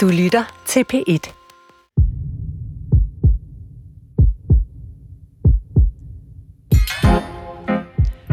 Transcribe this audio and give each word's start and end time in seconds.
Du 0.00 0.08
lytter 0.08 0.62
til 0.66 0.84
P1. 0.92 1.32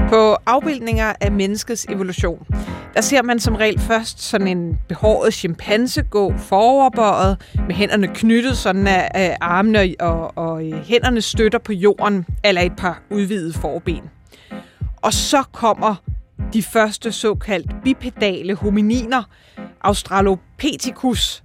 På 0.10 0.38
afbildninger 0.46 1.14
af 1.22 1.32
menneskets 1.32 1.86
evolution, 1.90 2.48
der 2.94 3.02
ser 3.02 3.22
man 3.22 3.40
som 3.40 3.56
regel 3.56 3.80
først 3.80 4.22
sådan 4.22 4.48
en 4.48 4.80
behåret 4.88 5.34
chimpanse 5.34 6.04
gå 6.04 6.38
foroverbøjet 6.38 7.38
med 7.68 7.76
hænderne 7.76 8.08
knyttet, 8.08 8.58
sådan 8.58 8.88
at, 8.88 9.38
armene 9.42 9.96
og, 10.00 10.38
og 10.38 10.68
øh, 10.68 10.84
hænderne 10.84 11.22
støtter 11.22 11.60
på 11.60 11.74
jorden, 11.74 12.26
eller 12.44 12.62
et 12.62 12.76
par 12.78 13.02
udvidede 13.12 13.54
forben. 13.54 14.04
Og 15.02 15.14
så 15.14 15.44
kommer 15.52 15.96
de 16.54 16.64
første 16.64 17.12
såkaldt 17.12 17.72
bipedale 17.84 18.56
homininer, 18.56 19.24
Australopithecus, 19.82 21.44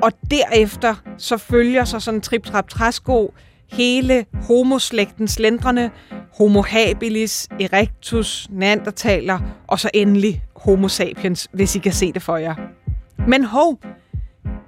Mm. 0.00 0.02
og 0.02 0.12
derefter 0.30 0.94
så 1.18 1.36
følger 1.36 1.84
så 1.84 2.00
sådan 2.00 2.20
trip 2.20 2.44
trap 2.44 2.68
træsko 2.68 3.34
hele 3.72 4.26
homoslægtens 4.32 5.38
lendrene, 5.38 5.90
Homo 6.38 6.62
habilis, 6.62 7.48
erectus, 7.60 8.48
neandertaler 8.50 9.38
og 9.66 9.80
så 9.80 9.90
endelig 9.94 10.44
Homo 10.56 10.88
sapiens, 10.88 11.48
hvis 11.52 11.76
I 11.76 11.78
kan 11.78 11.92
se 11.92 12.12
det 12.12 12.22
for 12.22 12.36
jer. 12.36 12.54
Men 13.28 13.44
hov, 13.44 13.80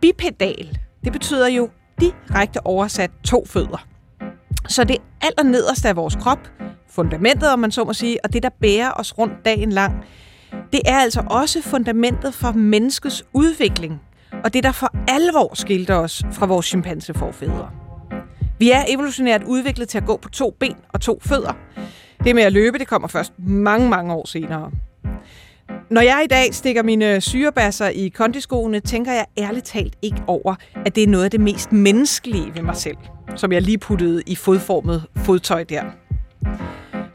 bipedal, 0.01 0.79
det 1.05 1.13
betyder 1.13 1.49
jo 1.49 1.69
direkte 2.01 2.67
oversat 2.67 3.11
to 3.25 3.47
fødder. 3.47 3.87
Så 4.69 4.85
det 4.85 4.97
allernederste 5.21 5.89
af 5.89 5.97
vores 5.97 6.17
krop, 6.17 6.39
fundamentet 6.91 7.53
om 7.53 7.59
man 7.59 7.71
så 7.71 7.85
må 7.85 7.93
sige, 7.93 8.25
og 8.25 8.33
det 8.33 8.43
der 8.43 8.51
bærer 8.61 8.91
os 8.97 9.19
rundt 9.19 9.45
dagen 9.45 9.73
lang, 9.73 10.05
det 10.73 10.81
er 10.85 10.99
altså 10.99 11.23
også 11.31 11.63
fundamentet 11.63 12.35
for 12.35 12.53
menneskets 12.53 13.25
udvikling, 13.33 14.01
og 14.45 14.55
det 14.55 14.65
der 14.65 14.73
for 14.73 14.95
alvor 15.09 15.55
skilte 15.55 15.95
os 15.95 16.23
fra 16.33 16.47
vores 16.47 16.67
chimpanseforfædre. 16.67 17.71
Vi 18.59 18.71
er 18.71 18.85
evolutionært 18.89 19.43
udviklet 19.45 19.89
til 19.89 19.99
at 19.99 20.07
gå 20.07 20.17
på 20.17 20.29
to 20.29 20.57
ben 20.61 20.77
og 20.89 21.01
to 21.01 21.19
fødder. 21.23 21.53
Det 22.25 22.35
med 22.35 22.43
at 22.43 22.53
løbe, 22.53 22.79
det 22.79 22.89
kommer 22.89 23.09
først 23.09 23.33
mange, 23.39 23.89
mange 23.89 24.15
år 24.15 24.29
senere. 24.29 24.71
Når 25.91 26.01
jeg 26.01 26.23
i 26.25 26.27
dag 26.27 26.55
stikker 26.55 26.83
mine 26.83 27.21
syrebasser 27.21 27.89
i 27.89 28.09
kondiskoene, 28.09 28.81
tænker 28.81 29.13
jeg 29.13 29.27
ærligt 29.39 29.67
talt 29.67 29.97
ikke 30.03 30.23
over, 30.27 30.55
at 30.87 30.95
det 30.95 31.03
er 31.03 31.09
noget 31.09 31.25
af 31.25 31.31
det 31.31 31.41
mest 31.41 31.73
menneskelige 31.73 32.55
ved 32.55 32.63
mig 32.63 32.77
selv, 32.77 32.97
som 33.37 33.53
jeg 33.53 33.63
lige 33.63 33.79
puttede 33.79 34.23
i 34.27 34.35
fodformet 34.35 35.05
fodtøj 35.17 35.65
der. 35.65 35.83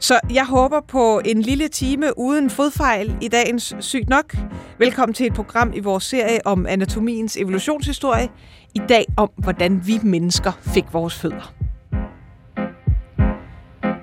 Så 0.00 0.20
jeg 0.30 0.46
håber 0.46 0.80
på 0.80 1.20
en 1.24 1.42
lille 1.42 1.68
time 1.68 2.18
uden 2.18 2.50
fodfejl 2.50 3.16
i 3.20 3.28
dagens 3.28 3.74
Sygt 3.80 4.08
Nok. 4.08 4.36
Velkommen 4.78 5.14
til 5.14 5.26
et 5.26 5.34
program 5.34 5.72
i 5.74 5.80
vores 5.80 6.04
serie 6.04 6.46
om 6.46 6.66
anatomiens 6.66 7.36
evolutionshistorie. 7.36 8.28
I 8.74 8.80
dag 8.88 9.06
om, 9.16 9.30
hvordan 9.36 9.86
vi 9.86 10.00
mennesker 10.02 10.52
fik 10.74 10.84
vores 10.92 11.14
fødder. 11.14 11.54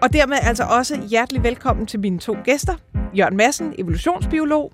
Og 0.02 0.14
dermed 0.14 0.38
altså 0.42 0.64
også 0.64 1.02
hjertelig 1.10 1.44
velkommen 1.44 1.86
til 1.86 2.00
mine 2.00 2.20
to 2.20 2.36
gæster. 2.44 2.74
Jørgen 3.18 3.38
Madsen, 3.38 3.74
evolutionsbiolog, 3.80 4.72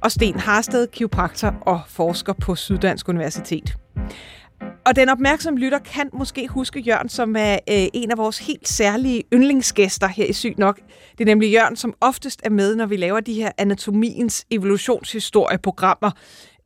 og 0.00 0.12
Sten 0.12 0.38
Harsted, 0.38 0.86
kiropraktor 0.86 1.54
og 1.60 1.80
forsker 1.88 2.32
på 2.32 2.54
Syddansk 2.54 3.08
Universitet. 3.08 3.76
Og 4.86 4.96
den 4.96 5.08
opmærksomme 5.08 5.60
lytter 5.60 5.78
kan 5.78 6.10
måske 6.12 6.48
huske 6.48 6.80
Jørgen, 6.80 7.08
som 7.08 7.36
er 7.38 7.52
øh, 7.52 7.86
en 7.92 8.10
af 8.10 8.18
vores 8.18 8.38
helt 8.38 8.68
særlige 8.68 9.22
yndlingsgæster 9.32 10.08
her 10.08 10.24
i 10.24 10.32
Sygt 10.32 10.58
Nok. 10.58 10.80
Det 11.12 11.20
er 11.20 11.24
nemlig 11.24 11.52
Jørgen, 11.52 11.76
som 11.76 11.94
oftest 12.00 12.40
er 12.44 12.50
med, 12.50 12.76
når 12.76 12.86
vi 12.86 12.96
laver 12.96 13.20
de 13.20 13.34
her 13.34 13.52
anatomiens 13.58 14.46
evolutionshistorieprogrammer. 14.50 16.10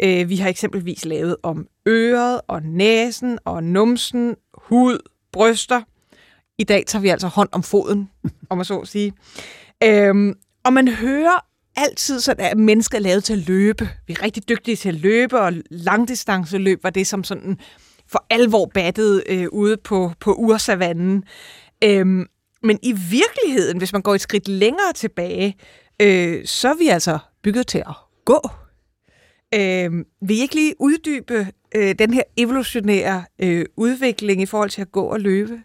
Øh, 0.03 0.29
vi 0.29 0.37
har 0.37 0.49
eksempelvis 0.49 1.05
lavet 1.05 1.37
om 1.43 1.67
øret 1.89 2.41
og 2.49 2.63
næsen 2.63 3.39
og 3.45 3.65
numsen, 3.65 4.35
hud, 4.55 4.99
bryster. 5.33 5.83
I 6.59 6.65
dag 6.65 6.85
tager 6.87 7.03
vi 7.03 7.09
altså 7.09 7.27
hånd 7.27 7.49
om 7.53 7.63
foden, 7.63 8.11
om 8.51 8.59
man 8.59 8.65
så 8.65 8.79
at 8.79 8.89
sige. 8.89 9.13
Øhm, 9.85 10.35
og 10.65 10.73
man 10.73 10.89
hører 10.89 11.45
altid 11.77 12.21
sådan, 12.21 12.47
at 12.47 12.59
mennesker 12.59 12.99
er 12.99 13.03
lavet 13.03 13.25
til 13.25 13.33
at 13.33 13.49
løbe. 13.49 13.89
Vi 14.07 14.13
er 14.13 14.23
rigtig 14.23 14.49
dygtige 14.49 14.77
til 14.77 14.89
at 14.89 14.95
løbe, 14.95 15.41
og 15.41 15.53
langdistanceløb 15.71 16.85
var 16.85 16.91
det, 16.91 17.07
som 17.07 17.25
sådan 17.25 17.59
for 18.11 18.27
alvor 18.31 18.71
battet 18.75 19.23
øh, 19.29 19.47
ude 19.53 19.77
på, 19.77 20.13
på 20.21 20.35
ursavannen. 20.35 21.25
Øhm, 21.85 22.27
men 22.63 22.79
i 22.83 22.93
virkeligheden, 22.93 23.79
hvis 23.79 23.93
man 23.93 24.03
går 24.03 24.15
et 24.15 24.21
skridt 24.21 24.49
længere 24.49 24.93
tilbage, 24.95 25.57
øh, 26.03 26.47
så 26.47 26.69
er 26.69 26.79
vi 26.79 26.89
altså 26.89 27.19
bygget 27.43 27.67
til 27.67 27.79
at 27.79 27.95
gå. 28.25 28.51
Øh, 29.55 30.05
vil 30.23 30.37
I 30.37 30.41
ikke 30.41 30.55
lige 30.55 30.75
uddybe 30.81 31.47
øh, 31.75 31.95
den 31.99 32.15
her 32.15 32.23
evolutionære 32.37 33.25
øh, 33.39 33.67
udvikling 33.77 34.43
i 34.43 34.47
forhold 34.47 34.71
til 34.71 34.81
at 34.81 34.93
gå 34.93 35.03
og 35.03 35.21
løbe? 35.21 35.61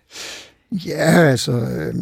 Ja, 0.71 1.29
altså, 1.29 1.51
øh, 1.51 1.95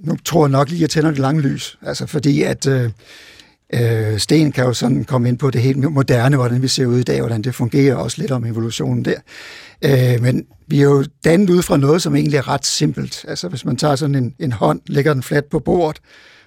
nu 0.00 0.16
tror 0.24 0.46
jeg 0.46 0.50
nok 0.50 0.68
lige, 0.68 0.78
at 0.78 0.80
jeg 0.80 0.90
tænder 0.90 1.10
det 1.10 1.18
lange 1.18 1.40
lys. 1.40 1.78
Altså, 1.82 2.06
fordi 2.06 2.42
at 2.42 2.66
øh, 2.66 2.90
øh, 3.74 4.18
Sten 4.18 4.52
kan 4.52 4.64
jo 4.64 4.72
sådan 4.72 5.04
komme 5.04 5.28
ind 5.28 5.38
på 5.38 5.50
det 5.50 5.62
helt 5.62 5.92
moderne, 5.92 6.36
hvordan 6.36 6.62
vi 6.62 6.68
ser 6.68 6.86
ud 6.86 6.98
i 6.98 7.02
dag, 7.02 7.20
hvordan 7.20 7.42
det 7.42 7.54
fungerer, 7.54 7.94
også 7.94 8.20
lidt 8.20 8.30
om 8.30 8.44
evolutionen 8.44 9.04
der. 9.04 9.18
Øh, 9.84 10.22
men 10.22 10.46
vi 10.66 10.80
er 10.80 10.84
jo 10.84 11.04
dannet 11.24 11.50
ud 11.50 11.62
fra 11.62 11.76
noget, 11.76 12.02
som 12.02 12.16
egentlig 12.16 12.38
er 12.38 12.48
ret 12.48 12.66
simpelt. 12.66 13.24
Altså, 13.28 13.48
hvis 13.48 13.64
man 13.64 13.76
tager 13.76 13.96
sådan 13.96 14.14
en, 14.14 14.34
en 14.38 14.52
hånd, 14.52 14.80
lægger 14.86 15.14
den 15.14 15.22
fladt 15.22 15.50
på 15.50 15.58
bordet, 15.58 16.00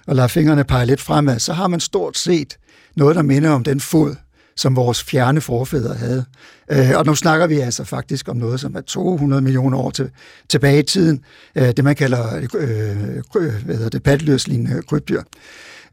og 0.06 0.16
lader 0.16 0.28
fingrene 0.28 0.64
pege 0.64 0.86
lidt 0.86 1.00
fremad, 1.00 1.38
så 1.38 1.52
har 1.52 1.68
man 1.68 1.80
stort 1.80 2.18
set 2.18 2.56
noget, 2.96 3.16
der 3.16 3.22
minder 3.22 3.50
om 3.50 3.64
den 3.64 3.80
fod, 3.80 4.14
som 4.56 4.76
vores 4.76 5.02
fjerne 5.02 5.40
forfædre 5.40 5.94
havde. 5.94 6.24
Øh, 6.70 6.90
og 6.96 7.06
nu 7.06 7.14
snakker 7.14 7.46
vi 7.46 7.58
altså 7.58 7.84
faktisk 7.84 8.28
om 8.28 8.36
noget, 8.36 8.60
som 8.60 8.76
er 8.76 8.80
200 8.80 9.42
millioner 9.42 9.78
år 9.78 9.90
til, 9.90 10.10
tilbage 10.48 10.78
i 10.78 10.82
tiden. 10.82 11.24
Øh, 11.56 11.66
det, 11.76 11.84
man 11.84 11.96
kalder 11.96 12.36
øh, 12.36 13.16
øh 13.36 13.64
hvad 13.64 13.74
hedder 13.74 13.90
det, 13.90 14.02
patteløslignende 14.02 14.82
krybdyr. 14.82 15.22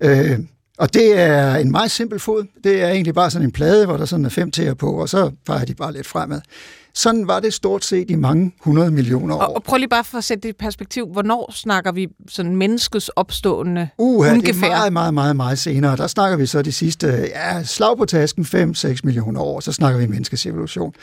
Øh, 0.01 0.39
og 0.77 0.93
det 0.93 1.19
er 1.19 1.55
en 1.55 1.71
meget 1.71 1.91
simpel 1.91 2.19
fod. 2.19 2.45
Det 2.63 2.81
er 2.81 2.89
egentlig 2.89 3.13
bare 3.13 3.31
sådan 3.31 3.47
en 3.47 3.51
plade, 3.51 3.85
hvor 3.85 3.97
der 3.97 4.05
sådan 4.05 4.25
er 4.25 4.29
fem 4.29 4.51
tæer 4.51 4.73
på, 4.73 4.91
og 4.91 5.09
så 5.09 5.31
peger 5.45 5.65
de 5.65 5.75
bare 5.75 5.93
lidt 5.93 6.07
fremad. 6.07 6.41
Sådan 6.97 7.27
var 7.27 7.39
det 7.39 7.53
stort 7.53 7.85
set 7.85 8.11
i 8.11 8.15
mange 8.15 8.51
hundrede 8.61 8.91
millioner 8.91 9.35
år. 9.35 9.39
Og, 9.39 9.55
og 9.55 9.63
prøv 9.63 9.77
lige 9.77 9.89
bare 9.89 10.03
for 10.03 10.17
at 10.17 10.23
sætte 10.23 10.41
det 10.41 10.49
i 10.49 10.53
perspektiv. 10.59 11.07
Hvornår 11.11 11.51
snakker 11.53 11.91
vi 11.91 12.07
sådan 12.27 12.55
menneskets 12.55 13.09
opstående 13.09 13.89
uh, 13.97 14.27
ungefær? 14.27 14.51
det 14.51 14.63
er 14.63 14.69
meget, 14.69 14.93
meget, 14.93 15.13
meget, 15.13 15.35
meget 15.35 15.59
senere. 15.59 15.97
Der 15.97 16.07
snakker 16.07 16.37
vi 16.37 16.45
så 16.45 16.61
de 16.61 16.71
sidste, 16.71 17.07
ja, 17.07 17.63
slag 17.63 17.97
på 17.97 18.05
tasken, 18.05 18.43
5-6 18.43 18.99
millioner 19.03 19.41
år, 19.41 19.59
så 19.59 19.71
snakker 19.71 19.99
vi 19.99 20.07
menneskets 20.07 20.45
evolution. 20.45 20.93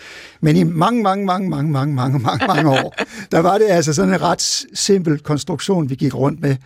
Men 0.40 0.56
i 0.56 0.62
mange, 0.62 1.02
mange, 1.02 1.26
mange, 1.26 1.50
mange, 1.50 1.72
mange, 1.72 1.94
mange, 1.94 2.18
mange, 2.18 2.46
mange 2.46 2.70
år, 2.70 2.94
der 3.32 3.38
var 3.38 3.58
det 3.58 3.66
altså 3.68 3.92
sådan 3.92 4.14
en 4.14 4.22
ret 4.22 4.64
simpel 4.74 5.18
konstruktion, 5.18 5.90
vi 5.90 5.94
gik 5.94 6.14
rundt 6.14 6.40
med. 6.40 6.56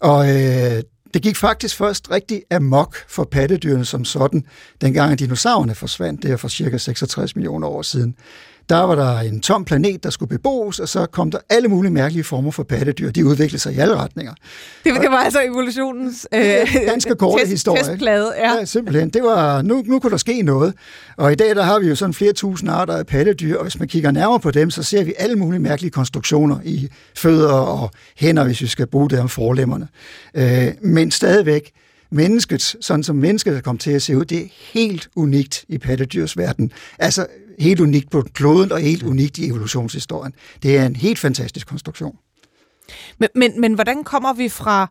Og 0.00 0.28
øh, 0.28 0.82
det 1.14 1.22
gik 1.22 1.36
faktisk 1.36 1.76
først 1.76 2.10
rigtig 2.10 2.42
amok 2.50 2.96
for 3.08 3.24
pattedyrene 3.24 3.84
som 3.84 4.04
sådan, 4.04 4.44
dengang 4.80 5.18
dinosaurerne 5.18 5.74
forsvandt, 5.74 6.22
det 6.22 6.30
for 6.36 6.48
cirka 6.48 6.78
66 6.78 7.36
millioner 7.36 7.68
år 7.68 7.82
siden 7.82 8.14
der 8.70 8.80
var 8.80 8.94
der 8.94 9.18
en 9.18 9.40
tom 9.40 9.64
planet, 9.64 10.04
der 10.04 10.10
skulle 10.10 10.28
beboes, 10.28 10.78
og 10.78 10.88
så 10.88 11.06
kom 11.06 11.30
der 11.30 11.38
alle 11.48 11.68
mulige 11.68 11.92
mærkelige 11.92 12.24
former 12.24 12.50
for 12.50 12.62
pattedyr. 12.62 13.10
De 13.10 13.26
udviklede 13.26 13.62
sig 13.62 13.74
i 13.74 13.78
alle 13.78 13.96
retninger. 13.96 14.34
Det, 14.84 14.94
det 15.00 15.10
var 15.10 15.16
altså 15.16 15.40
evolutionens 15.42 16.28
øh, 16.34 16.42
ganske 16.86 17.14
korte 17.14 17.42
test, 17.42 17.50
historie. 17.50 17.82
Testplade, 17.82 18.32
ja. 18.38 18.58
ja. 18.58 18.64
simpelthen. 18.64 19.10
Det 19.10 19.22
var, 19.22 19.62
nu, 19.62 19.82
nu 19.86 19.98
kunne 19.98 20.10
der 20.10 20.16
ske 20.16 20.42
noget. 20.42 20.74
Og 21.16 21.32
i 21.32 21.34
dag 21.34 21.54
der 21.54 21.62
har 21.62 21.78
vi 21.78 21.88
jo 21.88 21.94
sådan 21.94 22.14
flere 22.14 22.32
tusind 22.32 22.70
arter 22.70 22.96
af 22.96 23.06
pattedyr, 23.06 23.56
og 23.56 23.62
hvis 23.62 23.78
man 23.78 23.88
kigger 23.88 24.10
nærmere 24.10 24.40
på 24.40 24.50
dem, 24.50 24.70
så 24.70 24.82
ser 24.82 25.04
vi 25.04 25.14
alle 25.18 25.36
mulige 25.36 25.60
mærkelige 25.60 25.90
konstruktioner 25.90 26.56
i 26.64 26.88
fødder 27.16 27.52
og 27.52 27.90
hænder, 28.16 28.44
hvis 28.44 28.60
vi 28.60 28.66
skal 28.66 28.86
bruge 28.86 29.10
det 29.10 29.18
om 29.18 29.28
forlemmerne. 29.28 29.88
Øh, 30.34 30.68
men 30.82 31.10
stadigvæk, 31.10 31.72
mennesket, 32.10 32.76
sådan 32.80 33.02
som 33.02 33.16
mennesket 33.16 33.56
er 33.56 33.60
kommet 33.60 33.80
til 33.80 33.90
at 33.90 34.02
se 34.02 34.16
ud, 34.16 34.24
det 34.24 34.38
er 34.38 34.46
helt 34.72 35.08
unikt 35.16 35.64
i 35.68 35.78
pattedyrs 35.78 36.36
verden. 36.36 36.72
Altså 36.98 37.26
helt 37.60 37.80
unikt 37.80 38.10
på 38.10 38.22
kloden 38.34 38.72
og 38.72 38.80
helt 38.80 39.02
unikt 39.02 39.38
i 39.38 39.48
evolutionshistorien. 39.48 40.32
Det 40.62 40.78
er 40.78 40.86
en 40.86 40.96
helt 40.96 41.18
fantastisk 41.18 41.66
konstruktion. 41.66 42.16
Men, 43.18 43.28
men, 43.34 43.60
men 43.60 43.74
hvordan 43.74 44.04
kommer 44.04 44.32
vi 44.32 44.48
fra 44.48 44.88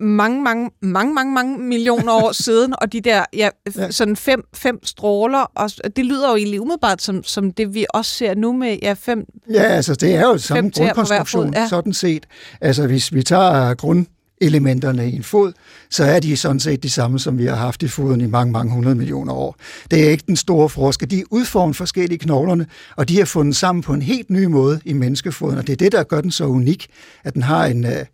mange, 0.00 0.42
mange, 0.42 0.70
mange, 0.82 1.14
mange, 1.14 1.34
mange 1.34 1.58
millioner 1.58 2.12
år 2.12 2.32
siden, 2.44 2.74
og 2.82 2.92
de 2.92 3.00
der 3.00 3.24
ja, 3.32 3.48
ja. 3.76 3.90
sådan 3.90 4.16
fem, 4.16 4.44
fem 4.54 4.84
stråler, 4.84 5.38
og 5.54 5.70
det 5.96 6.06
lyder 6.06 6.30
jo 6.30 6.36
egentlig 6.36 6.60
umiddelbart 6.60 7.02
som, 7.02 7.24
som 7.24 7.52
det, 7.52 7.74
vi 7.74 7.86
også 7.94 8.14
ser 8.14 8.34
nu 8.34 8.52
med 8.52 8.78
ja, 8.82 8.92
fem 8.92 9.24
Ja, 9.50 9.62
altså 9.62 9.94
det 9.94 10.14
er 10.14 10.20
jo 10.20 10.38
samme 10.38 10.70
grundkonstruktion, 10.70 11.54
ja. 11.54 11.68
sådan 11.68 11.92
set. 11.92 12.26
Altså 12.60 12.86
hvis 12.86 13.14
vi 13.14 13.22
tager 13.22 13.74
grund 13.74 14.06
elementerne 14.40 15.10
i 15.10 15.16
en 15.16 15.22
fod, 15.22 15.52
så 15.90 16.04
er 16.04 16.20
de 16.20 16.36
sådan 16.36 16.60
set 16.60 16.82
de 16.82 16.90
samme, 16.90 17.18
som 17.18 17.38
vi 17.38 17.46
har 17.46 17.56
haft 17.56 17.82
i 17.82 17.88
foden 17.88 18.20
i 18.20 18.26
mange, 18.26 18.52
mange 18.52 18.72
hundrede 18.74 18.94
millioner 18.94 19.32
år. 19.32 19.56
Det 19.90 20.06
er 20.06 20.10
ikke 20.10 20.24
den 20.26 20.36
store 20.36 20.68
forskel. 20.68 21.10
De 21.10 21.24
udformer 21.30 21.72
forskellige 21.72 22.18
knoglerne, 22.18 22.66
og 22.96 23.08
de 23.08 23.18
har 23.18 23.24
fundet 23.24 23.56
sammen 23.56 23.82
på 23.82 23.92
en 23.92 24.02
helt 24.02 24.30
ny 24.30 24.44
måde 24.44 24.80
i 24.84 24.92
menneskefoden, 24.92 25.58
og 25.58 25.66
det 25.66 25.72
er 25.72 25.76
det, 25.76 25.92
der 25.92 26.02
gør 26.02 26.20
den 26.20 26.30
så 26.30 26.44
unik, 26.44 26.86
at 27.24 27.34
den 27.34 27.42
har 27.42 27.66
en, 27.66 27.84
øh, 27.84 28.04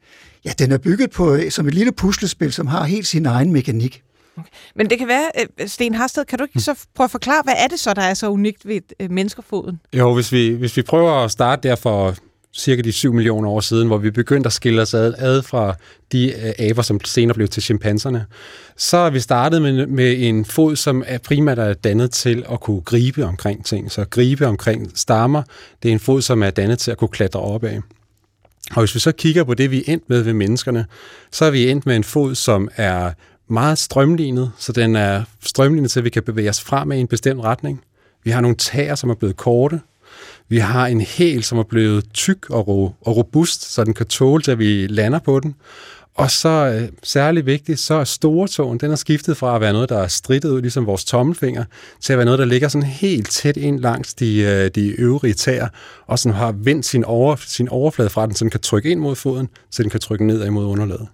ja, 0.45 0.53
den 0.59 0.73
er 0.73 0.79
bygget 0.79 1.11
på 1.11 1.39
som 1.51 1.69
et 1.69 1.75
lille 1.75 1.93
puslespil, 1.93 2.53
som 2.53 2.67
har 2.67 2.85
helt 2.85 3.07
sin 3.07 3.27
egen 3.27 3.53
mekanik. 3.53 4.03
Okay. 4.37 4.49
Men 4.75 4.91
det 4.91 4.99
kan 4.99 5.09
være, 5.09 5.31
øh, 5.61 5.69
Sten 5.69 5.95
Harsted, 5.95 6.25
kan 6.25 6.39
du 6.39 6.45
ikke 6.45 6.61
så 6.61 6.87
prøve 6.95 7.05
at 7.05 7.11
forklare, 7.11 7.43
hvad 7.45 7.55
er 7.59 7.67
det 7.67 7.81
så, 7.81 7.95
der 7.95 8.03
er 8.03 8.15
så 8.15 8.31
unikt 8.31 8.69
ved 8.69 8.81
øh, 9.01 9.11
menneskefoden? 9.11 9.81
Jo, 9.93 10.15
hvis 10.15 10.33
vi, 10.33 10.49
hvis 10.49 10.77
vi 10.77 10.83
prøver 10.83 11.13
at 11.13 11.31
starte 11.31 11.69
der 11.69 11.77
for 11.77 12.15
cirka 12.57 12.83
de 12.83 12.93
7 12.93 13.13
millioner 13.13 13.49
år 13.49 13.61
siden, 13.61 13.87
hvor 13.87 13.99
vi 13.99 14.11
begyndte 14.11 14.47
at 14.47 14.53
skille 14.53 14.83
os 14.83 14.95
ad, 14.95 15.15
ad 15.19 15.43
fra 15.43 15.75
de 16.13 16.33
øh, 16.33 16.69
aber, 16.71 16.83
som 16.83 17.05
senere 17.05 17.35
blev 17.35 17.49
til 17.49 17.63
chimpanserne, 17.63 18.27
så 18.77 18.97
har 18.97 19.11
vi 19.11 19.21
startet 19.21 19.63
med, 19.63 19.87
med 19.87 20.15
en 20.19 20.45
fod, 20.45 20.77
som 20.77 21.05
er 21.07 21.19
primært 21.19 21.59
er 21.59 21.75
dannet 21.75 22.11
til 22.11 22.45
at 22.53 22.61
kunne 22.61 22.81
gribe 22.81 23.25
omkring 23.25 23.65
ting. 23.65 23.93
Så 23.93 24.05
gribe 24.11 24.47
omkring 24.47 24.91
stammer, 24.95 25.43
det 25.83 25.89
er 25.89 25.93
en 25.93 26.01
fod, 26.01 26.23
som 26.23 26.43
er 26.43 26.51
dannet 26.51 26.79
til 26.79 26.91
at 26.91 26.97
kunne 26.97 27.09
klatre 27.09 27.41
op 27.41 27.65
af. 27.65 27.81
Og 28.71 28.81
hvis 28.83 28.95
vi 28.95 29.01
så 29.01 29.13
kigger 29.13 29.45
på 29.45 29.55
det, 29.55 29.71
vi 29.71 29.79
er 29.79 29.93
endt 29.93 30.09
med 30.09 30.23
ved 30.23 30.33
menneskerne, 30.33 30.87
så 31.33 31.45
er 31.45 31.51
vi 31.51 31.71
endt 31.71 31.87
med 31.87 31.97
en 31.97 32.05
fod, 32.05 32.35
som 32.35 32.69
er 32.77 33.13
meget 33.49 33.79
strømlignet, 33.79 34.53
så 34.59 34.73
den 34.73 34.97
er 34.97 35.25
strømlignet 35.43 35.91
til, 35.91 36.01
at 36.01 36.05
vi 36.05 36.11
kan 36.11 36.23
bevæge 36.23 36.51
os 36.51 36.61
frem 36.61 36.93
i 36.93 37.01
en 37.01 37.07
bestemt 37.07 37.45
retning. 37.45 37.81
Vi 38.25 38.31
har 38.31 38.41
nogle 38.41 38.57
tæer, 38.57 38.95
som 38.95 39.11
er 39.11 39.15
blevet 39.15 39.37
korte. 39.37 39.81
Vi 40.49 40.59
har 40.59 40.87
en 40.87 41.01
hæl, 41.01 41.43
som 41.43 41.59
er 41.59 41.63
blevet 41.63 42.05
tyk 42.15 42.51
og, 42.51 42.69
ro- 42.69 42.95
og 43.01 43.17
robust, 43.17 43.73
så 43.75 43.85
den 43.85 43.95
kan 43.95 44.07
tåle 44.07 44.43
da 44.43 44.53
at 44.53 44.59
vi 44.59 44.87
lander 44.87 45.19
på 45.19 45.41
den. 45.41 45.55
Og 46.15 46.31
så 46.31 46.49
øh, 46.49 46.89
særligt 47.03 47.47
vigtigt, 47.47 47.81
så 47.81 47.95
er 47.95 48.05
storetåen, 48.05 48.79
den 48.79 48.91
er 48.91 48.97
skiftet 48.97 49.37
fra 49.37 49.55
at 49.55 49.61
være 49.61 49.73
noget, 49.73 49.89
der 49.89 49.99
er 49.99 50.09
strittet 50.09 50.51
ud, 50.51 50.61
ligesom 50.61 50.87
vores 50.87 51.05
tommelfinger, 51.05 51.65
til 52.01 52.13
at 52.13 52.19
være 52.19 52.25
noget, 52.25 52.39
der 52.39 52.45
ligger 52.45 52.69
sådan 52.69 52.89
helt 52.89 53.31
tæt 53.31 53.57
ind 53.57 53.81
langs 53.81 54.15
de, 54.15 54.41
øh, 54.41 54.71
de 54.75 54.89
øvrige 54.89 55.35
tæer, 55.35 55.69
og 56.07 56.19
sådan 56.19 56.37
har 56.37 56.53
vendt 56.53 56.87
sin, 56.87 57.05
over, 57.05 57.37
sin 57.37 57.69
overflade 57.69 58.11
fra 58.11 58.27
den, 58.27 58.35
så 58.35 58.45
den 58.45 58.51
kan 58.51 58.61
trykke 58.61 58.91
ind 58.91 59.01
mod 59.01 59.17
foden, 59.17 59.49
så 59.71 59.83
den 59.83 59.91
kan 59.91 60.01
trykke 60.01 60.27
ned 60.27 60.47
imod 60.47 60.65
underlaget. 60.65 61.09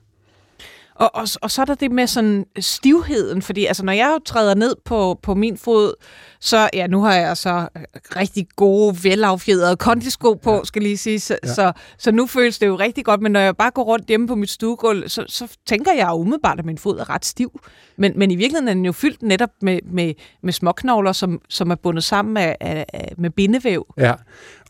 Og, 1.03 1.11
og, 1.15 1.29
og 1.43 1.51
så 1.51 1.61
er 1.61 1.65
der 1.65 1.75
det 1.75 1.91
med 1.91 2.07
sådan 2.07 2.47
stivheden, 2.59 3.43
fordi 3.43 3.67
altså, 3.67 3.85
når 3.85 3.93
jeg 3.93 4.19
træder 4.25 4.55
ned 4.55 4.77
på, 4.85 5.19
på 5.23 5.35
min 5.35 5.57
fod, 5.57 5.95
så, 6.41 6.71
ja, 6.73 6.87
nu 6.87 7.03
har 7.03 7.15
jeg 7.15 7.37
så 7.37 7.69
øh, 7.77 7.83
rigtig 8.17 8.47
gode, 8.57 8.97
velaffjedrede 9.05 9.77
kondisko 9.77 10.35
på, 10.35 10.55
ja. 10.55 10.61
skal 10.65 10.83
lige 10.83 10.97
sige, 10.97 11.21
så, 11.21 11.39
ja. 11.45 11.55
så, 11.55 11.73
så 11.99 12.13
nu 12.13 12.27
føles 12.27 12.59
det 12.59 12.67
jo 12.67 12.77
rigtig 12.77 13.05
godt, 13.05 13.21
men 13.21 13.33
når 13.33 13.41
jeg 13.41 13.57
bare 13.57 13.71
går 13.71 13.83
rundt 13.83 14.07
hjemme 14.07 14.29
på 14.29 14.35
mit 14.35 14.51
stuegulv, 14.51 15.09
så, 15.09 15.25
så 15.29 15.57
tænker 15.67 15.93
jeg 15.93 16.11
umiddelbart, 16.13 16.59
at 16.59 16.65
min 16.65 16.79
fod 16.79 16.99
er 16.99 17.11
ret 17.11 17.25
stiv. 17.25 17.61
Men, 17.97 18.13
men 18.17 18.31
i 18.31 18.37
virkeligheden 18.37 18.69
er 18.69 18.75
den 18.75 18.85
jo 18.85 18.93
fyldt 18.93 19.23
netop 19.23 19.51
med, 19.63 19.79
med, 19.85 20.15
med 20.43 20.53
småknogler, 20.53 21.13
som, 21.13 21.41
som 21.49 21.71
er 21.71 21.75
bundet 21.75 22.05
sammen 22.05 22.35
med, 22.35 22.55
af, 22.61 23.15
med 23.19 23.31
bindevæv. 23.31 23.95
Ja, 23.99 24.15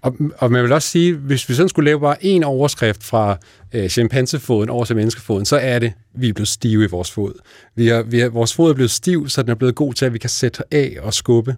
og, 0.03 0.17
og 0.39 0.53
man 0.53 0.63
vil 0.63 0.73
også 0.73 0.89
sige, 0.89 1.15
hvis 1.15 1.49
vi 1.49 1.55
sådan 1.55 1.69
skulle 1.69 1.85
lave 1.85 2.01
bare 2.01 2.25
en 2.25 2.45
overskrift 2.45 3.03
fra 3.03 3.37
øh, 3.73 3.89
chimpansefoden 3.89 4.71
over 4.71 4.85
til 4.85 4.97
menneskefoden, 4.97 5.45
så 5.45 5.57
er 5.57 5.79
det, 5.79 5.93
vi 6.15 6.29
er 6.29 6.33
blevet 6.33 6.49
stive 6.49 6.85
i 6.85 6.87
vores 6.87 7.11
fod. 7.11 7.33
Vi 7.75 7.89
er, 7.89 8.03
vi 8.03 8.21
er, 8.21 8.29
vores 8.29 8.55
fod 8.55 8.71
er 8.71 8.75
blevet 8.75 8.91
stiv, 8.91 9.29
så 9.29 9.43
den 9.43 9.51
er 9.51 9.55
blevet 9.55 9.75
god 9.75 9.95
til, 9.95 10.05
at 10.05 10.13
vi 10.13 10.19
kan 10.19 10.31
sætte 10.31 10.75
af 10.75 10.97
og 11.03 11.15
skubbe. 11.15 11.57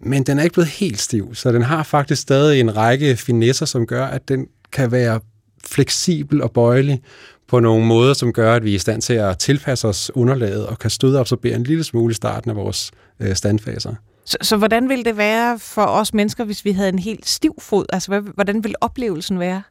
Men 0.00 0.22
den 0.22 0.38
er 0.38 0.42
ikke 0.42 0.54
blevet 0.54 0.68
helt 0.68 1.00
stiv, 1.00 1.34
så 1.34 1.52
den 1.52 1.62
har 1.62 1.82
faktisk 1.82 2.22
stadig 2.22 2.60
en 2.60 2.76
række 2.76 3.16
finesser, 3.16 3.66
som 3.66 3.86
gør, 3.86 4.06
at 4.06 4.28
den 4.28 4.46
kan 4.72 4.92
være 4.92 5.20
fleksibel 5.64 6.42
og 6.42 6.50
bøjelig 6.50 7.02
på 7.48 7.60
nogle 7.60 7.86
måder, 7.86 8.14
som 8.14 8.32
gør, 8.32 8.54
at 8.54 8.64
vi 8.64 8.70
er 8.70 8.74
i 8.74 8.78
stand 8.78 9.02
til 9.02 9.14
at 9.14 9.38
tilpasse 9.38 9.88
os 9.88 10.10
underlaget 10.14 10.66
og 10.66 10.78
kan 10.78 10.90
støde 10.90 11.18
absorbere 11.18 11.56
en 11.56 11.64
lille 11.64 11.84
smule 11.84 12.10
i 12.10 12.14
starten 12.14 12.50
af 12.50 12.56
vores 12.56 12.90
øh, 13.20 13.34
standfaser. 13.34 13.94
Så, 14.30 14.36
så 14.42 14.56
hvordan 14.56 14.88
ville 14.88 15.04
det 15.04 15.16
være 15.16 15.58
for 15.58 15.82
os 15.82 16.14
mennesker, 16.14 16.44
hvis 16.44 16.64
vi 16.64 16.72
havde 16.72 16.88
en 16.88 16.98
helt 16.98 17.28
stiv 17.28 17.54
fod? 17.58 17.84
Altså, 17.92 18.20
hvordan 18.34 18.64
ville 18.64 18.82
oplevelsen 18.82 19.38
være? 19.38 19.62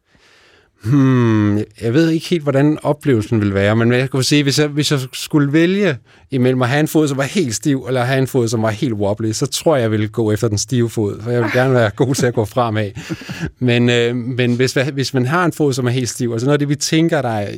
Hmm, 0.83 1.57
jeg 1.57 1.93
ved 1.93 2.09
ikke 2.09 2.29
helt, 2.29 2.43
hvordan 2.43 2.77
oplevelsen 2.83 3.41
vil 3.41 3.53
være, 3.53 3.75
men 3.75 3.91
jeg 3.91 4.09
kunne 4.09 4.23
sige, 4.23 4.43
hvis 4.43 4.59
jeg, 4.59 4.67
hvis 4.67 4.91
jeg 4.91 4.99
skulle 5.13 5.53
vælge 5.53 5.97
imellem 6.31 6.61
at 6.61 6.69
have 6.69 6.79
en 6.79 6.87
fod, 6.87 7.07
som 7.07 7.17
var 7.17 7.23
helt 7.23 7.55
stiv, 7.55 7.85
eller 7.87 8.03
have 8.03 8.19
en 8.19 8.27
fod, 8.27 8.47
som 8.47 8.61
var 8.61 8.69
helt 8.69 8.93
wobbly, 8.93 9.31
så 9.31 9.45
tror 9.45 9.75
jeg, 9.75 9.83
jeg 9.83 9.91
ville 9.91 10.07
gå 10.07 10.31
efter 10.31 10.47
den 10.47 10.57
stive 10.57 10.89
fod, 10.89 11.21
for 11.21 11.31
jeg 11.31 11.43
vil 11.43 11.51
gerne 11.53 11.73
være 11.73 11.89
god 11.89 12.15
til 12.15 12.25
at 12.25 12.33
gå 12.33 12.45
fremad. 12.45 12.91
Men, 13.59 13.89
øh, 13.89 14.15
men 14.15 14.55
hvis, 14.55 14.77
hvis 14.93 15.13
man 15.13 15.25
har 15.25 15.45
en 15.45 15.53
fod, 15.53 15.73
som 15.73 15.85
er 15.85 15.91
helt 15.91 16.09
stiv, 16.09 16.31
altså 16.31 16.45
noget 16.45 16.53
af 16.53 16.59
det, 16.59 16.69
vi 16.69 16.75
tænker, 16.75 17.21
der 17.21 17.29
er 17.29 17.49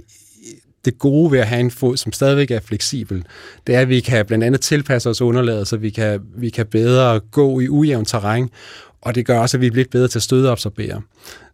det 0.86 1.00
gode 1.00 1.32
ved 1.32 1.40
at 1.40 1.48
have 1.48 1.60
en 1.60 1.72
fod, 1.72 1.98
som 1.98 2.12
stadigvæk 2.12 2.52
er 2.52 2.60
fleksibel, 2.60 3.24
det 3.68 3.76
er, 3.76 3.80
at 3.80 3.90
vi 3.90 4.00
kan 4.00 4.26
blandt 4.26 4.44
andet 4.44 4.62
tilpasse 4.62 5.10
os 5.10 5.22
underlaget, 5.22 5.68
så 5.68 5.78
vi 5.78 5.90
kan, 5.90 6.22
vi 6.38 6.50
kan 6.50 6.66
bedre 6.66 7.20
gå 7.20 7.60
i 7.60 7.70
ujævn 7.70 8.06
terræn, 8.06 8.50
og 9.02 9.16
det 9.16 9.26
gør 9.26 9.40
også, 9.40 9.58
at 9.58 9.62
vi 9.62 9.70
bliver 9.70 9.86
bedre 9.92 10.08
til 10.08 10.20
at 10.20 10.24
stødeabsorbere. 10.24 11.02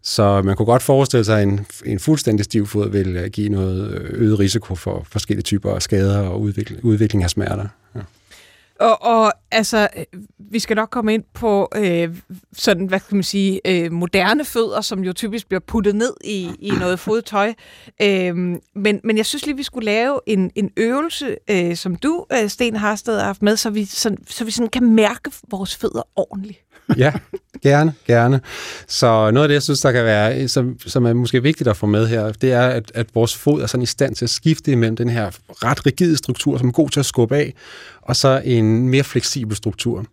Så 0.03 0.41
man 0.41 0.55
kunne 0.55 0.65
godt 0.65 0.83
forestille 0.83 1.25
sig, 1.25 1.37
at 1.37 1.47
en, 1.47 1.65
en 1.85 1.99
fuldstændig 1.99 2.45
stiv 2.45 2.67
fod 2.67 2.89
vil 2.89 3.15
øh, 3.15 3.29
give 3.29 3.49
noget 3.49 3.91
øh, 3.91 4.21
øget 4.21 4.39
risiko 4.39 4.75
for 4.75 5.07
forskellige 5.11 5.43
typer 5.43 5.71
af 5.75 5.81
skader 5.81 6.19
og 6.19 6.41
udvikling, 6.41 6.85
udvikling 6.85 7.23
af 7.23 7.29
smerter. 7.29 7.67
Ja. 7.95 7.99
Og, 8.79 9.01
og 9.01 9.33
altså, 9.51 9.87
vi 10.51 10.59
skal 10.59 10.75
nok 10.75 10.89
komme 10.89 11.13
ind 11.13 11.23
på 11.33 11.69
øh, 11.75 12.17
sådan, 12.53 12.85
hvad 12.85 12.99
kan 12.99 13.17
man 13.17 13.23
sige, 13.23 13.61
øh, 13.65 13.91
moderne 13.91 14.45
fødder, 14.45 14.81
som 14.81 15.03
jo 15.03 15.13
typisk 15.13 15.47
bliver 15.47 15.59
puttet 15.59 15.95
ned 15.95 16.13
i, 16.23 16.51
i 16.59 16.69
noget 16.69 16.99
fodtøj. 17.05 17.53
Øh, 18.01 18.35
men, 18.75 19.01
men 19.03 19.17
jeg 19.17 19.25
synes 19.25 19.45
lige, 19.45 19.57
vi 19.57 19.63
skulle 19.63 19.85
lave 19.85 20.19
en, 20.27 20.51
en 20.55 20.71
øvelse, 20.77 21.37
øh, 21.49 21.75
som 21.75 21.95
du, 21.95 22.25
øh, 22.33 22.49
Sten 22.49 22.75
Harsted, 22.75 23.17
har 23.17 23.25
haft 23.25 23.41
med, 23.41 23.57
så 23.57 23.69
vi, 23.69 23.85
sådan, 23.85 24.17
så 24.27 24.45
vi 24.45 24.51
sådan 24.51 24.69
kan 24.69 24.93
mærke 24.93 25.31
vores 25.49 25.75
fødder 25.75 26.01
ordentligt. 26.15 26.66
ja, 26.97 27.13
gerne, 27.61 27.93
gerne. 28.07 28.41
Så 28.87 29.31
noget 29.31 29.43
af 29.43 29.47
det, 29.47 29.53
jeg 29.53 29.63
synes, 29.63 29.81
der 29.81 29.91
kan 29.91 30.05
være, 30.05 30.47
som, 30.47 30.79
som 30.79 31.05
er 31.05 31.13
måske 31.13 31.43
vigtigt 31.43 31.69
at 31.69 31.77
få 31.77 31.85
med 31.85 32.07
her, 32.07 32.31
det 32.31 32.51
er, 32.51 32.67
at, 32.67 32.91
at 32.95 33.07
vores 33.15 33.35
fod 33.35 33.61
er 33.61 33.67
sådan 33.67 33.81
i 33.83 33.85
stand 33.85 34.15
til 34.15 34.25
at 34.25 34.29
skifte 34.29 34.71
imellem 34.71 34.95
den 34.95 35.09
her 35.09 35.31
ret 35.49 35.85
rigide 35.85 36.17
struktur, 36.17 36.57
som 36.57 36.67
er 36.67 36.71
god 36.71 36.89
til 36.89 36.99
at 36.99 37.05
skubbe 37.05 37.35
af, 37.35 37.53
og 38.01 38.15
så 38.15 38.41
en 38.45 38.89
mere 38.89 39.03
fleksibel 39.03 39.55
struktur. 39.55 40.05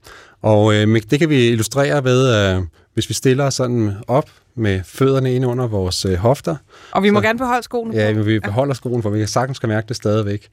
Og 0.42 0.74
øh, 0.74 1.02
det 1.10 1.18
kan 1.18 1.28
vi 1.28 1.48
illustrere 1.48 2.04
ved, 2.04 2.36
øh, 2.36 2.62
hvis 2.94 3.08
vi 3.08 3.14
stiller 3.14 3.44
os 3.44 3.54
sådan 3.54 3.92
op 4.08 4.30
med 4.56 4.80
fødderne 4.84 5.34
ind 5.34 5.46
under 5.46 5.66
vores 5.66 6.04
øh, 6.04 6.14
hofter. 6.14 6.56
Og 6.90 7.02
vi 7.02 7.10
må 7.10 7.18
så, 7.18 7.22
gerne 7.22 7.38
beholde 7.38 7.62
skoene 7.62 7.92
på. 7.92 7.98
Ja, 7.98 8.12
vi 8.12 8.40
beholder 8.40 8.74
skoene, 8.74 9.02
for 9.02 9.10
vi 9.10 9.18
kan 9.18 9.28
sagtens 9.28 9.58
kan 9.58 9.68
mærke 9.68 9.88
det 9.88 9.96
stadigvæk. 9.96 10.48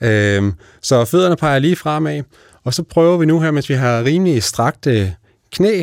Øh, 0.00 0.52
så 0.82 1.04
fødderne 1.04 1.36
peger 1.36 1.58
lige 1.58 1.76
fremad, 1.76 2.22
og 2.64 2.74
så 2.74 2.82
prøver 2.82 3.16
vi 3.16 3.26
nu 3.26 3.40
her, 3.40 3.50
mens 3.50 3.68
vi 3.68 3.74
har 3.74 4.04
rimelig 4.04 4.42
strakte 4.42 5.14
knæ, 5.52 5.82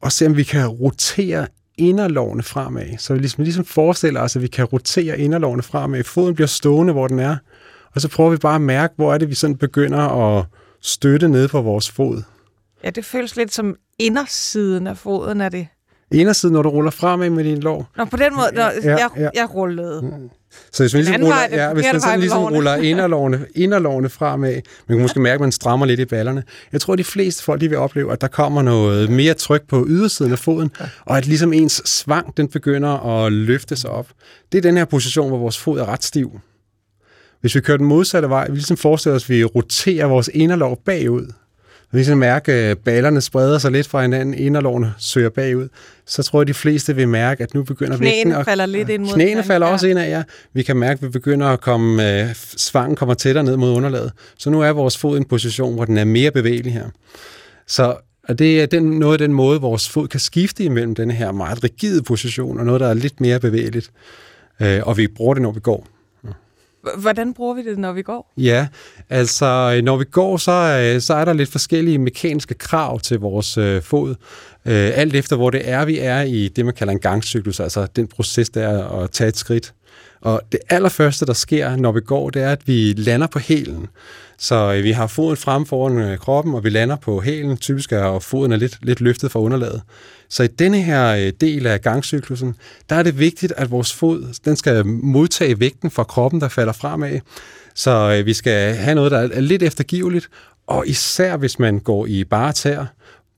og 0.00 0.12
se 0.12 0.26
om 0.26 0.36
vi 0.36 0.42
kan 0.42 0.66
rotere 0.68 1.46
inderlovene 1.78 2.42
fremad. 2.42 2.98
Så 2.98 3.12
vi 3.12 3.18
ligesom, 3.18 3.44
ligesom 3.44 3.64
forestiller 3.64 4.20
os, 4.20 4.36
at 4.36 4.42
vi 4.42 4.46
kan 4.46 4.64
rotere 4.64 5.18
inderlovene 5.18 5.62
fremad. 5.62 6.04
Foden 6.04 6.34
bliver 6.34 6.48
stående, 6.48 6.92
hvor 6.92 7.08
den 7.08 7.18
er. 7.18 7.36
Og 7.94 8.00
så 8.00 8.08
prøver 8.08 8.30
vi 8.30 8.36
bare 8.36 8.54
at 8.54 8.60
mærke, 8.60 8.94
hvor 8.96 9.14
er 9.14 9.18
det, 9.18 9.28
vi 9.28 9.34
sådan 9.34 9.56
begynder 9.56 9.98
at 9.98 10.44
støtte 10.80 11.28
ned 11.28 11.48
på 11.48 11.62
vores 11.62 11.90
fod. 11.90 12.22
Ja, 12.84 12.90
det 12.90 13.04
føles 13.04 13.36
lidt 13.36 13.54
som 13.54 13.76
indersiden 13.98 14.86
af 14.86 14.98
foden, 14.98 15.40
er 15.40 15.48
det? 15.48 15.66
Indersiden, 16.12 16.52
når 16.52 16.62
du 16.62 16.68
ruller 16.68 16.90
fremad 16.90 17.30
med 17.30 17.44
din 17.44 17.58
lår. 17.58 17.90
Nå, 17.96 18.04
på 18.04 18.16
den 18.16 18.34
måde, 18.34 18.46
når 18.54 18.62
ja, 18.62 18.96
jeg, 18.96 19.08
ja. 19.16 19.28
jeg 19.34 19.54
rullede. 19.54 20.02
Mm. 20.02 20.30
Så 20.72 20.82
hvis 20.82 20.94
man 20.94 21.02
ligesom 21.02 21.22
ruller, 21.22 21.36
vej, 21.36 21.48
ja, 21.52 21.72
hvis 21.72 21.86
man 21.92 22.00
sådan 22.00 22.20
ligesom 22.20 22.44
ruller 22.44 22.74
inderlovene, 22.90 23.46
inderlovene 23.54 24.08
fremad, 24.08 24.52
man 24.88 24.98
kan 24.98 25.00
måske 25.00 25.20
mærke, 25.20 25.34
at 25.34 25.40
man 25.40 25.52
strammer 25.52 25.86
lidt 25.86 26.00
i 26.00 26.04
ballerne. 26.04 26.42
Jeg 26.72 26.80
tror, 26.80 26.92
at 26.92 26.98
de 26.98 27.04
fleste 27.04 27.44
folk 27.44 27.60
de 27.60 27.68
vil 27.68 27.78
opleve, 27.78 28.12
at 28.12 28.20
der 28.20 28.28
kommer 28.28 28.62
noget 28.62 29.10
mere 29.10 29.34
tryk 29.34 29.68
på 29.68 29.84
ydersiden 29.88 30.32
af 30.32 30.38
foden, 30.38 30.70
og 31.04 31.18
at 31.18 31.26
ligesom 31.26 31.52
ens 31.52 31.82
svang 31.84 32.36
den 32.36 32.48
begynder 32.48 33.24
at 33.24 33.32
løfte 33.32 33.76
sig 33.76 33.90
op. 33.90 34.08
Det 34.52 34.58
er 34.58 34.62
den 34.62 34.76
her 34.76 34.84
position, 34.84 35.28
hvor 35.28 35.38
vores 35.38 35.58
fod 35.58 35.78
er 35.80 35.84
ret 35.84 36.04
stiv. 36.04 36.40
Hvis 37.40 37.54
vi 37.54 37.60
kører 37.60 37.78
den 37.78 37.86
modsatte 37.86 38.28
vej, 38.28 38.48
vi 38.48 38.54
ligesom 38.54 38.76
forestiller 38.76 39.16
os, 39.16 39.24
at 39.24 39.28
vi 39.28 39.44
roterer 39.44 40.06
vores 40.06 40.30
inderlov 40.34 40.78
bagud, 40.84 41.32
man 41.94 42.18
mærke, 42.18 42.52
at 42.52 42.78
ballerne 42.78 43.20
spreder 43.20 43.58
sig 43.58 43.72
lidt 43.72 43.88
fra 43.88 44.02
hinanden, 44.02 44.34
inderlårene 44.34 44.94
søger 44.98 45.28
bagud, 45.28 45.68
så 46.06 46.22
tror 46.22 46.38
jeg, 46.38 46.42
at 46.42 46.48
de 46.48 46.54
fleste 46.54 46.96
vil 46.96 47.08
mærke, 47.08 47.42
at 47.42 47.54
nu 47.54 47.62
begynder 47.62 47.96
knæene 47.96 48.14
vægten... 48.14 48.32
Knæene 48.32 48.44
falder 48.44 48.66
lidt 48.66 48.88
ind 48.88 49.02
mod 49.02 49.14
Knæene 49.14 49.42
falder 49.42 49.66
også 49.66 49.86
ind 49.86 49.98
af, 49.98 50.08
ja. 50.08 50.22
Vi 50.52 50.62
kan 50.62 50.76
mærke, 50.76 50.98
at 50.98 51.02
vi 51.02 51.08
begynder 51.08 51.46
at 51.46 51.60
komme... 51.60 52.20
Øh, 52.20 52.34
svangen 52.34 52.96
kommer 52.96 53.14
tættere 53.14 53.44
ned 53.44 53.56
mod 53.56 53.72
underlaget. 53.72 54.12
Så 54.38 54.50
nu 54.50 54.60
er 54.60 54.70
vores 54.70 54.98
fod 54.98 55.16
i 55.16 55.20
en 55.20 55.24
position, 55.24 55.74
hvor 55.74 55.84
den 55.84 55.98
er 55.98 56.04
mere 56.04 56.30
bevægelig 56.30 56.72
her. 56.72 56.86
Så 57.66 57.96
og 58.28 58.38
det 58.38 58.62
er 58.62 58.66
den, 58.66 58.82
noget 58.82 59.14
af 59.14 59.18
den 59.18 59.32
måde, 59.32 59.60
vores 59.60 59.88
fod 59.88 60.08
kan 60.08 60.20
skifte 60.20 60.64
imellem 60.64 60.94
den 60.94 61.10
her 61.10 61.32
meget 61.32 61.64
rigide 61.64 62.02
position, 62.02 62.58
og 62.58 62.66
noget, 62.66 62.80
der 62.80 62.88
er 62.88 62.94
lidt 62.94 63.20
mere 63.20 63.40
bevægeligt. 63.40 63.90
Øh, 64.62 64.80
og 64.82 64.96
vi 64.96 65.06
bruger 65.06 65.34
det, 65.34 65.42
når 65.42 65.52
vi 65.52 65.60
går. 65.60 65.86
Hvordan 66.96 67.34
bruger 67.34 67.54
vi 67.54 67.62
det, 67.62 67.78
når 67.78 67.92
vi 67.92 68.02
går? 68.02 68.32
Ja, 68.36 68.66
altså 69.10 69.74
øh, 69.76 69.84
når 69.84 69.96
vi 69.96 70.04
går, 70.04 70.36
så, 70.36 70.52
øh, 70.52 71.00
så 71.00 71.14
er 71.14 71.24
der 71.24 71.32
lidt 71.32 71.50
forskellige 71.50 71.98
mekaniske 71.98 72.54
krav 72.54 73.00
til 73.00 73.18
vores 73.18 73.58
øh, 73.58 73.82
fod. 73.82 74.10
Øh, 74.66 74.90
alt 74.94 75.14
efter, 75.14 75.36
hvor 75.36 75.50
det 75.50 75.68
er, 75.68 75.84
vi 75.84 75.98
er 75.98 76.20
i 76.20 76.48
det, 76.48 76.64
man 76.64 76.74
kalder 76.74 76.92
en 76.92 76.98
gangcyklus, 76.98 77.60
altså 77.60 77.86
den 77.96 78.06
proces, 78.06 78.50
der 78.50 78.68
er 78.68 79.02
at 79.02 79.10
tage 79.10 79.28
et 79.28 79.36
skridt. 79.36 79.74
Og 80.20 80.42
det 80.52 80.60
allerførste, 80.70 81.26
der 81.26 81.32
sker, 81.32 81.76
når 81.76 81.92
vi 81.92 82.00
går, 82.00 82.30
det 82.30 82.42
er, 82.42 82.52
at 82.52 82.68
vi 82.68 82.92
lander 82.96 83.26
på 83.26 83.38
hælen. 83.38 83.86
Så 84.38 84.74
øh, 84.74 84.84
vi 84.84 84.92
har 84.92 85.06
foden 85.06 85.36
frem 85.36 85.66
foran 85.66 85.98
øh, 85.98 86.18
kroppen, 86.18 86.54
og 86.54 86.64
vi 86.64 86.70
lander 86.70 86.96
på 86.96 87.20
hælen. 87.20 87.56
Typisk 87.56 87.92
er 87.92 88.18
foden 88.18 88.52
er 88.52 88.56
lidt, 88.56 88.78
lidt 88.82 89.00
løftet 89.00 89.32
fra 89.32 89.40
underlaget. 89.40 89.82
Så 90.34 90.42
i 90.42 90.46
denne 90.46 90.82
her 90.82 91.14
øh, 91.14 91.32
del 91.40 91.66
af 91.66 91.80
gangcyklusen, 91.80 92.54
der 92.90 92.96
er 92.96 93.02
det 93.02 93.18
vigtigt, 93.18 93.52
at 93.56 93.70
vores 93.70 93.92
fod 93.92 94.34
den 94.44 94.56
skal 94.56 94.86
modtage 94.86 95.60
vægten 95.60 95.90
fra 95.90 96.04
kroppen, 96.04 96.40
der 96.40 96.48
falder 96.48 96.72
fremad. 96.72 97.20
Så 97.74 98.16
øh, 98.18 98.26
vi 98.26 98.32
skal 98.32 98.74
have 98.74 98.94
noget, 98.94 99.12
der 99.12 99.18
er 99.18 99.40
lidt 99.40 99.62
eftergiveligt, 99.62 100.28
og 100.66 100.86
især 100.86 101.36
hvis 101.36 101.58
man 101.58 101.78
går 101.78 102.06
i 102.06 102.24
bare 102.24 102.52
tæer, 102.52 102.86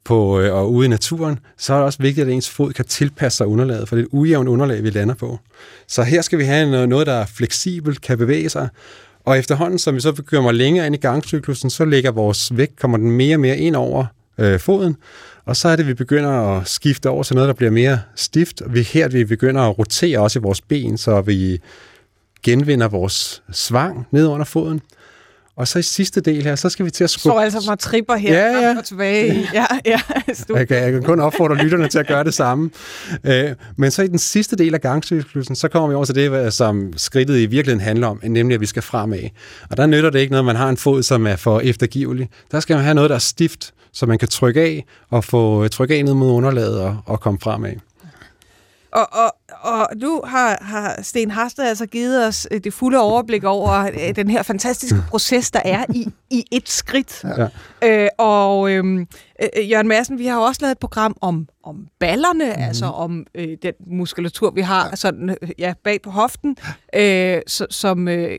på, 0.05 0.41
øh, 0.41 0.55
og 0.55 0.73
ude 0.73 0.87
i 0.87 0.88
naturen, 0.88 1.38
så 1.59 1.73
er 1.73 1.76
det 1.76 1.85
også 1.85 2.03
vigtigt, 2.03 2.26
at 2.26 2.33
ens 2.33 2.50
fod 2.50 2.73
kan 2.73 2.85
tilpasse 2.85 3.37
sig 3.37 3.47
underlaget, 3.47 3.88
for 3.88 3.97
det 3.97 4.03
er 4.03 4.07
et 4.07 4.12
ujævnt 4.12 4.49
underlag, 4.49 4.83
vi 4.83 4.91
lander 4.91 5.15
på. 5.15 5.38
Så 5.88 6.03
her 6.03 6.23
skal 6.23 6.38
vi 6.38 6.45
have 6.45 6.87
noget, 6.87 7.07
der 7.07 7.12
er 7.12 7.26
fleksibelt, 7.26 8.00
kan 8.00 8.19
bevæge 8.19 8.49
sig, 8.49 8.69
og 9.25 9.38
efterhånden, 9.38 9.79
som 9.79 9.95
vi 9.95 10.00
så 10.00 10.12
begynder 10.12 10.53
længere 10.53 10.87
ind 10.87 10.95
i 10.95 10.99
gangcyklusen, 10.99 11.71
så 11.71 11.85
lægger 11.85 12.11
vores 12.11 12.57
vægt, 12.57 12.81
kommer 12.81 12.99
den 12.99 13.11
mere 13.11 13.37
og 13.37 13.41
mere 13.41 13.59
ind 13.59 13.76
over 13.76 14.07
øh, 14.38 14.61
foden, 14.61 14.97
og 15.47 15.57
så 15.57 15.69
er 15.69 15.76
det, 15.76 15.83
at 15.83 15.88
vi 15.88 15.95
begynder 15.95 16.31
at 16.31 16.69
skifte 16.69 17.11
over 17.11 17.23
til 17.23 17.35
noget, 17.35 17.49
der 17.49 17.55
bliver 17.55 17.71
mere 17.71 18.00
stift. 18.15 18.62
Vi 18.67 18.83
her 18.83 19.09
vi 19.09 19.25
begynder 19.25 19.62
at 19.62 19.79
rotere 19.79 20.19
også 20.19 20.38
i 20.38 20.43
vores 20.43 20.61
ben, 20.61 20.99
så 20.99 21.21
vi 21.21 21.61
genvinder 22.43 22.88
vores 22.88 23.43
svang 23.53 24.07
ned 24.11 24.26
under 24.26 24.45
foden. 24.45 24.81
Og 25.57 25.69
så 25.69 25.79
i 25.79 25.83
sidste 25.83 26.21
del 26.21 26.43
her, 26.43 26.55
så 26.55 26.69
skal 26.69 26.87
vi 26.87 26.91
til 26.91 27.05
at 27.05 27.11
skubbe... 27.11 27.35
Så 27.35 27.39
altså 27.39 27.71
mig 27.71 27.79
tripper 27.79 28.15
her 28.15 28.35
ja, 28.35 28.61
ja. 28.61 28.79
og 28.79 28.85
tilbage. 28.85 29.49
Ja, 29.55 29.67
ja, 29.85 30.01
jeg, 30.49 30.69
kan, 30.69 30.83
jeg 30.83 30.93
kan 30.93 31.03
kun 31.03 31.21
opfordre 31.21 31.57
lytterne 31.57 31.89
til 31.89 31.99
at 31.99 32.07
gøre 32.07 32.25
det 32.25 32.35
samme. 32.35 32.71
Øh, 33.25 33.55
men 33.77 33.91
så 33.91 34.03
i 34.03 34.07
den 34.07 34.19
sidste 34.19 34.57
del 34.57 34.75
af 34.75 34.81
gangcyklusen, 34.81 35.57
så 35.57 35.69
kommer 35.69 35.89
vi 35.89 35.95
over 35.95 36.05
til 36.05 36.15
det, 36.15 36.55
som 36.55 36.93
skridtet 36.97 37.39
i 37.39 37.47
virkeligheden 37.47 37.81
handler 37.81 38.07
om, 38.07 38.21
nemlig 38.23 38.55
at 38.55 38.61
vi 38.61 38.67
skal 38.67 38.83
fremad. 38.83 39.29
Og 39.71 39.77
der 39.77 39.87
nytter 39.87 40.11
det 40.11 40.19
ikke 40.19 40.31
noget, 40.31 40.43
at 40.43 40.47
man 40.47 40.57
har 40.57 40.69
en 40.69 40.77
fod, 40.77 41.03
som 41.03 41.27
er 41.27 41.37
for 41.37 41.61
eftergivelig. 41.61 42.29
Der 42.51 42.61
skal 42.61 42.77
man 42.77 42.85
have 42.85 42.95
noget, 42.95 43.11
der 43.11 43.17
er 43.17 43.21
stift, 43.21 43.75
så 43.93 44.07
man 44.07 44.19
kan 44.19 44.29
trykke 44.29 44.61
af 44.61 44.85
og 45.11 45.25
få 45.25 45.69
trykke 45.69 45.95
af 45.95 46.05
ned 46.05 46.15
mod 46.15 46.33
underlaget 46.33 46.81
og, 46.81 46.97
og 47.07 47.21
komme 47.21 47.41
fremad. 47.41 47.73
Og, 48.93 49.09
og, 49.13 49.35
og 49.66 49.88
nu 49.96 50.23
har, 50.25 50.58
har 50.61 51.02
Sten 51.02 51.30
Harsted 51.30 51.64
altså 51.64 51.87
givet 51.87 52.26
os 52.26 52.49
øh, 52.50 52.61
det 52.64 52.75
fulde 52.75 52.99
overblik 52.99 53.44
over 53.44 53.73
øh, 53.73 54.16
den 54.16 54.30
her 54.30 54.42
fantastiske 54.42 54.99
proces, 55.08 55.50
der 55.50 55.61
er 55.64 55.85
i, 55.94 56.08
i 56.30 56.44
et 56.52 56.68
skridt. 56.68 57.25
Ja. 57.82 58.02
Øh, 58.04 58.08
og 58.18 58.70
øhm, 58.70 59.06
øh, 59.42 59.70
Jørgen 59.70 59.88
Madsen, 59.88 60.18
vi 60.18 60.26
har 60.26 60.38
også 60.38 60.58
lavet 60.62 60.73
et 60.73 60.78
program 60.78 61.16
om, 61.20 61.49
om 61.66 61.87
ballerne, 62.00 62.44
mm-hmm. 62.44 62.62
altså 62.62 62.87
om 62.87 63.26
øh, 63.35 63.49
den 63.62 63.73
muskulatur, 63.87 64.50
vi 64.50 64.61
har 64.61 64.88
ja. 64.88 64.96
sådan, 64.96 65.30
øh, 65.30 65.49
ja, 65.58 65.75
bag 65.85 66.02
på 66.02 66.11
hoften, 66.11 66.56
øh, 66.94 67.38
så, 67.46 67.66
som 67.70 68.08
øh, 68.08 68.38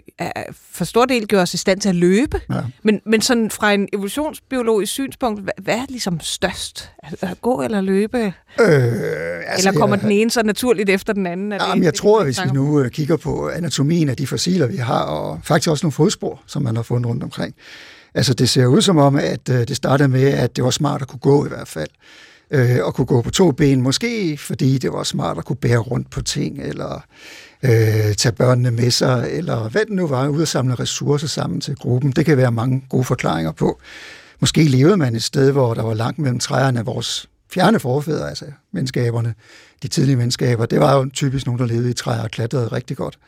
for 0.71 0.85
stor 0.85 1.05
del 1.05 1.27
gør 1.27 1.41
os 1.41 1.53
i 1.53 1.57
stand 1.57 1.81
til 1.81 1.89
at 1.89 1.95
løbe. 1.95 2.41
Ja. 2.49 2.61
Men, 2.83 3.01
men 3.05 3.21
sådan 3.21 3.51
fra 3.51 3.73
en 3.73 3.87
evolutionsbiologisk 3.93 4.91
synspunkt, 4.91 5.41
hvad, 5.41 5.53
hvad 5.61 5.75
er 5.75 5.85
ligesom 5.89 6.19
størst? 6.19 6.91
At 7.21 7.41
gå 7.41 7.61
eller 7.61 7.81
løbe? 7.81 8.17
Øh, 8.17 8.33
altså, 8.57 9.69
eller 9.69 9.79
kommer 9.79 9.95
ja, 9.95 10.01
den 10.01 10.11
ene 10.11 10.31
så 10.31 10.43
naturligt 10.43 10.89
efter 10.89 11.13
den 11.13 11.25
anden? 11.25 11.51
Er 11.51 11.67
jamen, 11.69 11.83
jeg 11.83 11.93
tror, 11.93 12.19
at 12.19 12.25
hvis 12.25 12.43
vi 12.43 12.49
nu 12.53 12.79
øh, 12.79 12.91
kigger 12.91 13.17
på 13.17 13.49
anatomien 13.49 14.09
af 14.09 14.17
de 14.17 14.27
fossiler, 14.27 14.67
vi 14.67 14.77
har, 14.77 15.03
og 15.03 15.39
faktisk 15.43 15.69
også 15.69 15.85
nogle 15.85 15.91
fodspor, 15.91 16.41
som 16.47 16.61
man 16.61 16.75
har 16.75 16.83
fundet 16.83 17.09
rundt 17.09 17.23
omkring, 17.23 17.55
Altså 18.17 18.33
det 18.33 18.49
ser 18.49 18.65
ud 18.65 18.81
som 18.81 18.97
om, 18.97 19.15
at 19.15 19.49
øh, 19.49 19.67
det 19.67 19.75
startede 19.75 20.09
med, 20.09 20.23
at 20.23 20.55
det 20.55 20.63
var 20.63 20.69
smart 20.69 21.01
at 21.01 21.07
kunne 21.07 21.19
gå 21.19 21.45
i 21.45 21.49
hvert 21.49 21.67
fald. 21.67 21.89
Øh, 22.51 22.77
og 22.81 22.93
kunne 22.95 23.05
gå 23.05 23.21
på 23.21 23.31
to 23.31 23.51
ben, 23.51 23.81
måske 23.81 24.37
fordi 24.37 24.77
det 24.77 24.93
var 24.93 25.03
smart 25.03 25.37
at 25.37 25.45
kunne 25.45 25.55
bære 25.55 25.77
rundt 25.77 26.09
på 26.09 26.21
ting, 26.21 26.61
eller 26.61 27.05
øh, 27.63 28.15
tage 28.17 28.31
børnene 28.31 28.71
med 28.71 28.91
sig, 28.91 29.27
eller 29.31 29.69
hvad 29.69 29.81
det 29.81 29.93
nu 29.93 30.07
var, 30.07 30.27
ud 30.27 30.41
og 30.41 30.47
samle 30.47 30.75
ressourcer 30.75 31.27
sammen 31.27 31.61
til 31.61 31.75
gruppen. 31.75 32.11
Det 32.11 32.25
kan 32.25 32.37
være 32.37 32.51
mange 32.51 32.83
gode 32.89 33.03
forklaringer 33.03 33.51
på. 33.51 33.79
Måske 34.39 34.63
levede 34.63 34.97
man 34.97 35.15
et 35.15 35.23
sted, 35.23 35.51
hvor 35.51 35.73
der 35.73 35.83
var 35.83 35.93
langt 35.93 36.19
mellem 36.19 36.39
træerne 36.39 36.79
af 36.79 36.85
vores 36.85 37.29
fjerne 37.53 37.79
forfædre, 37.79 38.29
altså 38.29 38.45
menneskaberne, 38.73 39.33
de 39.83 39.87
tidlige 39.87 40.15
menneskaber. 40.15 40.65
Det 40.65 40.79
var 40.79 40.97
jo 40.97 41.09
typisk 41.13 41.45
nogen, 41.45 41.59
der 41.59 41.65
levede 41.65 41.89
i 41.89 41.93
træer 41.93 42.23
og 42.23 42.31
klatrede 42.31 42.67
rigtig 42.67 42.97
godt. 42.97 43.19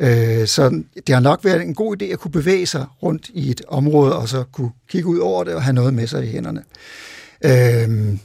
Øh, 0.00 0.46
så 0.46 0.82
det 1.06 1.14
har 1.14 1.20
nok 1.20 1.44
været 1.44 1.62
en 1.62 1.74
god 1.74 2.02
idé 2.02 2.04
at 2.04 2.18
kunne 2.18 2.32
bevæge 2.32 2.66
sig 2.66 2.86
rundt 3.02 3.30
i 3.34 3.50
et 3.50 3.62
område, 3.68 4.16
og 4.16 4.28
så 4.28 4.44
kunne 4.52 4.70
kigge 4.88 5.08
ud 5.08 5.18
over 5.18 5.44
det 5.44 5.54
og 5.54 5.62
have 5.62 5.74
noget 5.74 5.94
med 5.94 6.06
sig 6.06 6.24
i 6.24 6.30
hænderne. 6.30 6.62
Øh, 7.44 8.18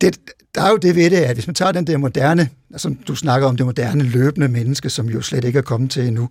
det, 0.00 0.18
der 0.54 0.62
er 0.62 0.70
jo 0.70 0.76
det 0.76 0.96
ved 0.96 1.10
det, 1.10 1.16
at 1.16 1.36
hvis 1.36 1.46
man 1.46 1.54
tager 1.54 1.72
den 1.72 1.86
der 1.86 1.96
moderne, 1.96 2.48
altså 2.72 2.94
du 3.08 3.14
snakker 3.14 3.48
om 3.48 3.56
det 3.56 3.66
moderne 3.66 4.04
løbende 4.04 4.48
menneske, 4.48 4.90
som 4.90 5.08
jo 5.08 5.22
slet 5.22 5.44
ikke 5.44 5.58
er 5.58 5.62
kommet 5.62 5.90
til 5.90 6.06
endnu, 6.06 6.28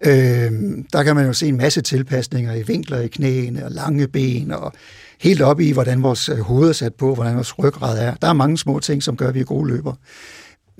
øh, 0.00 0.52
der 0.92 1.02
kan 1.02 1.16
man 1.16 1.26
jo 1.26 1.32
se 1.32 1.46
en 1.46 1.56
masse 1.56 1.80
tilpasninger 1.80 2.54
i 2.54 2.62
vinkler 2.62 3.00
i 3.00 3.08
knæene 3.08 3.64
og 3.64 3.70
lange 3.70 4.08
ben 4.08 4.50
og 4.50 4.72
helt 5.20 5.42
op 5.42 5.60
i, 5.60 5.72
hvordan 5.72 6.02
vores 6.02 6.28
øh, 6.28 6.38
hoved 6.38 6.68
er 6.68 6.72
sat 6.72 6.94
på, 6.94 7.14
hvordan 7.14 7.34
vores 7.34 7.58
ryggrad 7.58 7.98
er. 7.98 8.14
Der 8.14 8.28
er 8.28 8.32
mange 8.32 8.58
små 8.58 8.78
ting, 8.80 9.02
som 9.02 9.16
gør, 9.16 9.28
at 9.28 9.34
vi 9.34 9.40
er 9.40 9.44
gode 9.44 9.68
løber. 9.68 9.92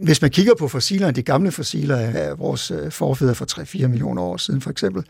Hvis 0.02 0.22
man 0.22 0.30
kigger 0.30 0.54
på 0.58 0.68
fossilerne, 0.68 1.12
de 1.12 1.22
gamle 1.22 1.52
fossiler 1.52 1.96
af 1.96 2.38
vores 2.38 2.70
øh, 2.70 2.90
forfædre 2.90 3.34
for 3.34 3.60
3-4 3.60 3.86
millioner 3.86 4.22
år 4.22 4.36
siden 4.36 4.60
for 4.60 4.70
eksempel, 4.70 5.04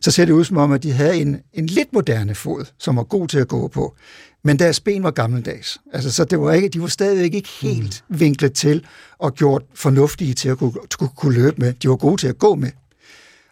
så 0.00 0.10
ser 0.10 0.24
det 0.24 0.32
ud 0.32 0.44
som 0.44 0.56
om, 0.56 0.72
at 0.72 0.82
de 0.82 0.92
havde 0.92 1.16
en, 1.16 1.40
en 1.52 1.66
lidt 1.66 1.92
moderne 1.92 2.34
fod, 2.34 2.64
som 2.78 2.96
var 2.96 3.02
god 3.02 3.28
til 3.28 3.38
at 3.38 3.48
gå 3.48 3.68
på. 3.68 3.96
Men 4.44 4.58
deres 4.58 4.80
ben 4.80 5.02
var 5.02 5.10
gammeldags. 5.10 5.78
Altså, 5.92 6.12
så 6.12 6.24
det 6.24 6.40
var 6.40 6.52
ikke, 6.52 6.68
de 6.68 6.80
var 6.80 6.86
stadigvæk 6.86 7.34
ikke 7.34 7.48
helt 7.62 8.04
mm. 8.08 8.20
vinklet 8.20 8.52
til 8.52 8.86
og 9.18 9.34
gjort 9.34 9.62
fornuftige 9.74 10.34
til 10.34 10.48
at 10.48 10.58
kunne, 10.58 10.72
kunne, 10.98 11.10
kunne 11.16 11.34
løbe 11.34 11.56
med. 11.58 11.72
De 11.72 11.88
var 11.88 11.96
gode 11.96 12.20
til 12.20 12.28
at 12.28 12.38
gå 12.38 12.54
med. 12.54 12.70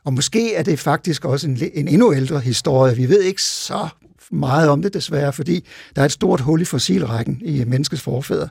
Og 0.04 0.12
måske 0.12 0.54
er 0.54 0.62
det 0.62 0.78
faktisk 0.78 1.24
også 1.24 1.48
en, 1.48 1.58
en 1.74 1.88
endnu 1.88 2.14
ældre 2.14 2.40
historie. 2.40 2.96
Vi 2.96 3.08
ved 3.08 3.22
ikke 3.22 3.42
så 3.42 3.88
meget 4.30 4.68
om 4.68 4.82
det 4.82 4.94
desværre, 4.94 5.32
fordi 5.32 5.64
der 5.96 6.02
er 6.02 6.06
et 6.06 6.12
stort 6.12 6.40
hul 6.40 6.60
i 6.60 6.64
fossilrækken 6.64 7.42
i 7.44 7.64
menneskets 7.64 8.02
forfædre. 8.02 8.48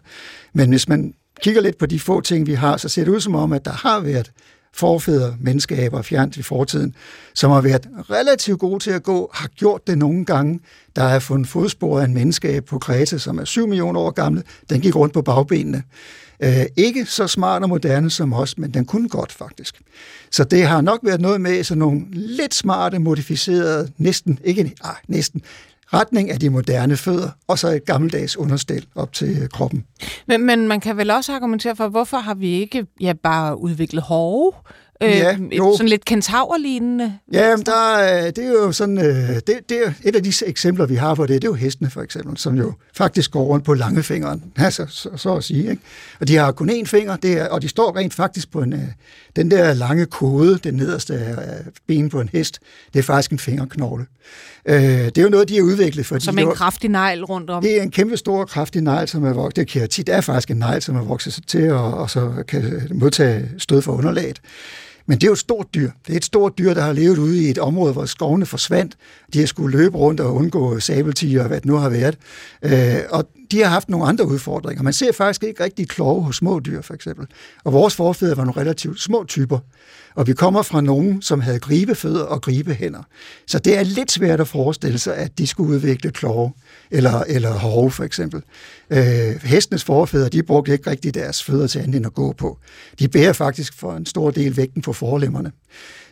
Men 0.53 0.69
hvis 0.69 0.87
man 0.87 1.13
kigger 1.41 1.61
lidt 1.61 1.77
på 1.77 1.85
de 1.85 1.99
få 1.99 2.21
ting, 2.21 2.47
vi 2.47 2.53
har, 2.53 2.77
så 2.77 2.89
ser 2.89 3.03
det 3.03 3.11
ud 3.11 3.21
som 3.21 3.35
om, 3.35 3.53
at 3.53 3.65
der 3.65 3.71
har 3.71 3.99
været 3.99 4.31
forfædre, 4.73 5.35
menneskeaber 5.39 6.01
fjernt 6.01 6.37
i 6.37 6.41
fortiden, 6.41 6.95
som 7.33 7.51
har 7.51 7.61
været 7.61 7.87
relativt 8.09 8.59
gode 8.59 8.79
til 8.79 8.91
at 8.91 9.03
gå, 9.03 9.29
har 9.33 9.47
gjort 9.47 9.87
det 9.87 9.97
nogle 9.97 10.25
gange. 10.25 10.59
Der 10.95 11.03
er 11.03 11.19
fundet 11.19 11.47
fodspor 11.47 11.99
af 11.99 12.05
en 12.05 12.13
menneskeab 12.13 12.65
på 12.65 12.79
Kreta, 12.79 13.17
som 13.17 13.39
er 13.39 13.45
7 13.45 13.67
millioner 13.67 13.99
år 13.99 14.11
gammel. 14.11 14.43
Den 14.69 14.81
gik 14.81 14.95
rundt 14.95 15.13
på 15.13 15.21
bagbenene. 15.21 15.83
Øh, 16.43 16.65
ikke 16.77 17.05
så 17.05 17.27
smart 17.27 17.63
og 17.63 17.69
moderne 17.69 18.09
som 18.09 18.33
os, 18.33 18.57
men 18.57 18.73
den 18.73 18.85
kunne 18.85 19.09
godt 19.09 19.31
faktisk. 19.31 19.81
Så 20.31 20.43
det 20.43 20.67
har 20.67 20.81
nok 20.81 20.99
været 21.03 21.21
noget 21.21 21.41
med 21.41 21.63
sådan 21.63 21.79
nogle 21.79 22.01
lidt 22.11 22.53
smarte, 22.53 22.99
modificerede, 22.99 23.91
næsten, 23.97 24.39
ikke, 24.43 24.71
ah, 24.83 24.95
næsten, 25.07 25.41
retning 25.93 26.31
af 26.31 26.39
de 26.39 26.49
moderne 26.49 26.97
fødder, 26.97 27.29
og 27.47 27.59
så 27.59 27.67
et 27.67 27.85
gammeldags 27.85 28.37
understel 28.37 28.85
op 28.95 29.13
til 29.13 29.49
kroppen. 29.53 29.85
Men, 30.27 30.45
men 30.45 30.67
man 30.67 30.79
kan 30.79 30.97
vel 30.97 31.11
også 31.11 31.33
argumentere 31.33 31.75
for, 31.75 31.87
hvorfor 31.87 32.17
har 32.17 32.33
vi 32.33 32.49
ikke 32.49 32.85
ja, 33.01 33.13
bare 33.13 33.59
udviklet 33.59 34.03
hove? 34.03 34.53
Øh, 35.03 35.09
ja, 35.09 35.37
jo. 35.57 35.73
Sådan 35.77 35.89
lidt 35.89 36.05
kentaurlignende. 36.05 37.17
Ja, 37.33 37.55
der, 37.55 38.31
det 38.31 38.45
er 38.45 38.51
jo 38.51 38.71
sådan, 38.71 38.97
øh, 38.97 39.29
det, 39.29 39.69
det 39.69 39.85
er 39.85 39.93
et 40.03 40.15
af 40.15 40.23
de 40.23 40.33
eksempler, 40.45 40.85
vi 40.85 40.95
har 40.95 41.15
på 41.15 41.25
det, 41.25 41.41
det 41.41 41.47
er 41.47 41.51
jo 41.51 41.53
hestene 41.53 41.89
for 41.89 42.01
eksempel, 42.01 42.37
som 42.37 42.55
jo 42.57 42.73
faktisk 42.93 43.31
går 43.31 43.43
rundt 43.43 43.65
på 43.65 43.73
langefingeren, 43.73 44.43
altså, 44.57 44.85
så, 44.89 45.09
så 45.15 45.35
at 45.35 45.43
sige. 45.43 45.69
Ikke? 45.69 45.81
Og 46.19 46.27
de 46.27 46.35
har 46.35 46.51
kun 46.51 46.69
én 46.69 46.85
finger, 46.85 47.15
det 47.15 47.33
er, 47.33 47.47
og 47.47 47.61
de 47.61 47.67
står 47.67 47.95
rent 47.95 48.13
faktisk 48.13 48.51
på 48.51 48.61
en, 48.61 48.73
øh, 48.73 48.79
den 49.35 49.51
der 49.51 49.73
lange 49.73 50.05
kode, 50.05 50.57
den 50.57 50.73
nederste 50.73 51.37
benet 51.87 52.11
på 52.11 52.21
en 52.21 52.29
hest, 52.33 52.59
det 52.93 52.99
er 52.99 53.03
faktisk 53.03 53.31
en 53.31 53.39
fingerknogle. 53.39 54.05
Øh, 54.67 54.75
det 54.79 55.17
er 55.17 55.21
jo 55.21 55.29
noget, 55.29 55.49
de 55.49 55.55
har 55.55 55.63
udviklet. 55.63 56.05
Fordi 56.05 56.25
som 56.25 56.39
en 56.39 56.51
kraftig 56.51 56.89
negl 56.89 57.23
rundt 57.23 57.49
om. 57.49 57.63
Det 57.63 57.77
er 57.77 57.81
en 57.81 57.91
kæmpe 57.91 58.17
stor 58.17 58.45
kraftig 58.45 58.81
negl, 58.81 59.07
som 59.07 59.23
er 59.23 59.33
vokset. 59.33 59.97
Det 59.97 60.09
er 60.09 60.21
faktisk 60.21 60.51
en 60.51 60.57
negl, 60.57 60.81
som 60.81 60.95
er 60.95 61.03
vokset 61.03 61.33
sig 61.33 61.47
til, 61.47 61.71
og, 61.71 61.93
og 61.93 62.09
så 62.09 62.31
kan 62.47 62.87
modtage 62.93 63.49
stød 63.57 63.81
for 63.81 63.91
underlaget. 63.91 64.41
Men 65.07 65.17
det 65.17 65.23
er 65.23 65.27
jo 65.27 65.33
et 65.33 65.39
stort 65.39 65.67
dyr. 65.75 65.91
Det 66.07 66.13
er 66.13 66.17
et 66.17 66.25
stort 66.25 66.57
dyr, 66.57 66.73
der 66.73 66.81
har 66.81 66.93
levet 66.93 67.17
ude 67.17 67.43
i 67.43 67.49
et 67.49 67.57
område, 67.57 67.93
hvor 67.93 68.05
skovene 68.05 68.45
forsvandt. 68.45 68.97
De 69.33 69.39
har 69.39 69.45
skulle 69.45 69.77
løbe 69.77 69.97
rundt 69.97 70.19
og 70.19 70.35
undgå 70.35 70.79
sabeltiger 70.79 71.41
og 71.41 71.47
hvad 71.47 71.57
det 71.57 71.65
nu 71.65 71.75
har 71.75 71.89
været. 71.89 72.17
Øh, 72.61 72.99
og 73.09 73.27
de 73.51 73.63
har 73.63 73.69
haft 73.69 73.89
nogle 73.89 74.05
andre 74.05 74.27
udfordringer. 74.27 74.83
Man 74.83 74.93
ser 74.93 75.11
faktisk 75.11 75.43
ikke 75.43 75.63
rigtig 75.63 75.89
kloge 75.89 76.23
hos 76.23 76.35
små 76.35 76.59
dyr, 76.59 76.81
for 76.81 76.93
eksempel. 76.93 77.27
Og 77.63 77.73
vores 77.73 77.95
forfædre 77.95 78.37
var 78.37 78.45
nogle 78.45 78.61
relativt 78.61 79.01
små 79.01 79.25
typer. 79.27 79.59
Og 80.15 80.27
vi 80.27 80.33
kommer 80.33 80.61
fra 80.61 80.81
nogen, 80.81 81.21
som 81.21 81.41
havde 81.41 81.59
gribefødder 81.59 82.23
og 82.23 82.41
gribehænder. 82.41 83.03
Så 83.47 83.59
det 83.59 83.77
er 83.77 83.83
lidt 83.83 84.11
svært 84.11 84.41
at 84.41 84.47
forestille 84.47 84.99
sig, 84.99 85.15
at 85.15 85.37
de 85.37 85.47
skulle 85.47 85.69
udvikle 85.75 86.11
kloge 86.11 86.53
eller, 86.91 87.23
eller 87.27 87.51
hove 87.51 87.91
for 87.91 88.03
eksempel. 88.03 88.41
Øh, 88.89 89.43
hestenes 89.43 89.83
forfædre, 89.83 90.29
de 90.29 90.43
brugte 90.43 90.71
ikke 90.71 90.89
rigtig 90.89 91.13
deres 91.13 91.43
fødder 91.43 91.67
til 91.67 91.79
andet 91.79 91.95
end 91.95 92.05
at 92.05 92.13
gå 92.13 92.33
på. 92.33 92.57
De 92.99 93.07
bærer 93.07 93.33
faktisk 93.33 93.73
for 93.73 93.93
en 93.93 94.05
stor 94.05 94.31
del 94.31 94.57
vægten 94.57 94.81
på 94.81 94.93
forlemmerne. 94.95 95.51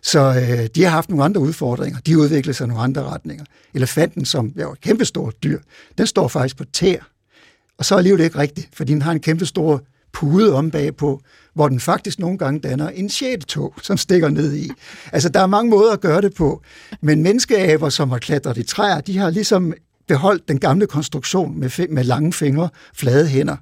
Så 0.02 0.20
øh, 0.20 0.68
de 0.76 0.84
har 0.84 0.90
haft 0.90 1.10
nogle 1.10 1.24
andre 1.24 1.42
udfordringer. 1.42 2.00
De 2.00 2.18
udviklede 2.18 2.58
sig 2.58 2.68
nogle 2.68 2.84
andre 2.84 3.04
retninger. 3.04 3.46
Elefanten, 3.74 4.26
som 4.26 4.54
er 4.58 4.64
jo 4.64 4.72
et 4.72 4.82
kæmpestort 4.82 5.44
dyr, 5.44 5.60
den 5.98 6.08
står 6.08 6.28
faktisk 6.28 6.58
på 6.58 6.64
tær. 6.74 6.98
Og 7.78 7.86
så 7.86 7.96
er 7.96 8.02
livet 8.02 8.20
ikke 8.20 8.38
rigtigt, 8.38 8.70
fordi 8.74 8.94
den 8.94 9.02
har 9.02 9.12
en 9.12 9.20
kæmpestor 9.20 9.82
pude 10.14 10.54
om 10.54 10.72
bagpå, 10.72 11.22
hvor 11.54 11.68
den 11.68 11.80
faktisk 11.80 12.20
nogle 12.20 12.38
gange 12.38 12.60
danner 12.60 12.90
en 12.90 13.10
tog, 13.40 13.74
som 13.82 13.98
stikker 13.98 14.30
ned 14.30 14.54
i. 14.54 14.70
Altså, 15.12 15.30
der 15.30 15.40
er 15.40 15.48
mange 15.48 15.70
måder 15.70 15.92
at 15.94 16.02
gøre 16.02 16.22
det 16.22 16.34
på, 16.34 16.62
men 17.02 17.24
menneskeaber, 17.24 17.90
som 17.90 18.10
har 18.10 18.18
klatret 18.18 18.58
i 18.58 18.64
træer, 18.64 19.02
de 19.02 19.18
har 19.18 19.30
ligesom 19.30 19.74
beholdt 20.08 20.48
den 20.48 20.60
gamle 20.60 20.88
konstruktion 20.88 21.60
med, 21.60 21.88
med 21.88 22.04
lange 22.04 22.34
fingre, 22.34 22.70
flade 22.94 23.28
hænder. 23.28 23.56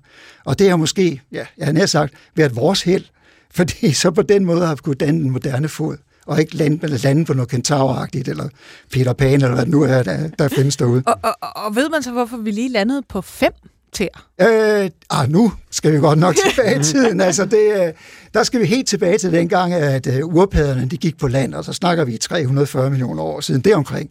Og 0.46 0.60
det 0.60 0.70
har 0.70 0.78
måske, 0.78 1.22
ja, 1.32 1.46
jeg 1.58 1.66
har 1.66 1.74
nær 1.74 1.86
sagt, 1.86 2.14
været 2.36 2.56
vores 2.56 2.82
held, 2.82 3.06
fordi 3.58 3.94
så 3.94 4.12
på 4.12 4.22
den 4.22 4.46
måde 4.46 4.66
har 4.66 4.76
vi 4.76 4.82
kunnet 4.84 5.00
danne 5.00 5.22
en 5.22 5.30
moderne 5.30 5.68
fod 5.68 5.98
og 6.26 6.40
ikke 6.40 6.56
lande, 6.56 6.88
lande 6.88 7.26
på 7.26 7.34
noget 7.34 7.50
kentauragtigt, 7.50 8.28
eller 8.28 8.50
Peter 8.92 9.14
Pan, 9.14 9.34
eller 9.34 9.56
hvad 9.56 9.66
nu 9.66 9.82
er, 9.82 10.04
der, 10.04 10.28
der 10.40 10.48
findes 10.48 10.78
derude. 10.78 11.04
Og, 11.06 11.20
og, 11.24 11.36
og 11.42 11.76
ved 11.76 11.90
man 11.90 12.04
så, 12.04 12.12
hvorfor 12.12 12.38
vi 12.38 12.52
lige 12.52 12.70
landede 12.70 13.02
på 13.10 13.22
fem 13.22 13.52
tæer? 13.94 14.28
Øh, 14.42 14.90
ah, 15.10 15.32
nu 15.32 15.52
skal 15.72 15.94
vi 15.94 15.98
godt 15.98 16.20
nok 16.20 16.36
tilbage 16.36 16.80
i 16.80 16.84
tiden. 16.84 17.22
Altså 17.32 17.46
det, 17.46 17.88
øh, 17.88 17.94
der 18.34 18.44
skal 18.44 18.60
vi 18.60 18.66
helt 18.66 18.88
tilbage 18.88 19.18
til 19.18 19.32
dengang, 19.32 19.74
at 19.74 20.08
uh, 20.08 20.36
urpaderne 20.36 20.90
de 20.90 20.98
gik 20.98 21.18
på 21.18 21.28
land, 21.28 21.54
og 21.54 21.66
så 21.66 21.74
snakker 21.74 22.06
vi 22.06 22.18
340 22.18 22.90
millioner 22.90 23.24
år 23.24 23.42
siden 23.42 23.62
deromkring. 23.62 24.10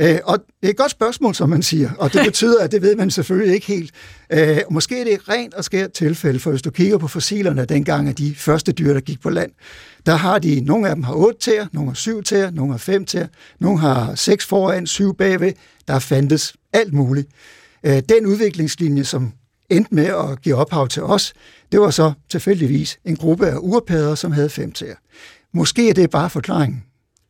Øh, 0.00 0.18
og 0.24 0.38
det 0.38 0.66
er 0.66 0.70
et 0.70 0.76
godt 0.76 0.90
spørgsmål, 0.90 1.34
som 1.34 1.48
man 1.48 1.62
siger, 1.62 1.90
og 1.98 2.12
det 2.12 2.24
betyder, 2.30 2.62
at 2.62 2.72
det 2.72 2.82
ved 2.82 2.96
man 2.96 3.10
selvfølgelig 3.10 3.54
ikke 3.54 3.66
helt. 3.66 3.94
Øh, 4.32 4.58
måske 4.70 5.00
er 5.00 5.04
det 5.04 5.12
et 5.12 5.28
rent 5.28 5.54
og 5.54 5.64
skært 5.64 5.92
tilfælde, 5.92 6.38
for 6.38 6.50
hvis 6.50 6.62
du 6.62 6.70
kigger 6.70 6.98
på 6.98 7.08
fossilerne 7.08 7.64
dengang 7.64 8.08
af 8.08 8.14
de 8.14 8.34
første 8.34 8.72
dyr, 8.72 8.92
der 8.92 9.00
gik 9.00 9.20
på 9.20 9.30
land, 9.30 9.50
der 10.06 10.14
har 10.14 10.38
de, 10.38 10.60
nogle 10.60 10.88
af 10.88 10.94
dem 10.94 11.04
har 11.04 11.14
8 11.14 11.40
tæer, 11.40 11.66
nogle 11.72 11.90
har 11.90 11.94
7 11.94 12.22
tæer, 12.22 12.50
nogle 12.50 12.72
har 12.72 12.78
5 12.78 13.04
tæer, 13.04 13.26
nogle 13.60 13.78
har 13.78 14.14
6 14.14 14.46
foran, 14.46 14.86
7 14.86 15.16
bagved. 15.16 15.52
Der 15.88 15.98
fandtes 15.98 16.54
alt 16.72 16.94
muligt. 16.94 17.28
Øh, 17.86 18.02
den 18.08 18.26
udviklingslinje, 18.26 19.04
som 19.04 19.32
endte 19.70 19.94
med 19.94 20.06
at 20.06 20.42
give 20.42 20.54
ophav 20.54 20.88
til 20.88 21.02
os, 21.02 21.32
det 21.72 21.80
var 21.80 21.90
så 21.90 22.12
tilfældigvis 22.28 22.98
en 23.04 23.16
gruppe 23.16 23.46
af 23.46 23.56
urpadder, 23.60 24.14
som 24.14 24.32
havde 24.32 24.48
5 24.48 24.72
tæer. 24.72 24.94
Måske 25.54 25.90
er 25.90 25.94
det 25.94 26.10
bare 26.10 26.30
forklaringen 26.30 26.82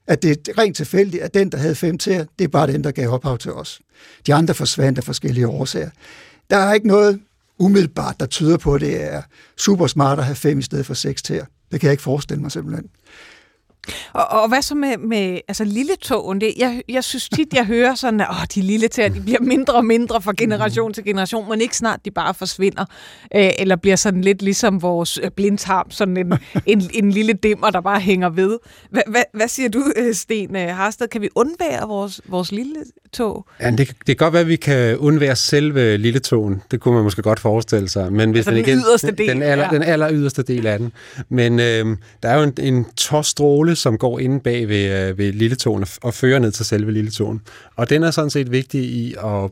at 0.08 0.22
det 0.22 0.48
er 0.48 0.58
rent 0.58 0.76
tilfældigt, 0.76 1.22
at 1.22 1.34
den, 1.34 1.52
der 1.52 1.58
havde 1.58 1.74
fem 1.74 1.98
tæer, 1.98 2.24
det 2.38 2.44
er 2.44 2.48
bare 2.48 2.66
den, 2.66 2.84
der 2.84 2.90
gav 2.90 3.08
ophav 3.08 3.38
til 3.38 3.52
os. 3.52 3.80
De 4.26 4.34
andre 4.34 4.54
forsvandt 4.54 4.98
af 4.98 5.04
forskellige 5.04 5.48
årsager. 5.48 5.90
Der 6.50 6.56
er 6.56 6.74
ikke 6.74 6.86
noget 6.86 7.20
umiddelbart, 7.58 8.20
der 8.20 8.26
tyder 8.26 8.56
på, 8.56 8.74
at 8.74 8.80
det 8.80 9.02
er 9.02 9.22
super 9.56 9.86
smart 9.86 10.18
at 10.18 10.24
have 10.24 10.34
fem 10.34 10.58
i 10.58 10.62
stedet 10.62 10.86
for 10.86 10.94
seks 10.94 11.22
tæer. 11.22 11.44
Det 11.72 11.80
kan 11.80 11.86
jeg 11.86 11.92
ikke 11.92 12.02
forestille 12.02 12.42
mig 12.42 12.52
simpelthen. 12.52 12.90
Og, 14.12 14.26
og 14.28 14.48
hvad 14.48 14.62
så 14.62 14.74
med, 14.74 14.96
med 14.98 15.40
altså, 15.48 15.64
lille 15.64 15.96
togen? 16.02 16.40
Det, 16.40 16.54
jeg, 16.58 16.82
jeg 16.88 17.04
synes 17.04 17.28
tit, 17.28 17.54
jeg 17.54 17.64
hører 17.64 17.94
sådan, 17.94 18.20
at 18.20 18.26
åh, 18.30 18.44
de 18.54 18.62
lille 18.62 18.88
tæer, 18.88 19.08
de 19.08 19.20
bliver 19.20 19.40
mindre 19.40 19.74
og 19.74 19.84
mindre 19.84 20.22
fra 20.22 20.32
generation 20.38 20.92
til 20.92 21.04
generation, 21.04 21.48
men 21.48 21.60
ikke 21.60 21.76
snart 21.76 22.04
de 22.04 22.10
bare 22.10 22.34
forsvinder, 22.34 22.84
øh, 23.34 23.50
eller 23.58 23.76
bliver 23.76 23.96
sådan 23.96 24.20
lidt 24.20 24.42
ligesom 24.42 24.82
vores 24.82 25.18
øh, 25.22 25.30
blindtarm, 25.30 25.90
sådan 25.90 26.16
en, 26.16 26.32
en, 26.66 26.90
en 26.94 27.10
lille 27.10 27.32
dimmer, 27.32 27.70
der 27.70 27.80
bare 27.80 28.00
hænger 28.00 28.28
ved. 28.28 28.58
Hva, 28.90 29.00
hva, 29.06 29.22
hvad 29.32 29.48
siger 29.48 29.68
du, 29.68 29.92
øh, 29.96 30.14
Sten 30.14 30.56
øh, 30.56 30.76
Harsted? 30.76 31.08
Kan 31.08 31.20
vi 31.20 31.28
undvære 31.34 31.88
vores, 31.88 32.20
vores 32.28 32.52
lille 32.52 32.76
tog? 33.12 33.46
Ja, 33.60 33.70
det, 33.70 33.78
det 33.78 34.06
kan 34.06 34.16
godt 34.16 34.32
være, 34.32 34.42
at 34.42 34.48
vi 34.48 34.56
kan 34.56 34.96
undvære 34.96 35.36
selve 35.36 35.96
lille 35.96 36.20
togen. 36.20 36.62
Det 36.70 36.80
kunne 36.80 36.94
man 36.94 37.04
måske 37.04 37.22
godt 37.22 37.40
forestille 37.40 37.88
sig. 37.88 38.12
Men 38.12 38.30
hvis 38.30 38.38
altså 38.38 38.50
den, 38.50 38.58
igen, 38.58 38.78
yderste 38.78 39.10
del. 39.10 39.28
Den 39.28 39.42
aller, 39.42 39.64
ja. 39.64 39.70
den 39.70 39.82
aller 39.82 40.12
yderste 40.12 40.42
del 40.42 40.66
af 40.66 40.78
den. 40.78 40.92
Men 41.28 41.60
øh, 41.60 41.96
der 42.22 42.28
er 42.28 42.36
jo 42.36 42.42
en, 42.42 42.54
en 42.58 42.86
tårstråle, 42.96 43.76
som 43.78 43.98
går 43.98 44.18
inde 44.18 44.40
bag 44.40 44.68
ved, 44.68 45.08
øh, 45.08 45.18
ved 45.18 45.32
lilletogen 45.32 45.84
og, 46.02 46.14
fører 46.14 46.38
ned 46.38 46.52
til 46.52 46.66
selve 46.66 46.92
lilletogen. 46.92 47.40
Og 47.76 47.90
den 47.90 48.02
er 48.02 48.10
sådan 48.10 48.30
set 48.30 48.52
vigtig 48.52 48.80
i 48.80 49.14
at 49.24 49.50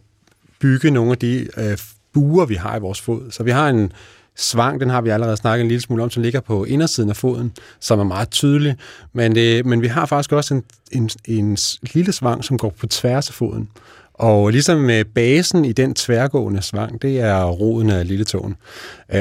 bygge 0.61 0.90
nogle 0.90 1.11
af 1.11 1.18
de 1.18 1.49
øh, 1.56 1.78
buer, 2.12 2.47
vi 2.47 2.54
har 2.54 2.76
i 2.76 2.80
vores 2.80 3.00
fod. 3.00 3.30
Så 3.30 3.42
vi 3.42 3.50
har 3.50 3.68
en 3.68 3.92
svang, 4.37 4.80
den 4.80 4.90
har 4.90 5.00
vi 5.00 5.11
allerede 5.11 5.37
snakket 5.37 5.62
en 5.62 5.68
lille 5.68 5.83
smule 5.83 6.02
om, 6.02 6.11
som 6.11 6.23
ligger 6.23 6.40
på 6.40 6.64
indersiden 6.64 7.11
af 7.11 7.16
foden, 7.16 7.52
som 7.80 7.99
er 7.99 8.04
meget 8.04 8.30
tydelig. 8.30 8.76
Men, 9.12 9.38
øh, 9.38 9.66
men 9.66 9.83
vi 9.83 9.87
har 9.87 10.06
faktisk 10.06 10.33
også 10.33 10.54
en, 10.54 10.64
en, 10.92 11.11
en 11.25 11.56
lille 11.95 12.12
svang, 12.12 12.45
som 12.45 12.59
går 12.59 12.71
på 12.71 12.87
tværs 12.87 13.28
af 13.28 13.35
foden. 13.35 13.68
Og 14.18 14.50
ligesom 14.50 14.78
med 14.78 15.04
basen 15.04 15.64
i 15.64 15.73
den 15.73 15.94
tværgående 15.94 16.62
svang, 16.62 17.02
det 17.02 17.20
er 17.20 17.44
roden 17.44 17.90
af 17.90 18.08
lille 18.08 18.25
tåen. 18.25 18.56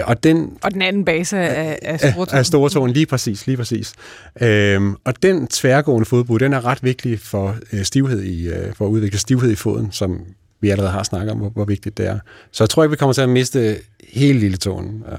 Og 0.03 0.23
den, 0.23 0.57
og 0.63 0.73
den 0.73 0.81
anden 0.81 1.05
base 1.05 1.37
af, 1.37 1.79
af 1.81 1.99
store 1.99 2.25
tåen. 2.25 2.39
Af 2.39 2.45
store 2.45 2.69
tåen, 2.69 2.91
lige 2.91 3.05
præcis, 3.05 3.47
lige 3.47 3.57
præcis. 3.57 3.93
Øhm, 4.41 4.95
og 5.03 5.23
den 5.23 5.47
tværgående 5.47 6.05
fodbrud, 6.05 6.39
den 6.39 6.53
er 6.53 6.65
ret 6.65 6.83
vigtig 6.83 7.19
for 7.19 7.55
øh, 7.73 7.83
stivhed 7.83 8.23
i, 8.23 8.47
øh, 8.47 8.73
for 8.73 8.85
at 8.85 8.89
udvikle 8.89 9.19
stivhed 9.19 9.51
i 9.51 9.55
foden, 9.55 9.91
som 9.91 10.25
vi 10.61 10.69
allerede 10.69 10.91
har 10.91 11.03
snakket 11.03 11.31
om, 11.31 11.37
hvor, 11.37 11.49
hvor 11.49 11.65
vigtigt 11.65 11.97
det 11.97 12.07
er. 12.07 12.19
Så 12.51 12.63
jeg 12.63 12.69
tror 12.69 12.83
ikke, 12.83 12.91
vi 12.91 12.97
kommer 12.97 13.13
til 13.13 13.21
at 13.21 13.29
miste 13.29 13.77
hele 14.13 14.39
lille 14.39 14.57
tåen. 14.57 15.03
Ja. 15.11 15.15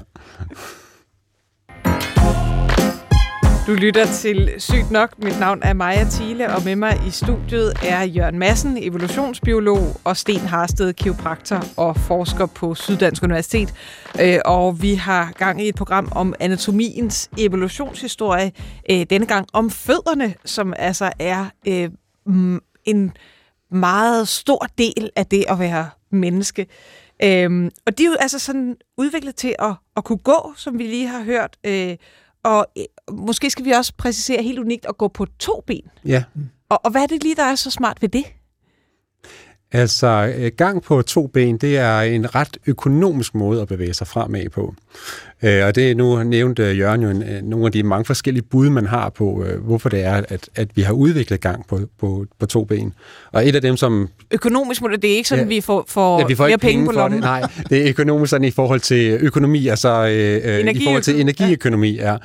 Du 3.67 3.73
lytter 3.73 4.05
til 4.05 4.53
Sygt 4.57 4.91
Nok. 4.91 5.19
Mit 5.23 5.39
navn 5.39 5.59
er 5.63 5.73
Maja 5.73 6.05
Thiele, 6.11 6.55
og 6.55 6.61
med 6.65 6.75
mig 6.75 7.01
i 7.07 7.11
studiet 7.11 7.73
er 7.83 8.03
Jørgen 8.03 8.39
Madsen, 8.39 8.77
evolutionsbiolog, 8.83 9.79
og 10.03 10.17
Sten 10.17 10.39
Harsted, 10.39 10.93
kiropraktor 10.93 11.63
og 11.77 11.97
forsker 11.97 12.45
på 12.45 12.75
Syddansk 12.75 13.23
Universitet. 13.23 13.73
Øh, 14.21 14.39
og 14.45 14.81
vi 14.81 14.93
har 14.93 15.31
gang 15.31 15.61
i 15.61 15.67
et 15.69 15.75
program 15.75 16.11
om 16.15 16.33
anatomiens 16.39 17.29
evolutionshistorie. 17.37 18.51
Øh, 18.91 19.05
denne 19.09 19.25
gang 19.25 19.47
om 19.53 19.69
fødderne, 19.69 20.33
som 20.45 20.73
altså 20.77 21.11
er 21.19 21.45
øh, 21.67 21.89
en 22.85 23.11
meget 23.71 24.27
stor 24.27 24.67
del 24.77 25.09
af 25.15 25.25
det 25.25 25.45
at 25.49 25.59
være 25.59 25.89
menneske. 26.11 26.67
Øhm, 27.23 27.71
og 27.85 27.97
de 27.97 28.03
er 28.03 28.07
jo 28.07 28.15
altså 28.19 28.39
sådan 28.39 28.75
udviklet 28.97 29.35
til 29.35 29.55
at, 29.59 29.73
at 29.97 30.03
kunne 30.03 30.17
gå, 30.17 30.53
som 30.55 30.79
vi 30.79 30.83
lige 30.83 31.07
har 31.07 31.23
hørt. 31.23 31.57
Øh, 31.63 31.95
og 32.43 32.67
måske 33.11 33.49
skal 33.49 33.65
vi 33.65 33.71
også 33.71 33.93
præcisere 33.97 34.43
helt 34.43 34.59
unikt 34.59 34.85
at 34.85 34.97
gå 34.97 35.07
på 35.07 35.25
to 35.39 35.63
ben. 35.67 35.81
Ja. 36.05 36.23
Og, 36.69 36.85
og 36.85 36.91
hvad 36.91 37.01
er 37.01 37.07
det 37.07 37.23
lige, 37.23 37.35
der 37.35 37.43
er 37.43 37.55
så 37.55 37.71
smart 37.71 38.01
ved 38.01 38.09
det? 38.09 38.25
Altså, 39.71 40.33
gang 40.57 40.83
på 40.83 41.01
to 41.01 41.27
ben, 41.27 41.57
det 41.57 41.77
er 41.77 41.99
en 41.99 42.35
ret 42.35 42.57
økonomisk 42.67 43.35
måde 43.35 43.61
at 43.61 43.67
bevæge 43.67 43.93
sig 43.93 44.07
fremad 44.07 44.49
på. 44.49 44.75
Og 45.41 45.75
det 45.75 45.91
er 45.91 45.95
nu 45.95 46.23
nævnt 46.23 46.59
Jørgen 46.59 47.01
jo 47.01 47.13
nogle 47.43 47.65
af 47.65 47.71
de 47.71 47.83
mange 47.83 48.05
forskellige 48.05 48.43
bud, 48.43 48.69
man 48.69 48.85
har 48.85 49.09
på, 49.09 49.45
hvorfor 49.61 49.89
det 49.89 50.03
er, 50.03 50.23
at, 50.29 50.49
at 50.55 50.69
vi 50.75 50.81
har 50.81 50.93
udviklet 50.93 51.41
gang 51.41 51.67
på, 51.67 51.79
på, 51.99 52.25
på 52.39 52.45
to 52.45 52.63
ben. 52.63 52.93
Og 53.31 53.47
et 53.47 53.55
af 53.55 53.61
dem, 53.61 53.77
som... 53.77 54.09
Økonomisk 54.31 54.81
må 54.81 54.87
det, 54.87 55.11
er 55.11 55.15
ikke 55.15 55.29
sådan, 55.29 55.43
ja, 55.43 55.47
vi 55.55 55.61
får, 55.61 55.85
får, 55.87 56.19
ja, 56.19 56.25
vi 56.25 56.35
får 56.35 56.45
flere 56.45 56.57
penge, 56.57 56.73
penge 56.73 56.85
på 56.85 56.91
lommen. 56.91 57.21
Det. 57.21 57.25
Nej, 57.25 57.41
det 57.69 57.83
er 57.83 57.89
økonomisk 57.89 58.29
sådan 58.29 58.47
i 58.47 58.51
forhold 58.51 58.79
til 58.79 59.17
økonomi, 59.21 59.67
altså 59.67 59.89
øh, 59.89 60.75
i 60.75 60.83
forhold 60.83 61.03
til 61.03 61.21
energiøkonomi, 61.21 61.91
ja. 61.91 62.17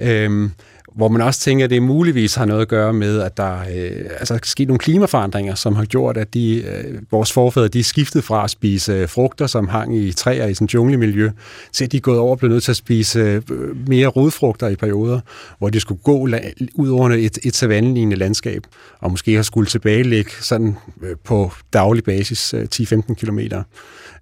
Øhm, 0.00 0.50
hvor 0.94 1.08
man 1.08 1.20
også 1.20 1.40
tænker, 1.40 1.64
at 1.64 1.70
det 1.70 1.82
muligvis 1.82 2.34
har 2.34 2.44
noget 2.44 2.62
at 2.62 2.68
gøre 2.68 2.92
med, 2.92 3.20
at 3.20 3.36
der 3.36 3.58
øh, 3.60 4.04
altså, 4.18 4.34
er 4.34 4.38
sket 4.42 4.68
nogle 4.68 4.78
klimaforandringer, 4.78 5.54
som 5.54 5.74
har 5.74 5.84
gjort, 5.84 6.16
at 6.16 6.34
de, 6.34 6.62
øh, 6.62 7.02
vores 7.10 7.32
forfædre 7.32 7.68
de 7.68 7.78
er 7.78 7.84
skiftet 7.84 8.24
fra 8.24 8.44
at 8.44 8.50
spise 8.50 8.92
øh, 8.92 9.08
frugter, 9.08 9.46
som 9.46 9.68
hang 9.68 9.96
i 9.96 10.12
træer 10.12 10.46
i 10.46 10.54
sådan 10.54 10.68
junglemiljø, 10.74 11.30
til 11.72 11.84
at 11.84 11.92
de 11.92 11.96
er 11.96 12.00
gået 12.00 12.18
over 12.18 12.30
og 12.30 12.38
blevet 12.38 12.52
nødt 12.52 12.64
til 12.64 12.72
at 12.72 12.76
spise 12.76 13.18
øh, 13.18 13.42
mere 13.88 14.06
rodfrugter 14.06 14.68
i 14.68 14.76
perioder, 14.76 15.20
hvor 15.58 15.68
de 15.68 15.80
skulle 15.80 16.00
gå 16.04 16.28
la- 16.28 16.66
ud 16.74 16.88
over 16.88 17.10
et, 17.10 17.38
et 17.42 17.56
savannelignende 17.56 18.16
landskab, 18.16 18.62
og 19.00 19.10
måske 19.10 19.34
har 19.34 19.42
skulle 19.42 19.66
tilbagelægge 19.66 20.30
sådan 20.40 20.76
øh, 21.02 21.16
på 21.24 21.52
daglig 21.72 22.04
basis 22.04 22.54
øh, 22.54 22.66
10-15 22.74 23.14
kilometer. 23.14 23.62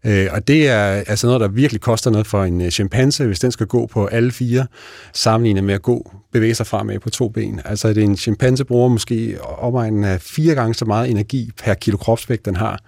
Øh, 0.06 0.28
og 0.32 0.48
det 0.48 0.68
er 0.68 0.82
altså 0.82 1.26
noget, 1.26 1.40
der 1.40 1.48
virkelig 1.48 1.80
koster 1.80 2.10
noget 2.10 2.26
for 2.26 2.44
en 2.44 2.60
øh, 2.60 2.70
chimpanse, 2.70 3.26
hvis 3.26 3.40
den 3.40 3.52
skal 3.52 3.66
gå 3.66 3.86
på 3.86 4.06
alle 4.06 4.32
fire, 4.32 4.66
sammenlignet 5.12 5.64
med 5.64 5.74
at 5.74 5.82
gå, 5.82 6.12
bevæge 6.32 6.54
sig 6.54 6.66
fremad 6.66 6.98
på 6.98 7.10
to 7.10 7.28
ben. 7.28 7.60
Altså 7.64 7.88
det 7.88 7.98
er 7.98 8.02
en 8.02 8.16
chimpanse 8.16 8.64
bruger 8.64 8.88
måske 8.88 9.36
omegnen 9.58 10.04
af 10.04 10.20
fire 10.20 10.54
gange 10.54 10.74
så 10.74 10.84
meget 10.84 11.10
energi 11.10 11.50
per 11.64 11.74
kilo 11.74 11.96
kropsvægt, 11.96 12.44
den 12.44 12.56
har, 12.56 12.80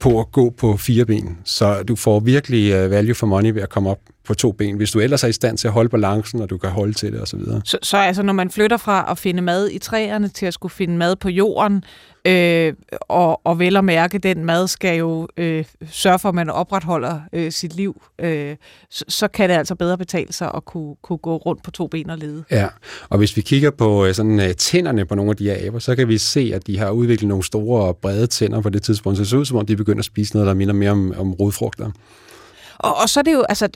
på 0.00 0.20
at 0.20 0.32
gå 0.32 0.50
på 0.50 0.76
fire 0.76 1.04
ben. 1.04 1.38
Så 1.44 1.82
du 1.82 1.96
får 1.96 2.20
virkelig 2.20 2.72
øh, 2.72 2.90
value 2.90 3.14
for 3.14 3.26
money 3.26 3.50
ved 3.50 3.62
at 3.62 3.68
komme 3.68 3.90
op 3.90 4.00
på 4.24 4.34
to 4.34 4.52
ben, 4.52 4.76
hvis 4.76 4.90
du 4.90 5.00
ellers 5.00 5.24
er 5.24 5.28
i 5.28 5.32
stand 5.32 5.58
til 5.58 5.68
at 5.68 5.74
holde 5.74 5.88
balancen, 5.88 6.42
og 6.42 6.50
du 6.50 6.58
kan 6.58 6.70
holde 6.70 6.92
til 6.92 7.12
det 7.12 7.22
osv. 7.22 7.40
Så, 7.40 7.60
så, 7.64 7.78
så 7.82 7.96
altså, 7.96 8.22
når 8.22 8.32
man 8.32 8.50
flytter 8.50 8.76
fra 8.76 9.10
at 9.10 9.18
finde 9.18 9.42
mad 9.42 9.68
i 9.70 9.78
træerne 9.78 10.28
til 10.28 10.46
at 10.46 10.54
skulle 10.54 10.72
finde 10.72 10.96
mad 10.96 11.16
på 11.16 11.28
jorden, 11.28 11.84
øh, 12.24 12.74
og, 13.00 13.40
og 13.46 13.58
vel 13.58 13.76
at 13.76 13.84
mærke, 13.84 14.18
den 14.18 14.44
mad 14.44 14.68
skal 14.68 14.98
jo 14.98 15.28
øh, 15.36 15.64
sørge 15.90 16.18
for, 16.18 16.28
at 16.28 16.34
man 16.34 16.50
opretholder 16.50 17.20
øh, 17.32 17.52
sit 17.52 17.76
liv, 17.76 18.02
øh, 18.18 18.56
så, 18.90 19.04
så 19.08 19.28
kan 19.28 19.48
det 19.48 19.56
altså 19.56 19.74
bedre 19.74 19.98
betale 19.98 20.32
sig 20.32 20.50
at 20.54 20.64
kunne, 20.64 20.96
kunne 21.02 21.18
gå 21.18 21.36
rundt 21.36 21.62
på 21.62 21.70
to 21.70 21.86
ben 21.86 22.10
og 22.10 22.18
lede. 22.18 22.44
Ja, 22.50 22.68
og 23.08 23.18
hvis 23.18 23.36
vi 23.36 23.42
kigger 23.42 23.70
på 23.70 24.12
sådan, 24.12 24.38
uh, 24.38 24.50
tænderne 24.58 25.04
på 25.04 25.14
nogle 25.14 25.30
af 25.30 25.36
de 25.36 25.44
her 25.44 25.66
aber, 25.66 25.78
så 25.78 25.96
kan 25.96 26.08
vi 26.08 26.18
se, 26.18 26.52
at 26.54 26.66
de 26.66 26.78
har 26.78 26.90
udviklet 26.90 27.28
nogle 27.28 27.44
store 27.44 27.84
og 27.84 27.96
brede 27.96 28.26
tænder 28.26 28.60
på 28.60 28.68
det 28.68 28.82
tidspunkt, 28.82 29.16
så 29.16 29.20
det 29.20 29.30
ser 29.30 29.36
ud 29.36 29.44
som 29.44 29.56
om, 29.56 29.66
de 29.66 29.76
begynder 29.76 29.98
at 29.98 30.04
spise 30.04 30.34
noget, 30.34 30.46
der 30.46 30.54
minder 30.54 30.74
mere 30.74 30.90
om, 30.90 31.14
om 31.16 31.32
rodfrugter. 31.32 31.90
Og, 32.78 32.96
og 32.96 33.08
så 33.08 33.20
er 33.20 33.24
det 33.24 33.32
jo, 33.32 33.44
altså, 33.48 33.68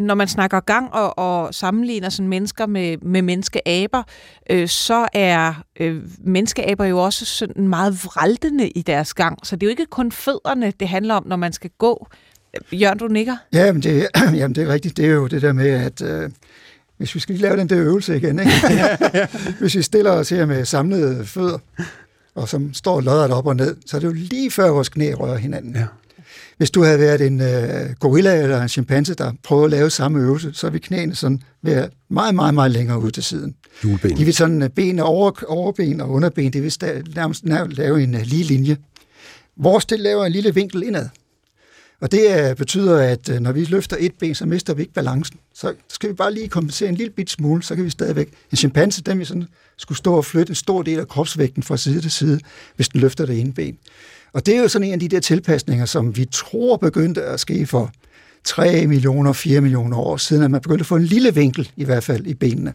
når 0.00 0.14
man 0.14 0.28
snakker 0.28 0.60
gang 0.60 0.92
og, 0.92 1.18
og 1.18 1.54
sammenligner 1.54 2.08
sådan 2.08 2.28
mennesker 2.28 2.66
med, 2.66 2.96
med 3.02 3.22
menneskeaber, 3.22 4.02
øh, 4.50 4.68
så 4.68 5.08
er 5.12 5.62
øh, 5.80 6.02
menneskeaber 6.18 6.84
jo 6.84 6.98
også 6.98 7.24
sådan 7.24 7.68
meget 7.68 8.04
vraldende 8.04 8.68
i 8.68 8.82
deres 8.82 9.14
gang. 9.14 9.46
Så 9.46 9.56
det 9.56 9.62
er 9.62 9.66
jo 9.66 9.70
ikke 9.70 9.86
kun 9.86 10.12
fødderne, 10.12 10.72
det 10.80 10.88
handler 10.88 11.14
om, 11.14 11.26
når 11.26 11.36
man 11.36 11.52
skal 11.52 11.70
gå. 11.78 12.08
Jørgen, 12.72 12.98
du 12.98 13.08
nikker? 13.08 13.36
Ja, 13.52 13.72
men 13.72 13.82
det, 13.82 14.08
jamen 14.38 14.54
det 14.54 14.64
er 14.64 14.72
rigtigt. 14.72 14.96
Det 14.96 15.04
er 15.04 15.10
jo 15.10 15.26
det 15.26 15.42
der 15.42 15.52
med, 15.52 15.70
at 15.70 16.02
øh, 16.02 16.30
hvis 16.96 17.14
vi 17.14 17.20
skal 17.20 17.34
lige 17.34 17.42
lave 17.42 17.56
den 17.56 17.68
der 17.68 17.78
øvelse 17.78 18.16
igen, 18.16 18.38
ikke? 18.38 18.52
hvis 19.60 19.76
vi 19.76 19.82
stiller 19.82 20.10
os 20.10 20.28
her 20.28 20.46
med 20.46 20.64
samlede 20.64 21.26
fødder, 21.26 21.58
og 22.34 22.48
som 22.48 22.74
står 22.74 23.00
lodret 23.00 23.30
op 23.30 23.46
og 23.46 23.56
ned, 23.56 23.76
så 23.86 23.96
er 23.96 24.00
det 24.00 24.06
jo 24.06 24.12
lige 24.12 24.50
før 24.50 24.70
vores 24.70 24.88
knæ 24.88 25.12
rører 25.12 25.36
hinanden. 25.36 25.76
Ja. 25.76 25.86
Hvis 26.60 26.70
du 26.70 26.82
havde 26.82 26.98
været 26.98 27.20
en 27.20 27.40
øh, 27.40 27.94
gorilla 28.00 28.42
eller 28.42 28.62
en 28.62 28.68
chimpanse, 28.68 29.14
der 29.14 29.32
prøver 29.42 29.64
at 29.64 29.70
lave 29.70 29.90
samme 29.90 30.18
øvelse, 30.18 30.50
så 30.52 30.70
vil 30.70 30.80
knæene 30.80 31.14
sådan 31.14 31.42
være 31.62 31.88
meget, 32.10 32.34
meget, 32.34 32.54
meget 32.54 32.70
længere 32.70 33.00
ud 33.00 33.10
til 33.10 33.22
siden. 33.22 33.54
Juleben. 33.84 34.16
De 34.16 34.24
vil 34.24 34.34
sådan, 34.34 34.62
øh, 34.62 34.70
ben 34.70 34.98
over, 34.98 35.32
overben 35.46 36.00
og 36.00 36.10
underben, 36.10 36.52
det 36.52 36.62
vil 36.62 37.04
nærmest 37.14 37.44
lave 37.70 38.02
en 38.02 38.14
uh, 38.14 38.20
lige 38.20 38.44
linje. 38.44 38.76
Vores 39.56 39.84
det 39.84 40.00
laver 40.00 40.24
en 40.24 40.32
lille 40.32 40.54
vinkel 40.54 40.82
indad. 40.82 41.08
Og 42.00 42.12
det 42.12 42.50
uh, 42.50 42.56
betyder, 42.56 42.98
at 42.98 43.28
uh, 43.28 43.36
når 43.38 43.52
vi 43.52 43.64
løfter 43.64 43.96
et 44.00 44.12
ben, 44.20 44.34
så 44.34 44.46
mister 44.46 44.74
vi 44.74 44.82
ikke 44.82 44.94
balancen. 44.94 45.38
Så 45.54 45.74
skal 45.88 46.08
vi 46.08 46.14
bare 46.14 46.34
lige 46.34 46.48
kompensere 46.48 46.88
en 46.88 46.94
lille 46.94 47.12
bit 47.12 47.30
smule, 47.30 47.62
så 47.62 47.74
kan 47.74 47.84
vi 47.84 47.90
stadigvæk... 47.90 48.28
En 48.50 48.56
chimpanse, 48.56 49.02
den 49.02 49.18
vil 49.18 49.26
sådan 49.26 49.46
skulle 49.76 49.98
stå 49.98 50.14
og 50.14 50.24
flytte 50.24 50.50
en 50.50 50.54
stor 50.54 50.82
del 50.82 50.98
af 50.98 51.08
kropsvægten 51.08 51.62
fra 51.62 51.76
side 51.76 52.00
til 52.00 52.10
side, 52.10 52.40
hvis 52.76 52.88
den 52.88 53.00
løfter 53.00 53.26
det 53.26 53.40
ene 53.40 53.52
ben. 53.52 53.78
Og 54.32 54.46
det 54.46 54.56
er 54.56 54.60
jo 54.60 54.68
sådan 54.68 54.88
en 54.88 54.94
af 54.94 55.00
de 55.00 55.08
der 55.08 55.20
tilpasninger, 55.20 55.86
som 55.86 56.16
vi 56.16 56.24
tror 56.24 56.76
begyndte 56.76 57.22
at 57.22 57.40
ske 57.40 57.66
for 57.66 57.92
3 58.44 58.86
millioner, 58.86 59.32
4 59.32 59.60
millioner 59.60 59.96
år 59.96 60.16
siden, 60.16 60.42
at 60.42 60.50
man 60.50 60.60
begyndte 60.60 60.82
at 60.82 60.86
få 60.86 60.96
en 60.96 61.04
lille 61.04 61.34
vinkel, 61.34 61.70
i 61.76 61.84
hvert 61.84 62.04
fald 62.04 62.26
i 62.26 62.34
benene. 62.34 62.72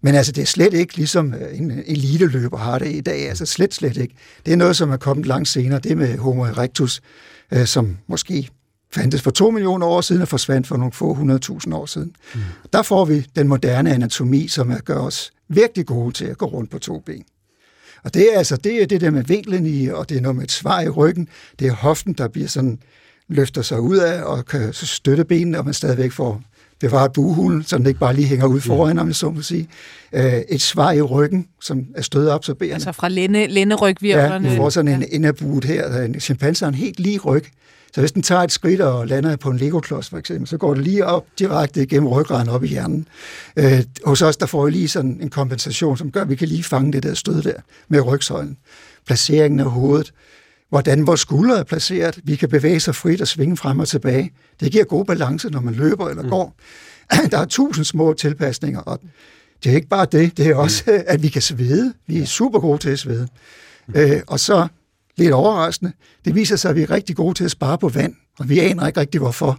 Men 0.00 0.14
altså, 0.14 0.32
det 0.32 0.42
er 0.42 0.46
slet 0.46 0.74
ikke 0.74 0.96
ligesom 0.96 1.34
øh, 1.34 1.58
en 1.58 1.70
eliteløber 1.86 2.56
har 2.56 2.78
det 2.78 2.94
i 2.94 3.00
dag. 3.00 3.28
Altså 3.28 3.46
slet, 3.46 3.74
slet 3.74 3.96
ikke. 3.96 4.14
Det 4.46 4.52
er 4.52 4.56
noget, 4.56 4.76
som 4.76 4.90
er 4.90 4.96
kommet 4.96 5.26
langt 5.26 5.48
senere. 5.48 5.78
Det 5.78 5.96
med 5.96 6.18
Homo 6.18 6.42
erectus, 6.42 7.00
øh, 7.52 7.66
som 7.66 7.96
måske 8.06 8.48
fandtes 8.94 9.22
for 9.22 9.30
2 9.30 9.50
millioner 9.50 9.86
år 9.86 10.00
siden 10.00 10.22
og 10.22 10.28
forsvandt 10.28 10.66
for 10.66 10.76
nogle 10.76 10.92
få 10.92 11.14
100.000 11.14 11.74
år 11.74 11.86
siden. 11.86 12.16
Mm. 12.34 12.40
Der 12.72 12.82
får 12.82 13.04
vi 13.04 13.26
den 13.36 13.48
moderne 13.48 13.94
anatomi, 13.94 14.48
som 14.48 14.72
gør 14.84 14.98
os 14.98 15.30
virkelig 15.48 15.86
gode 15.86 16.12
til 16.12 16.24
at 16.24 16.38
gå 16.38 16.46
rundt 16.46 16.70
på 16.70 16.78
to 16.78 16.98
ben. 16.98 17.24
Og 18.04 18.14
det 18.14 18.34
er 18.34 18.38
altså 18.38 18.56
det, 18.56 18.82
er 18.82 18.86
det 18.86 19.00
der 19.00 19.10
med 19.10 19.24
vinklen 19.24 19.66
i, 19.66 19.88
og 19.88 20.08
det 20.08 20.16
er 20.16 20.20
noget 20.20 20.36
med 20.36 20.44
et 20.44 20.52
svar 20.52 20.80
i 20.80 20.88
ryggen. 20.88 21.28
Det 21.58 21.66
er 21.66 21.72
hoften, 21.72 22.12
der 22.12 22.28
bliver 22.28 22.48
sådan, 22.48 22.78
løfter 23.28 23.62
sig 23.62 23.80
ud 23.80 23.96
af 23.96 24.22
og 24.22 24.46
kan 24.46 24.72
støtte 24.72 25.24
benene, 25.24 25.58
og 25.58 25.64
man 25.64 25.74
stadigvæk 25.74 26.12
får 26.12 26.42
bevaret 26.80 27.12
buhulen, 27.12 27.62
så 27.62 27.78
den 27.78 27.86
ikke 27.86 28.00
bare 28.00 28.14
lige 28.14 28.28
hænger 28.28 28.46
ud 28.46 28.60
foran, 28.60 28.98
om 28.98 29.06
jeg 29.06 29.14
så 29.14 29.30
må 29.30 29.42
sige. 29.42 29.68
Øh, 30.12 30.32
et 30.48 30.60
svar 30.60 30.92
i 30.92 31.02
ryggen, 31.02 31.46
som 31.60 31.86
er 31.94 32.02
stødeabsorberende. 32.02 32.74
Altså 32.74 32.92
fra 32.92 33.08
lænde, 33.08 33.46
lænderygvirvlerne. 33.46 34.48
Ja, 34.48 34.54
du 34.54 34.56
får 34.56 34.70
sådan 34.70 35.02
en 35.02 35.04
inderbuet 35.12 35.64
her. 35.64 36.02
En 36.02 36.20
chimpanse 36.20 36.66
en 36.66 36.74
helt 36.74 37.00
lige 37.00 37.18
ryg. 37.18 37.44
Så 37.94 38.00
hvis 38.00 38.12
den 38.12 38.22
tager 38.22 38.42
et 38.42 38.52
skridt 38.52 38.80
og 38.80 39.06
lander 39.06 39.36
på 39.36 39.50
en 39.50 39.56
Lego-klods 39.56 40.08
for 40.08 40.18
eksempel, 40.18 40.48
så 40.48 40.56
går 40.56 40.74
det 40.74 40.84
lige 40.84 41.04
op 41.06 41.26
direkte 41.38 41.86
gennem 41.86 42.08
ryggraden 42.08 42.48
op 42.48 42.64
i 42.64 42.66
hjernen. 42.66 43.08
Øh, 43.56 43.82
hos 44.04 44.22
os 44.22 44.36
der 44.36 44.46
får 44.46 44.64
vi 44.64 44.70
lige 44.70 44.88
sådan 44.88 45.18
en 45.20 45.30
kompensation, 45.30 45.96
som 45.96 46.10
gør, 46.10 46.22
at 46.22 46.28
vi 46.28 46.34
kan 46.34 46.48
lige 46.48 46.64
fange 46.64 46.92
det 46.92 47.02
der 47.02 47.14
stød 47.14 47.42
der 47.42 47.60
med 47.88 48.00
rygsøjlen. 48.00 48.56
Placeringen 49.06 49.60
af 49.60 49.70
hovedet, 49.70 50.12
hvordan 50.68 51.06
vores 51.06 51.20
skuldre 51.20 51.58
er 51.58 51.64
placeret. 51.64 52.18
Vi 52.24 52.36
kan 52.36 52.48
bevæge 52.48 52.80
sig 52.80 52.94
frit 52.94 53.20
og 53.20 53.28
svinge 53.28 53.56
frem 53.56 53.78
og 53.78 53.88
tilbage. 53.88 54.30
Det 54.60 54.72
giver 54.72 54.84
god 54.84 55.04
balance, 55.04 55.50
når 55.50 55.60
man 55.60 55.74
løber 55.74 56.08
eller 56.08 56.22
mm. 56.22 56.28
går. 56.28 56.54
Der 57.30 57.38
er 57.38 57.44
tusind 57.44 57.84
små 57.84 58.12
tilpasninger, 58.12 58.80
og 58.80 59.00
det 59.64 59.72
er 59.72 59.76
ikke 59.76 59.88
bare 59.88 60.06
det, 60.12 60.36
det 60.36 60.46
er 60.46 60.54
også, 60.54 60.84
mm. 60.86 60.92
at 61.06 61.22
vi 61.22 61.28
kan 61.28 61.42
svede. 61.42 61.94
Vi 62.06 62.18
er 62.18 62.26
super 62.26 62.58
gode 62.60 62.78
til 62.78 62.90
at 62.90 62.98
svede. 62.98 63.28
Øh, 63.94 64.20
og 64.26 64.40
så 64.40 64.68
lidt 65.18 65.32
overraskende. 65.32 65.92
Det 66.24 66.34
viser 66.34 66.56
sig, 66.56 66.70
at 66.70 66.76
vi 66.76 66.82
er 66.82 66.90
rigtig 66.90 67.16
gode 67.16 67.34
til 67.34 67.44
at 67.44 67.50
spare 67.50 67.78
på 67.78 67.88
vand, 67.88 68.14
og 68.38 68.48
vi 68.48 68.58
aner 68.58 68.86
ikke 68.86 69.00
rigtig 69.00 69.20
hvorfor. 69.20 69.58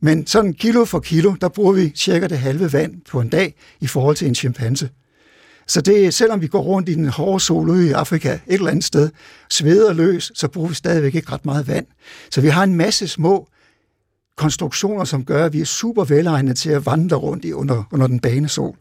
Men 0.00 0.26
sådan 0.26 0.54
kilo 0.54 0.84
for 0.84 1.00
kilo, 1.00 1.34
der 1.40 1.48
bruger 1.48 1.72
vi 1.72 1.92
cirka 1.96 2.26
det 2.26 2.38
halve 2.38 2.72
vand 2.72 2.94
på 3.10 3.20
en 3.20 3.28
dag 3.28 3.54
i 3.80 3.86
forhold 3.86 4.16
til 4.16 4.28
en 4.28 4.34
chimpanse. 4.34 4.90
Så 5.66 5.80
det, 5.80 6.14
selvom 6.14 6.40
vi 6.40 6.46
går 6.46 6.62
rundt 6.62 6.88
i 6.88 6.94
den 6.94 7.08
hårde 7.08 7.40
sol 7.40 7.68
ude 7.68 7.88
i 7.88 7.92
Afrika, 7.92 8.32
et 8.32 8.40
eller 8.46 8.70
andet 8.70 8.84
sted, 8.84 9.10
sveder 9.50 9.92
løs, 9.92 10.32
så 10.34 10.48
bruger 10.48 10.68
vi 10.68 10.74
stadigvæk 10.74 11.14
ikke 11.14 11.32
ret 11.32 11.44
meget 11.44 11.68
vand. 11.68 11.86
Så 12.30 12.40
vi 12.40 12.48
har 12.48 12.62
en 12.62 12.74
masse 12.74 13.08
små 13.08 13.48
konstruktioner, 14.36 15.04
som 15.04 15.24
gør, 15.24 15.44
at 15.44 15.52
vi 15.52 15.60
er 15.60 15.64
super 15.64 16.04
velegnede 16.04 16.54
til 16.54 16.70
at 16.70 16.86
vandre 16.86 17.16
rundt 17.16 17.44
i 17.44 17.52
under, 17.52 17.84
under 17.92 18.06
den 18.06 18.20
bane 18.20 18.48
sol. 18.48 18.76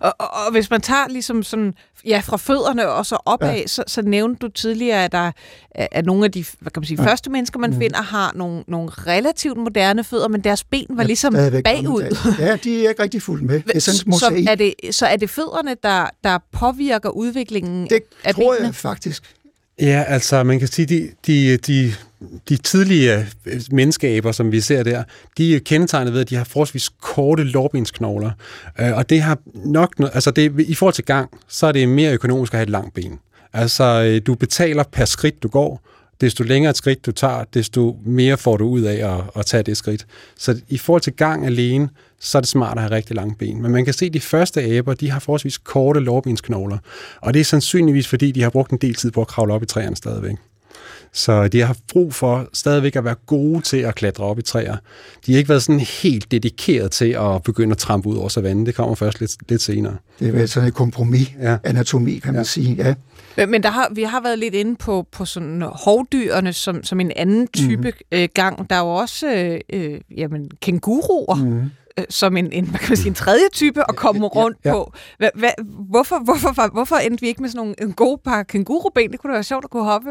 Og, 0.00 0.14
og, 0.18 0.28
og 0.46 0.52
hvis 0.52 0.70
man 0.70 0.80
tager 0.80 1.08
ligesom 1.08 1.42
sådan, 1.42 1.74
ja, 2.06 2.22
fra 2.24 2.36
fødderne 2.36 2.88
og 2.88 3.06
så 3.06 3.18
opad, 3.24 3.54
ja. 3.54 3.66
så, 3.66 3.84
så 3.86 4.02
nævnte 4.02 4.38
du 4.38 4.48
tidligere, 4.48 5.04
at 5.04 5.12
der 5.12 5.32
er 5.74 6.02
nogle 6.02 6.24
af 6.24 6.32
de 6.32 6.44
hvad 6.60 6.70
kan 6.70 6.80
man 6.80 6.86
sige, 6.86 7.02
ja. 7.02 7.08
første 7.08 7.30
mennesker, 7.30 7.58
man 7.58 7.70
mm. 7.70 7.78
finder, 7.78 8.02
har 8.02 8.32
nogle, 8.34 8.64
nogle 8.68 8.90
relativt 8.90 9.56
moderne 9.56 10.04
fødder, 10.04 10.28
men 10.28 10.44
deres 10.44 10.64
ben 10.64 10.86
var 10.88 11.02
ja, 11.02 11.06
ligesom 11.06 11.34
bagud. 11.64 12.34
Ja, 12.38 12.56
de 12.56 12.84
er 12.84 12.88
ikke 12.88 13.02
rigtig 13.02 13.22
fuldt 13.22 13.44
med. 13.44 13.62
Det 13.62 13.76
er 13.76 13.80
sådan 13.80 14.12
så, 14.12 14.44
er 14.48 14.54
det, 14.54 14.74
så 14.90 15.06
er 15.06 15.16
det 15.16 15.30
fødderne, 15.30 15.76
der, 15.82 16.06
der 16.24 16.38
påvirker 16.52 17.10
udviklingen 17.10 17.86
det 17.90 18.02
af 18.24 18.34
tror 18.34 18.52
benene? 18.52 18.66
jeg 18.66 18.74
faktisk. 18.74 19.36
Ja, 19.80 20.04
altså 20.06 20.42
man 20.42 20.58
kan 20.58 20.68
sige, 20.68 20.86
de, 20.86 21.10
de, 21.26 21.56
de, 21.56 21.92
de 22.48 22.56
tidlige 22.56 23.26
øh, 23.46 23.60
menneskeaber, 23.72 24.32
som 24.32 24.52
vi 24.52 24.60
ser 24.60 24.82
der, 24.82 25.02
de 25.38 25.56
er 25.56 25.60
kendetegnet 25.60 26.12
ved, 26.12 26.20
at 26.20 26.30
de 26.30 26.36
har 26.36 26.44
forholdsvis 26.44 26.88
korte 27.00 27.44
lårbensknogler. 27.44 28.30
Øh, 28.80 28.96
og 28.96 29.10
det 29.10 29.22
har 29.22 29.38
nok, 29.54 29.94
altså 29.98 30.30
det, 30.30 30.60
i 30.60 30.74
forhold 30.74 30.94
til 30.94 31.04
gang, 31.04 31.30
så 31.48 31.66
er 31.66 31.72
det 31.72 31.88
mere 31.88 32.12
økonomisk 32.12 32.52
at 32.52 32.58
have 32.58 32.62
et 32.62 32.70
langt 32.70 32.94
ben. 32.94 33.18
Altså 33.52 33.84
øh, 33.84 34.20
du 34.26 34.34
betaler 34.34 34.82
per 34.92 35.04
skridt, 35.04 35.42
du 35.42 35.48
går, 35.48 35.82
desto 36.20 36.44
længere 36.44 36.70
et 36.70 36.76
skridt 36.76 37.06
du 37.06 37.12
tager, 37.12 37.44
desto 37.54 37.96
mere 38.04 38.36
får 38.36 38.56
du 38.56 38.64
ud 38.68 38.80
af 38.80 39.14
at, 39.14 39.24
at 39.36 39.46
tage 39.46 39.62
det 39.62 39.76
skridt. 39.76 40.06
Så 40.36 40.60
i 40.68 40.78
forhold 40.78 41.02
til 41.02 41.12
gang 41.12 41.46
alene, 41.46 41.88
så 42.20 42.38
er 42.38 42.40
det 42.40 42.48
smart 42.48 42.76
at 42.76 42.82
have 42.82 42.90
rigtig 42.90 43.16
lange 43.16 43.34
ben. 43.38 43.62
Men 43.62 43.72
man 43.72 43.84
kan 43.84 43.94
se, 43.94 44.06
at 44.06 44.14
de 44.14 44.20
første 44.20 44.62
aber, 44.62 44.94
de 44.94 45.10
har 45.10 45.18
forholdsvis 45.18 45.58
korte 45.58 46.00
lårbensknogler. 46.00 46.78
Og 47.20 47.34
det 47.34 47.40
er 47.40 47.44
sandsynligvis, 47.44 48.08
fordi 48.08 48.32
de 48.32 48.42
har 48.42 48.50
brugt 48.50 48.70
en 48.70 48.78
del 48.78 48.94
tid 48.94 49.10
på 49.10 49.20
at 49.20 49.26
kravle 49.26 49.54
op 49.54 49.62
i 49.62 49.66
træerne 49.66 49.96
stadigvæk. 49.96 50.36
Så 51.12 51.48
de 51.48 51.58
har 51.58 51.66
haft 51.66 51.80
brug 51.92 52.14
for 52.14 52.48
stadigvæk 52.52 52.96
at 52.96 53.04
være 53.04 53.14
gode 53.26 53.60
til 53.60 53.76
at 53.76 53.94
klatre 53.94 54.24
op 54.24 54.38
i 54.38 54.42
træer. 54.42 54.76
De 55.26 55.32
har 55.32 55.38
ikke 55.38 55.48
været 55.48 55.62
sådan 55.62 55.80
helt 55.80 56.30
dedikeret 56.30 56.90
til 56.90 57.16
at 57.20 57.42
begynde 57.42 57.70
at 57.70 57.78
trampe 57.78 58.08
ud 58.08 58.16
over 58.16 58.28
savannen. 58.28 58.66
Det 58.66 58.74
kommer 58.74 58.94
først 58.94 59.20
lidt, 59.20 59.32
lidt 59.48 59.62
senere. 59.62 59.96
Det 60.18 60.28
er 60.28 60.32
vel 60.32 60.48
sådan 60.48 60.68
et 60.68 60.74
kompromis, 60.74 61.32
ja. 61.42 61.56
anatomi, 61.64 62.18
kan 62.18 62.32
man 62.32 62.40
ja. 62.40 62.44
sige. 62.44 62.94
Ja. 63.36 63.46
Men 63.46 63.62
der 63.62 63.70
har, 63.70 63.88
vi 63.94 64.02
har 64.02 64.22
været 64.22 64.38
lidt 64.38 64.54
inde 64.54 64.76
på, 64.76 65.06
på 65.12 65.24
sådan 65.24 65.62
hovdyrene 65.62 66.52
som, 66.52 66.84
som 66.84 67.00
en 67.00 67.12
anden 67.16 67.46
type 67.46 67.92
mm. 68.12 68.18
øh, 68.18 68.28
gang. 68.34 68.70
Der 68.70 68.76
er 68.76 68.80
jo 68.80 68.94
også 68.94 69.34
øh, 69.34 69.60
øh, 69.72 70.00
jamen, 70.16 70.50
kænguruer. 70.60 71.34
Mm 71.34 71.70
som 72.10 72.36
en, 72.36 72.52
en, 72.52 72.64
hvad 72.64 72.78
kan 72.78 72.88
man 72.88 72.96
sige, 72.96 73.08
en 73.08 73.14
tredje 73.14 73.48
type 73.52 73.80
at 73.88 73.96
komme 73.96 74.26
rundt 74.26 74.58
ja, 74.64 74.70
ja. 74.70 74.74
på. 74.74 74.92
Hva, 75.18 75.28
hva, 75.34 75.50
hvorfor, 75.90 76.18
hvorfor, 76.24 76.72
hvorfor 76.72 76.96
endte 76.96 77.20
vi 77.20 77.28
ikke 77.28 77.42
med 77.42 77.50
sådan 77.50 77.58
nogle, 77.58 77.74
en 77.82 77.92
god 77.92 78.18
par 78.24 78.42
kænguruben? 78.42 79.12
Det 79.12 79.20
kunne 79.20 79.30
da 79.30 79.36
være 79.36 79.44
sjovt 79.44 79.64
at 79.64 79.70
kunne 79.70 79.84
hoppe 79.84 80.10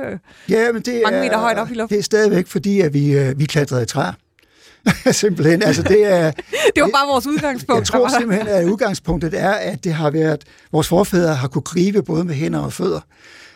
ja, 0.50 0.72
men 0.72 0.82
det 0.82 1.02
mange 1.06 1.20
meter 1.20 1.34
er, 1.34 1.38
højt 1.38 1.58
op 1.58 1.72
i 1.72 1.74
luften. 1.74 1.96
Det 1.96 2.00
er 2.00 2.04
stadigvæk 2.04 2.48
fordi, 2.48 2.82
at 2.82 2.94
vi, 2.94 3.18
øh, 3.18 3.40
vi 3.40 3.46
klatrede 3.46 3.84
i 3.84 3.86
træer. 3.86 4.14
simpelthen. 5.12 5.64
Altså, 5.64 5.84
det, 5.84 6.14
er, 6.14 6.32
det 6.76 6.84
var 6.84 6.90
bare 6.94 7.08
vores 7.08 7.28
udgangspunkt. 7.28 7.80
Jeg 7.80 7.88
tror 7.88 8.20
simpelthen, 8.20 8.48
at 8.48 8.66
udgangspunktet 8.66 9.34
er, 9.34 9.52
at 9.52 9.84
det 9.84 9.94
har 9.94 10.10
været, 10.10 10.44
vores 10.72 10.88
forfædre 10.88 11.36
har 11.36 11.48
kunne 11.48 11.62
gribe 11.62 12.04
både 12.04 12.24
med 12.24 12.36
hænder 12.36 12.60
og 12.60 12.74
fødder. 12.74 13.02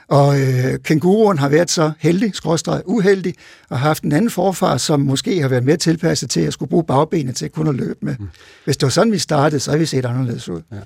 Og 0.08 0.42
øh, 0.42 0.80
kænguruen 0.84 1.38
har 1.38 1.50
været 1.50 1.72
så 1.72 1.92
heldig, 2.00 2.36
skråstrej 2.36 2.82
uheldig, 2.86 3.34
og 3.70 3.80
har 3.80 3.88
haft 3.88 4.04
en 4.04 4.12
anden 4.12 4.30
forfar, 4.30 4.78
som 4.78 5.00
måske 5.00 5.42
har 5.42 5.48
været 5.48 5.64
mere 5.64 5.78
tilpasset 5.78 6.30
til 6.30 6.42
at 6.42 6.54
skulle 6.54 6.70
bruge 6.70 6.84
bagbenet 6.84 7.36
til 7.36 7.50
kun 7.50 7.68
at 7.68 7.76
løbe 7.76 8.00
med. 8.02 8.16
Mm. 8.20 8.28
Hvis 8.66 8.78
det 8.78 8.84
var 8.84 8.90
sådan, 8.90 9.14
vi 9.14 9.18
startede, 9.18 9.60
så 9.60 9.72
har 9.72 9.78
vi 9.78 9.86
set 9.86 10.06
anderledes 10.06 10.50
ud. 10.50 10.62
Ja. 10.72 10.78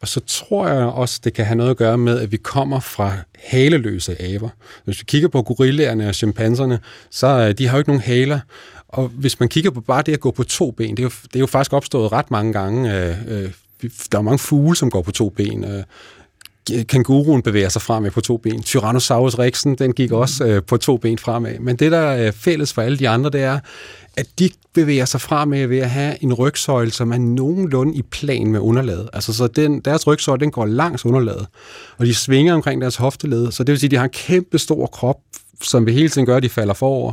Og 0.00 0.08
så 0.08 0.20
tror 0.26 0.68
jeg 0.68 0.84
også, 0.84 1.20
det 1.24 1.32
kan 1.32 1.44
have 1.44 1.56
noget 1.56 1.70
at 1.70 1.76
gøre 1.76 1.98
med, 1.98 2.18
at 2.18 2.32
vi 2.32 2.36
kommer 2.36 2.80
fra 2.80 3.12
haleløse 3.38 4.22
aber. 4.22 4.48
Hvis 4.84 5.00
vi 5.00 5.04
kigger 5.06 5.28
på 5.28 5.42
gorillaerne 5.42 6.08
og 6.08 6.14
chimpanserne, 6.14 6.78
så 7.10 7.26
øh, 7.26 7.58
de 7.58 7.66
har 7.66 7.76
jo 7.76 7.78
ikke 7.78 7.90
nogen 7.90 8.02
haler. 8.02 8.40
Og 8.88 9.08
hvis 9.08 9.40
man 9.40 9.48
kigger 9.48 9.70
på 9.70 9.80
bare 9.80 10.02
det 10.02 10.12
at 10.12 10.20
gå 10.20 10.30
på 10.30 10.44
to 10.44 10.70
ben, 10.70 10.90
det 10.90 10.98
er 10.98 11.02
jo, 11.02 11.10
det 11.22 11.36
er 11.36 11.40
jo 11.40 11.46
faktisk 11.46 11.72
opstået 11.72 12.12
ret 12.12 12.30
mange 12.30 12.52
gange. 12.52 12.96
Øh, 12.96 13.16
øh, 13.28 13.50
der 14.12 14.18
er 14.18 14.22
mange 14.22 14.38
fugle, 14.38 14.76
som 14.76 14.90
går 14.90 15.02
på 15.02 15.10
to 15.10 15.28
ben. 15.28 15.64
Øh, 15.64 15.82
kænguruen 16.88 17.42
bevæger 17.42 17.68
sig 17.68 17.82
fremad 17.82 18.10
på 18.10 18.20
to 18.20 18.36
ben. 18.36 18.62
Tyrannosaurus 18.62 19.38
rexen, 19.38 19.74
den 19.74 19.92
gik 19.92 20.12
også 20.12 20.44
øh, 20.44 20.62
på 20.62 20.76
to 20.76 20.96
ben 20.96 21.18
fremad. 21.18 21.58
Men 21.58 21.76
det, 21.76 21.92
der 21.92 21.98
er 21.98 22.30
fælles 22.30 22.72
for 22.72 22.82
alle 22.82 22.98
de 22.98 23.08
andre, 23.08 23.30
det 23.30 23.42
er, 23.42 23.58
at 24.16 24.26
de 24.38 24.50
bevæger 24.74 25.04
sig 25.04 25.20
fremad 25.20 25.66
ved 25.66 25.78
at 25.78 25.90
have 25.90 26.22
en 26.22 26.34
rygsøjle, 26.34 26.90
som 26.90 27.12
er 27.12 27.18
nogenlunde 27.18 27.94
i 27.94 28.02
plan 28.02 28.46
med 28.46 28.60
underlaget. 28.60 29.08
Altså, 29.12 29.32
så 29.32 29.46
den, 29.46 29.80
deres 29.80 30.06
rygsøjle, 30.06 30.40
den 30.40 30.50
går 30.50 30.66
langs 30.66 31.06
underlaget, 31.06 31.46
og 31.98 32.06
de 32.06 32.14
svinger 32.14 32.54
omkring 32.54 32.80
deres 32.80 32.96
hofteled, 32.96 33.52
så 33.52 33.64
det 33.64 33.72
vil 33.72 33.78
sige, 33.80 33.88
at 33.88 33.90
de 33.90 33.96
har 33.96 34.04
en 34.04 34.10
kæmpe 34.10 34.58
stor 34.58 34.86
krop, 34.86 35.18
som 35.62 35.86
vil 35.86 35.94
hele 35.94 36.08
tiden 36.08 36.26
gøre, 36.26 36.36
at 36.36 36.42
de 36.42 36.48
falder 36.48 36.74
forover 36.74 37.12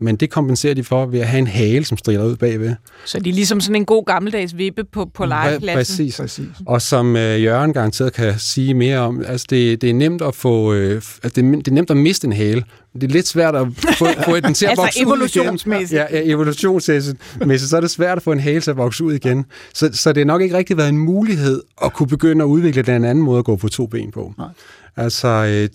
men 0.00 0.16
det 0.16 0.30
kompenserer 0.30 0.74
de 0.74 0.84
for 0.84 1.06
ved 1.06 1.20
at 1.20 1.26
have 1.26 1.38
en 1.38 1.46
hale, 1.46 1.84
som 1.84 1.98
strider 1.98 2.24
ud 2.24 2.36
bagved. 2.36 2.74
Så 3.04 3.18
de 3.18 3.28
er 3.30 3.34
ligesom 3.34 3.60
sådan 3.60 3.76
en 3.76 3.84
god 3.84 4.04
gammeldags 4.04 4.56
vippe 4.56 4.84
på, 4.84 5.10
på 5.14 5.24
legepladsen? 5.24 5.78
Præcis. 5.78 6.16
Præcis. 6.16 6.48
Og 6.66 6.82
som 6.82 7.16
øh, 7.16 7.42
Jørgen 7.42 7.72
garanteret 7.72 8.12
kan 8.12 8.38
sige 8.38 8.74
mere 8.74 8.98
om, 8.98 9.24
altså 9.26 9.46
det, 9.50 9.80
det 9.80 9.90
er 9.90 9.94
nemt 9.94 10.22
at 10.22 10.34
få, 10.34 10.72
øh, 10.72 10.94
altså 10.94 11.18
det, 11.22 11.38
er, 11.38 11.56
det 11.56 11.68
er 11.68 11.72
nemt 11.72 11.90
at 11.90 11.96
miste 11.96 12.26
en 12.26 12.32
hale. 12.32 12.64
Det 12.94 13.02
er 13.02 13.08
lidt 13.08 13.26
svært 13.26 13.56
at 13.56 13.66
få, 13.98 14.06
få 14.24 14.40
den 14.40 14.54
til 14.54 14.66
at 14.66 14.70
altså 14.70 14.82
vokse 14.82 15.02
evolutionsmæssigt. 15.02 16.00
ud 16.00 16.06
igen. 16.06 16.14
Ja, 16.14 16.18
ja, 16.18 16.32
evolutionsmæssigt. 16.32 17.18
Så 17.60 17.76
er 17.76 17.80
det 17.80 17.90
svært 17.90 18.16
at 18.16 18.22
få 18.22 18.32
en 18.32 18.40
hale 18.40 18.60
til 18.60 18.70
at 18.70 18.76
vokse 18.76 19.04
ud 19.04 19.12
igen. 19.14 19.44
Så, 19.74 19.90
så 19.92 20.12
det 20.12 20.20
har 20.20 20.26
nok 20.26 20.42
ikke 20.42 20.56
rigtig 20.56 20.76
været 20.76 20.88
en 20.88 20.98
mulighed 20.98 21.62
at 21.84 21.92
kunne 21.92 22.06
begynde 22.06 22.44
at 22.44 22.48
udvikle 22.48 22.82
den 22.82 23.04
anden 23.04 23.24
måde 23.24 23.38
at 23.38 23.44
gå 23.44 23.56
på 23.56 23.68
to 23.68 23.86
ben 23.86 24.10
på. 24.10 24.34
Nej. 24.38 24.48
Altså, 24.96 25.28
øh, 25.28 25.68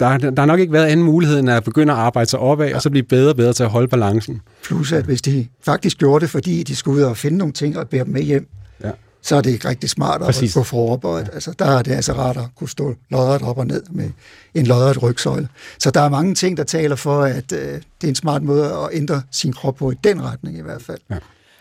der, 0.00 0.18
der 0.18 0.40
har 0.40 0.46
nok 0.46 0.60
ikke 0.60 0.72
været 0.72 0.86
anden 0.86 1.06
mulighed, 1.06 1.38
end 1.38 1.50
at 1.50 1.64
begynde 1.64 1.92
at 1.92 1.98
arbejde 1.98 2.30
sig 2.30 2.38
opad, 2.38 2.68
ja. 2.68 2.76
og 2.76 2.82
så 2.82 2.90
blive 2.90 3.02
bedre 3.02 3.30
og 3.30 3.36
bedre 3.36 3.52
til 3.52 3.62
at 3.62 3.70
holde 3.70 3.88
balancen. 3.88 4.40
Plus, 4.64 4.92
at 4.92 5.04
hvis 5.04 5.22
de 5.22 5.46
faktisk 5.64 5.98
gjorde 5.98 6.22
det, 6.22 6.30
fordi 6.30 6.62
de 6.62 6.76
skulle 6.76 6.98
ud 6.98 7.02
og 7.02 7.16
finde 7.16 7.38
nogle 7.38 7.52
ting 7.52 7.78
og 7.78 7.88
bære 7.88 8.04
dem 8.04 8.12
med 8.12 8.22
hjem, 8.22 8.48
ja. 8.84 8.90
så 9.22 9.36
er 9.36 9.40
det 9.40 9.50
ikke 9.50 9.68
rigtig 9.68 9.90
smart 9.90 10.20
at 10.20 10.26
Præcis. 10.26 10.54
gå 10.54 10.62
foroverbøjet. 10.62 11.26
Ja. 11.28 11.34
Altså, 11.34 11.54
der 11.58 11.64
er 11.64 11.82
det 11.82 11.92
altså 11.92 12.12
rart 12.12 12.36
at 12.36 12.44
kunne 12.56 12.68
stå 12.68 12.94
lodret 13.10 13.42
op 13.42 13.58
og 13.58 13.66
ned 13.66 13.82
med 13.90 14.10
en 14.54 14.66
lodret 14.66 15.02
rygsøjle. 15.02 15.48
Så 15.78 15.90
der 15.90 16.00
er 16.00 16.08
mange 16.08 16.34
ting, 16.34 16.56
der 16.56 16.64
taler 16.64 16.96
for, 16.96 17.22
at 17.22 17.52
øh, 17.52 17.58
det 17.60 17.82
er 18.04 18.08
en 18.08 18.14
smart 18.14 18.42
måde 18.42 18.64
at 18.64 18.88
ændre 18.92 19.22
sin 19.30 19.52
krop 19.52 19.74
på 19.74 19.90
i 19.90 19.94
den 20.04 20.22
retning 20.22 20.58
i 20.58 20.62
hvert 20.62 20.82
fald. 20.82 20.98
Ja. 21.10 21.16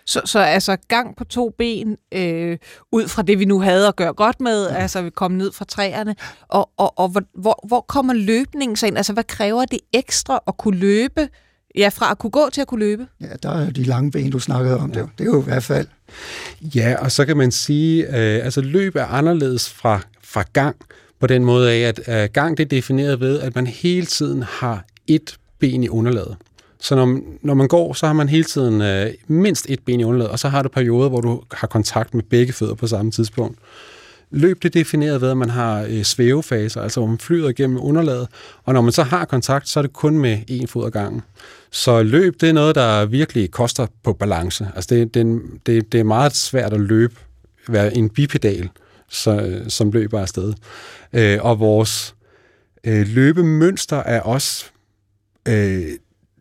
Så, 0.05 0.21
så 0.25 0.39
altså 0.39 0.77
gang 0.87 1.15
på 1.17 1.23
to 1.23 1.49
ben, 1.57 1.97
øh, 2.11 2.57
ud 2.91 3.07
fra 3.07 3.21
det, 3.21 3.39
vi 3.39 3.45
nu 3.45 3.59
havde 3.59 3.87
at 3.87 3.95
gøre 3.95 4.13
godt 4.13 4.41
med, 4.41 4.69
ja. 4.69 4.75
altså 4.75 5.01
vi 5.01 5.09
kom 5.09 5.31
ned 5.31 5.51
fra 5.51 5.65
træerne, 5.65 6.15
og, 6.47 6.69
og, 6.77 6.99
og 6.99 7.09
hvor, 7.33 7.67
hvor 7.67 7.81
kommer 7.81 8.13
løbningen 8.13 8.75
så 8.75 8.87
ind? 8.87 8.97
Altså 8.97 9.13
hvad 9.13 9.23
kræver 9.23 9.65
det 9.65 9.79
ekstra 9.93 10.39
at 10.47 10.57
kunne 10.57 10.77
løbe, 10.77 11.29
ja, 11.77 11.89
fra 11.89 12.11
at 12.11 12.17
kunne 12.17 12.31
gå 12.31 12.49
til 12.53 12.61
at 12.61 12.67
kunne 12.67 12.79
løbe? 12.79 13.07
Ja, 13.21 13.27
der 13.43 13.49
er 13.49 13.69
de 13.69 13.83
lange 13.83 14.11
ben, 14.11 14.31
du 14.31 14.39
snakkede 14.39 14.79
om, 14.79 14.91
ja. 14.91 14.99
det, 14.99 15.09
det 15.17 15.27
er 15.27 15.31
jo 15.31 15.41
i 15.41 15.43
hvert 15.43 15.63
fald. 15.63 15.87
Ja, 16.61 16.95
og 16.99 17.11
så 17.11 17.25
kan 17.25 17.37
man 17.37 17.51
sige, 17.51 18.07
øh, 18.07 18.45
altså 18.45 18.61
løb 18.61 18.95
er 18.95 19.05
anderledes 19.05 19.69
fra, 19.69 19.99
fra 20.23 20.43
gang, 20.53 20.75
på 21.19 21.27
den 21.27 21.45
måde 21.45 21.71
af, 21.71 21.79
at 21.79 21.99
øh, 22.07 22.29
gang 22.33 22.57
det 22.57 22.63
er 22.63 22.69
defineret 22.69 23.19
ved, 23.19 23.39
at 23.39 23.55
man 23.55 23.67
hele 23.67 24.05
tiden 24.05 24.43
har 24.43 24.85
et 25.07 25.37
ben 25.59 25.83
i 25.83 25.89
underlaget. 25.89 26.37
Så 26.83 26.95
når, 26.95 27.19
når 27.41 27.53
man 27.53 27.67
går, 27.67 27.93
så 27.93 28.05
har 28.05 28.13
man 28.13 28.29
hele 28.29 28.43
tiden 28.43 28.81
øh, 28.81 29.13
mindst 29.27 29.65
et 29.69 29.79
ben 29.85 29.99
i 29.99 30.03
underlaget, 30.03 30.31
og 30.31 30.39
så 30.39 30.49
har 30.49 30.63
du 30.63 30.69
perioder, 30.69 31.09
hvor 31.09 31.21
du 31.21 31.41
har 31.51 31.67
kontakt 31.67 32.13
med 32.13 32.23
begge 32.23 32.53
fødder 32.53 32.75
på 32.75 32.87
samme 32.87 33.11
tidspunkt. 33.11 33.59
Løb 34.31 34.63
det 34.63 34.75
er 34.75 34.79
defineret 34.79 35.21
ved, 35.21 35.31
at 35.31 35.37
man 35.37 35.49
har 35.49 35.85
øh, 35.89 36.03
svævefaser, 36.03 36.81
altså 36.81 36.99
hvor 36.99 37.07
man 37.07 37.17
flyder 37.17 37.49
igennem 37.49 37.77
underlaget, 37.81 38.27
og 38.63 38.73
når 38.73 38.81
man 38.81 38.91
så 38.91 39.03
har 39.03 39.25
kontakt, 39.25 39.69
så 39.69 39.79
er 39.79 39.81
det 39.81 39.93
kun 39.93 40.17
med 40.17 40.39
en 40.47 40.67
fod 40.67 40.85
ad 40.85 40.91
gangen. 40.91 41.21
Så 41.71 42.03
løb, 42.03 42.41
det 42.41 42.49
er 42.49 42.53
noget, 42.53 42.75
der 42.75 43.05
virkelig 43.05 43.51
koster 43.51 43.87
på 44.03 44.13
balance. 44.13 44.67
Altså 44.75 44.95
det, 44.95 45.13
det, 45.13 45.41
det, 45.65 45.91
det 45.91 45.99
er 45.99 46.03
meget 46.03 46.35
svært 46.35 46.73
at 46.73 46.79
løbe, 46.79 47.15
være 47.67 47.97
en 47.97 48.09
bipedal, 48.09 48.69
så, 49.09 49.31
øh, 49.31 49.69
som 49.69 49.91
løber 49.91 50.19
afsted. 50.19 50.53
Øh, 51.13 51.39
og 51.41 51.59
vores 51.59 52.15
øh, 52.83 53.07
løbemønster 53.07 53.97
er 53.97 54.21
også 54.21 54.65
øh, 55.47 55.83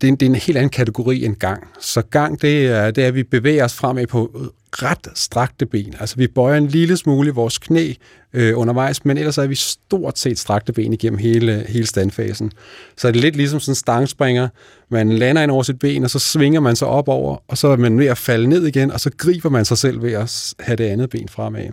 det, 0.02 0.08
er 0.08 0.12
en, 0.12 0.16
det 0.16 0.26
er 0.26 0.30
en 0.30 0.36
helt 0.36 0.58
anden 0.58 0.70
kategori 0.70 1.24
end 1.24 1.36
gang. 1.36 1.68
Så 1.80 2.02
gang, 2.02 2.42
det 2.42 2.66
er, 2.66 2.90
det 2.90 3.04
er, 3.04 3.08
at 3.08 3.14
vi 3.14 3.22
bevæger 3.22 3.64
os 3.64 3.74
fremad 3.74 4.06
på 4.06 4.50
ret 4.72 5.08
strakte 5.14 5.66
ben. 5.66 5.94
Altså 6.00 6.16
vi 6.16 6.26
bøjer 6.26 6.58
en 6.58 6.66
lille 6.66 6.96
smule 6.96 7.30
vores 7.30 7.58
knæ 7.58 7.92
øh, 8.32 8.58
undervejs, 8.58 9.04
men 9.04 9.18
ellers 9.18 9.38
er 9.38 9.46
vi 9.46 9.54
stort 9.54 10.18
set 10.18 10.38
strakte 10.38 10.72
ben 10.72 10.92
igennem 10.92 11.18
hele, 11.18 11.64
hele 11.68 11.86
standfasen. 11.86 12.52
Så 12.96 13.08
det 13.08 13.16
er 13.16 13.20
lidt 13.20 13.36
ligesom 13.36 13.60
sådan 13.60 13.70
en 13.70 13.76
stangspringer. 13.76 14.48
Man 14.88 15.12
lander 15.12 15.42
ind 15.42 15.50
over 15.50 15.62
sit 15.62 15.78
ben, 15.78 16.04
og 16.04 16.10
så 16.10 16.18
svinger 16.18 16.60
man 16.60 16.76
sig 16.76 16.88
op 16.88 17.08
over, 17.08 17.36
og 17.48 17.58
så 17.58 17.68
er 17.68 17.76
man 17.76 17.98
ved 17.98 18.06
at 18.06 18.18
falde 18.18 18.48
ned 18.48 18.66
igen, 18.66 18.90
og 18.90 19.00
så 19.00 19.10
griber 19.16 19.50
man 19.50 19.64
sig 19.64 19.78
selv 19.78 20.02
ved 20.02 20.12
at 20.12 20.54
have 20.60 20.76
det 20.76 20.84
andet 20.84 21.10
ben 21.10 21.28
fremad. 21.28 21.68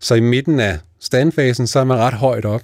Så 0.00 0.14
i 0.14 0.20
midten 0.20 0.60
af 0.60 0.78
standfasen, 1.00 1.66
så 1.66 1.78
er 1.78 1.84
man 1.84 1.98
ret 1.98 2.14
højt 2.14 2.44
op. 2.44 2.62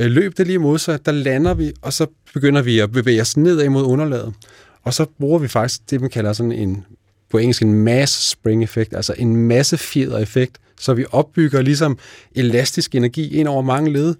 Øh, 0.00 0.10
løb 0.10 0.36
det 0.36 0.46
lige 0.46 0.58
modsat, 0.58 1.06
der 1.06 1.12
lander 1.12 1.54
vi, 1.54 1.72
og 1.82 1.92
så 1.92 2.06
begynder 2.34 2.62
vi 2.62 2.78
at 2.78 2.92
bevæge 2.92 3.20
os 3.20 3.36
nedad 3.36 3.68
mod 3.68 3.84
underlaget. 3.84 4.34
Og 4.82 4.94
så 4.94 5.06
bruger 5.20 5.38
vi 5.38 5.48
faktisk 5.48 5.90
det, 5.90 6.00
man 6.00 6.10
kalder 6.10 6.32
sådan 6.32 6.52
en, 6.52 6.84
på 7.30 7.38
engelsk 7.38 7.62
en 7.62 7.74
mass 7.74 8.28
spring 8.28 8.62
effekt, 8.62 8.94
altså 8.94 9.14
en 9.18 9.36
masse 9.36 9.78
fjeder 9.78 10.18
effekt, 10.18 10.58
så 10.80 10.94
vi 10.94 11.04
opbygger 11.10 11.62
ligesom 11.62 11.98
elastisk 12.34 12.94
energi 12.94 13.36
ind 13.36 13.48
over 13.48 13.62
mange 13.62 13.92
led, 13.92 14.14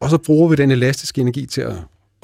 og 0.00 0.10
så 0.10 0.18
bruger 0.18 0.48
vi 0.48 0.56
den 0.56 0.70
elastiske 0.70 1.20
energi 1.20 1.46
til 1.46 1.60
at, 1.60 1.74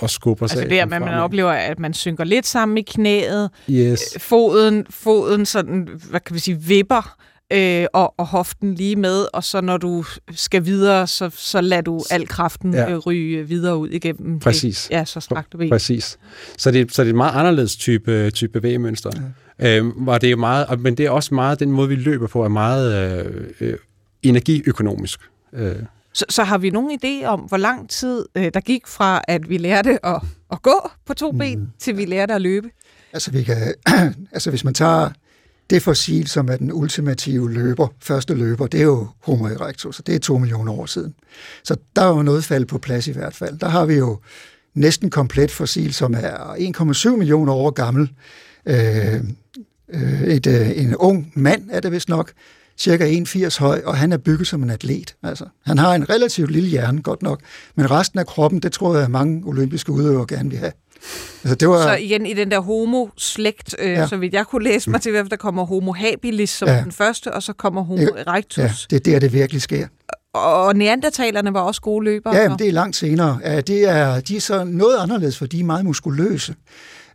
at 0.03 0.11
skubbe 0.11 0.45
os 0.45 0.51
altså 0.51 0.63
af. 0.63 0.69
det 0.69 0.79
er, 0.79 0.83
at 0.83 0.89
man 0.89 1.03
oplever, 1.03 1.51
at 1.51 1.79
man 1.79 1.95
synker 1.95 2.25
lidt 2.25 2.47
sammen 2.47 2.79
i 2.79 2.83
knæet, 2.83 3.51
yes. 3.71 4.01
foden, 4.19 4.87
foden 4.91 5.47
sådan, 5.47 5.89
hvad 6.11 6.21
kan 6.21 6.35
vi 6.35 6.41
sige, 6.41 6.61
vipper, 6.61 7.17
øh, 7.53 7.87
og, 7.93 8.15
og 8.17 8.27
hoften 8.27 8.75
lige 8.75 8.97
med, 8.97 9.27
og 9.33 9.45
så 9.45 9.61
når 9.61 9.77
du 9.77 10.05
skal 10.31 10.65
videre, 10.65 11.07
så, 11.07 11.31
så 11.37 11.61
lader 11.61 11.83
du 11.83 12.03
al 12.11 12.29
kraften 12.29 12.75
ja. 12.75 12.91
øh, 12.91 12.99
ryge 12.99 13.49
videre 13.49 13.77
ud 13.77 13.89
igennem 13.89 14.39
Præcis. 14.39 14.87
Det, 14.91 14.97
ja, 14.97 15.05
så 15.05 15.21
strakte 15.21 15.59
ben. 15.59 15.71
Præcis. 15.71 16.19
Så 16.59 16.71
det, 16.71 16.93
så 16.95 17.03
det 17.03 17.09
er 17.09 17.13
et 17.13 17.17
meget 17.17 17.35
anderledes 17.35 17.77
type, 17.77 18.31
type 18.31 18.53
bevægemønster. 18.53 19.11
Ja. 19.61 19.77
Øhm, 19.77 20.09
og 20.09 20.21
det 20.21 20.31
er 20.31 20.37
meget, 20.37 20.81
men 20.81 20.97
det 20.97 21.07
er 21.07 21.11
også 21.11 21.35
meget, 21.35 21.61
den 21.61 21.73
måde, 21.73 21.89
vi 21.89 21.95
løber 21.95 22.27
på, 22.27 22.45
er 22.45 22.49
meget 22.49 23.17
øh, 23.27 23.45
øh, 23.61 23.79
energiøkonomisk. 24.23 25.21
Øh. 25.53 25.77
Så, 26.15 26.25
så 26.29 26.45
har 26.45 26.59
vi 26.59 26.71
nogen 26.71 26.99
idé 27.05 27.27
om, 27.27 27.41
hvor 27.41 27.57
lang 27.57 27.91
tid 27.91 28.27
øh, 28.35 28.51
der 28.55 28.61
gik 28.61 28.87
fra, 28.87 29.23
at 29.29 29.49
vi 29.49 29.59
lærte 29.59 30.07
at, 30.07 30.21
at 30.53 30.63
gå 30.63 30.91
på 31.07 31.15
to 31.15 31.33
ben, 31.33 31.59
mm. 31.59 31.69
til 31.79 31.97
vi 31.97 32.05
lærte 32.05 32.35
at 32.35 32.43
løbe? 32.43 32.69
Altså, 33.13 33.31
vi 33.31 33.43
kan, 33.43 33.75
altså 34.33 34.51
hvis 34.51 34.65
man 34.65 34.75
tager 34.75 35.11
det 35.73 35.83
fossil, 35.83 36.27
som 36.27 36.49
er 36.49 36.57
den 36.57 36.73
ultimative 36.73 37.53
løber, 37.53 37.89
første 38.01 38.35
løber, 38.35 38.67
det 38.67 38.81
er 38.81 38.85
jo 38.85 39.09
Homo 39.23 39.45
erectus, 39.45 39.99
og 39.99 40.07
det 40.07 40.15
er 40.15 40.19
to 40.19 40.39
millioner 40.39 40.73
år 40.73 40.87
siden. 40.87 41.15
Så 41.65 41.77
der 41.97 42.03
er 42.03 42.09
jo 42.09 42.23
noget 42.23 42.45
fald 42.45 42.65
på 42.65 42.79
plads 42.79 43.07
i 43.07 43.13
hvert 43.13 43.35
fald. 43.35 43.59
Der 43.59 43.69
har 43.69 43.85
vi 43.85 43.95
jo 43.95 44.19
næsten 44.75 45.11
komplet 45.11 45.51
fossil, 45.51 45.95
som 45.95 46.15
er 46.15 46.55
1,7 47.11 47.17
millioner 47.17 47.53
år 47.53 47.71
gammel. 47.71 48.13
Øh, 48.67 49.15
øh, 49.95 50.23
et, 50.23 50.47
øh, 50.47 50.79
en 50.79 50.97
ung 50.97 51.33
mand 51.35 51.71
er 51.71 51.81
det 51.81 51.93
vist 51.93 52.09
nok, 52.09 52.33
cirka 52.79 53.11
1,80 53.25 53.59
høj, 53.59 53.83
og 53.85 53.97
han 53.97 54.13
er 54.13 54.17
bygget 54.17 54.49
som 54.49 54.63
en 54.63 54.71
atlet. 54.71 55.15
Altså, 55.23 55.45
han 55.67 55.79
har 55.79 55.95
en 55.95 56.11
relativt 56.11 56.51
lille 56.51 56.69
hjerne, 56.69 57.03
godt 57.03 57.23
nok, 57.23 57.41
men 57.75 57.91
resten 57.91 58.19
af 58.19 58.27
kroppen, 58.27 58.61
det 58.61 58.73
tror 58.73 58.97
jeg, 58.97 59.11
mange 59.11 59.43
olympiske 59.47 59.93
udøvere 59.93 60.27
gerne 60.29 60.51
vil 60.51 60.59
have. 60.59 60.73
Altså, 61.43 61.55
det 61.55 61.69
var... 61.69 61.83
Så 61.83 61.95
igen 61.95 62.27
i 62.27 62.35
den 62.35 62.51
der 62.51 62.61
homo-slægt, 62.61 63.75
øh, 63.79 63.91
ja. 63.91 64.07
så 64.07 64.17
vidt 64.17 64.35
jeg 64.35 64.47
kunne 64.47 64.65
læse 64.65 64.91
mig 64.91 65.01
til, 65.01 65.13
der 65.15 65.37
kommer 65.37 65.67
homo 65.67 65.93
habilis 65.93 66.51
som 66.51 66.69
ja. 66.69 66.83
den 66.85 66.93
første, 66.93 67.33
og 67.33 67.43
så 67.43 67.53
kommer 67.53 67.83
homo 67.83 68.03
erectus. 68.03 68.59
Ja, 68.59 68.99
det 68.99 69.07
er 69.07 69.13
der, 69.13 69.19
det 69.19 69.33
virkelig 69.33 69.63
sker. 69.63 69.87
Og 70.35 70.77
neandertalerne 70.77 71.55
var 71.55 71.61
også 71.61 71.81
gode 71.81 72.05
løbere? 72.05 72.37
Ja, 72.37 72.49
men 72.49 72.59
det 72.59 72.69
er 72.69 72.73
langt 72.73 72.97
senere. 72.97 73.39
Ja, 73.45 73.61
det 73.61 73.89
er, 73.89 74.21
de 74.21 74.37
er 74.37 74.41
så 74.41 74.65
noget 74.65 74.97
anderledes, 74.99 75.39
for 75.39 75.47
de 75.47 75.61
er 75.61 75.65
meget 75.65 75.85
muskuløse. 75.85 76.55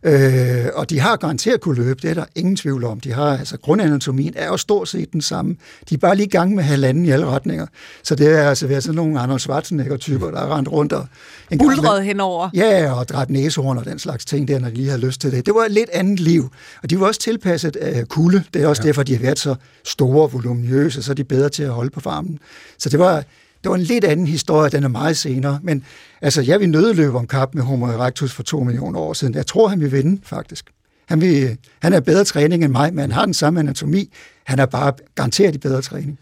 Øh, 0.02 0.66
og 0.74 0.90
de 0.90 1.00
har 1.00 1.16
garanteret 1.16 1.60
kunne 1.60 1.76
løbe, 1.76 2.00
det 2.02 2.10
er 2.10 2.14
der 2.14 2.24
ingen 2.34 2.56
tvivl 2.56 2.84
om. 2.84 3.00
De 3.00 3.12
har, 3.12 3.38
altså 3.38 3.58
grundanatomien 3.58 4.32
er 4.36 4.46
jo 4.46 4.56
stort 4.56 4.88
set 4.88 5.12
den 5.12 5.20
samme. 5.20 5.56
De 5.90 5.94
er 5.94 5.98
bare 5.98 6.16
lige 6.16 6.26
i 6.26 6.30
gang 6.30 6.54
med 6.54 6.64
halvanden 6.64 7.04
i 7.04 7.10
alle 7.10 7.26
retninger. 7.26 7.66
Så 8.02 8.14
det 8.14 8.38
er 8.38 8.48
altså 8.48 8.66
været 8.66 8.82
sådan 8.82 8.96
nogle 8.96 9.20
Arnold 9.20 9.40
Schwarzenegger-typer, 9.40 10.30
der 10.30 10.40
er 10.40 10.56
rendt 10.56 10.72
rundt 10.72 10.92
og... 10.92 11.06
En 11.50 11.58
Buldret 11.58 12.04
henover. 12.04 12.48
Ja, 12.54 12.92
og 12.92 13.08
dræt 13.08 13.30
næsehorn 13.30 13.78
og 13.78 13.84
den 13.84 13.98
slags 13.98 14.24
ting 14.24 14.48
der, 14.48 14.58
når 14.58 14.68
de 14.68 14.74
lige 14.74 14.90
har 14.90 14.96
lyst 14.96 15.20
til 15.20 15.32
det. 15.32 15.46
Det 15.46 15.54
var 15.54 15.64
et 15.64 15.72
lidt 15.72 15.90
andet 15.92 16.20
liv. 16.20 16.50
Og 16.82 16.90
de 16.90 17.00
var 17.00 17.06
også 17.06 17.20
tilpasset 17.20 17.76
af 17.76 18.08
kulde. 18.08 18.42
Det 18.54 18.62
er 18.62 18.66
også 18.66 18.82
ja. 18.82 18.86
derfor, 18.86 19.02
de 19.02 19.12
har 19.12 19.20
været 19.22 19.38
så 19.38 19.54
store, 19.84 20.30
voluminøse, 20.30 21.02
så 21.02 21.12
er 21.12 21.14
de 21.14 21.24
bedre 21.24 21.48
til 21.48 21.62
at 21.62 21.70
holde 21.70 21.90
på 21.90 22.00
farmen. 22.00 22.38
Så 22.78 22.88
det 22.88 22.98
var, 22.98 23.24
det 23.62 23.70
var 23.70 23.74
en 23.74 23.82
lidt 23.82 24.04
anden 24.04 24.26
historie, 24.26 24.70
den 24.70 24.84
er 24.84 24.88
meget 24.88 25.16
senere. 25.16 25.60
Men 25.62 25.84
altså, 26.22 26.42
jeg 26.42 26.60
vil 26.60 26.70
nødløbe 26.70 27.18
om 27.18 27.26
kap 27.26 27.54
med 27.54 27.62
Homo 27.62 27.86
erectus 27.86 28.32
for 28.32 28.42
to 28.42 28.60
millioner 28.60 29.00
år 29.00 29.12
siden. 29.12 29.34
Jeg 29.34 29.46
tror, 29.46 29.68
han 29.68 29.80
vil 29.80 29.92
vinde, 29.92 30.20
faktisk. 30.24 30.70
Han, 31.08 31.20
vil, 31.20 31.58
han 31.82 31.92
er 31.92 32.00
bedre 32.00 32.24
træning 32.24 32.64
end 32.64 32.72
mig, 32.72 32.94
men 32.94 33.00
han 33.00 33.12
har 33.12 33.24
den 33.24 33.34
samme 33.34 33.60
anatomi. 33.60 34.12
Han 34.44 34.58
er 34.58 34.66
bare 34.66 34.92
garanteret 35.14 35.54
i 35.54 35.58
bedre 35.58 35.82
træning. 35.82 36.18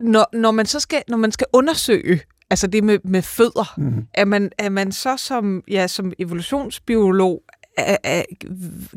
Når, 0.00 0.26
når, 0.32 0.50
man 0.50 0.66
så 0.66 0.80
skal, 0.80 1.02
når 1.08 1.16
man 1.16 1.32
skal 1.32 1.46
undersøge 1.52 2.20
altså 2.50 2.66
det 2.66 2.84
med, 2.84 2.98
med 3.04 3.22
fødder, 3.22 3.74
mm. 3.76 4.06
er, 4.14 4.24
man, 4.24 4.50
er 4.58 4.68
man 4.68 4.92
så 4.92 5.16
som, 5.16 5.62
ja, 5.68 5.86
som 5.86 6.12
evolutionsbiolog, 6.18 7.42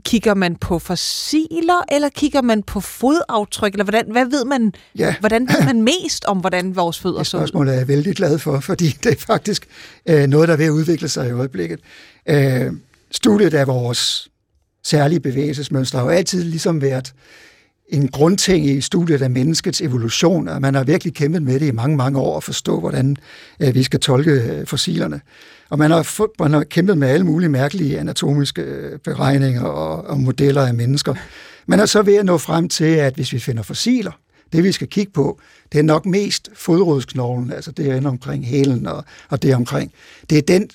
kigger 0.06 0.34
man 0.34 0.56
på 0.56 0.80
fossiler, 0.80 1.86
eller 1.92 2.10
kigger 2.10 2.42
man 2.42 2.64
på 2.64 2.80
fodaftryk, 2.80 3.74
eller 3.74 3.84
hvordan, 3.84 4.12
hvad 4.12 4.26
ved 4.26 4.46
man, 4.46 4.74
ja. 4.98 5.16
hvordan 5.20 5.48
ved 5.48 5.66
man 5.66 5.82
mest 5.82 6.26
om, 6.26 6.38
hvordan 6.38 6.76
vores 6.76 7.00
fødder 7.00 7.24
så 7.24 7.38
ud? 7.38 7.42
Det 7.42 7.50
spørgsmål 7.50 7.68
er 7.68 7.74
jeg 7.74 7.88
vældig 7.88 8.16
glad 8.16 8.40
for, 8.40 8.60
fordi 8.70 8.88
det 9.04 9.12
er 9.12 9.16
faktisk 9.20 9.68
øh, 10.10 10.28
noget, 10.28 10.48
der 10.48 10.54
er 10.54 10.58
ved 10.58 10.66
at 10.66 10.70
udvikle 10.70 11.10
sig 11.10 11.28
i 11.28 11.32
øjeblikket. 11.32 11.80
Øh, 12.30 12.72
studiet 13.12 13.54
af 13.54 13.68
vores 13.68 14.30
særlige 14.84 15.20
bevægelsesmønstre 15.20 16.00
har 16.00 16.06
jo 16.06 16.12
altid 16.12 16.44
ligesom 16.44 16.82
været 16.82 17.14
en 17.90 18.08
grundting 18.08 18.66
i 18.66 18.82
studiet 18.82 19.22
af 19.22 19.30
menneskets 19.30 19.82
evolution, 19.82 20.48
og 20.48 20.62
man 20.62 20.76
har 20.76 20.84
virkelig 20.84 21.14
kæmpet 21.14 21.44
med 21.44 21.60
det 21.60 21.68
i 21.68 21.72
mange, 21.72 21.98
mange 21.98 22.20
år 22.20 22.38
at 22.38 22.44
forstå, 22.44 22.80
hvordan 22.80 23.18
øh, 23.60 23.76
vi 23.76 23.84
skal 23.84 24.00
tolke 24.00 24.32
øh, 24.32 24.66
fossilerne. 24.66 25.22
Og 25.70 25.80
man 25.80 25.92
har, 25.92 26.42
man 26.44 26.54
har 26.54 26.64
kæmpet 26.64 26.98
med 26.98 27.08
alle 27.08 27.26
mulige 27.26 27.50
mærkelige 27.50 28.00
anatomiske 28.00 28.62
øh, 28.62 29.00
beregninger 29.00 29.64
og, 29.64 30.06
og 30.06 30.20
modeller 30.20 30.62
af 30.62 30.74
mennesker. 30.74 31.16
Man 31.66 31.80
er 31.80 31.86
så 31.86 32.02
ved 32.02 32.16
at 32.16 32.26
nå 32.26 32.38
frem 32.38 32.70
til, 32.70 32.86
at 32.86 33.16
hvis 33.16 33.34
vi 33.34 33.40
finder 33.40 33.64
fossiler, 33.64 34.12
det 34.54 34.64
vi 34.64 34.72
skal 34.72 34.88
kigge 34.88 35.12
på, 35.12 35.40
det 35.72 35.80
er 35.80 35.84
nok 35.84 36.06
mest 36.06 36.50
fodrodsknoglen, 36.56 37.52
altså 37.52 37.72
det 37.72 37.92
er 37.92 38.08
omkring 38.08 38.46
hælen 38.46 38.88
og, 38.88 39.04
og 39.30 39.42
det 39.42 39.56
omkring. 39.56 39.92
Det 40.30 40.38
er 40.38 40.42
den 40.42 40.70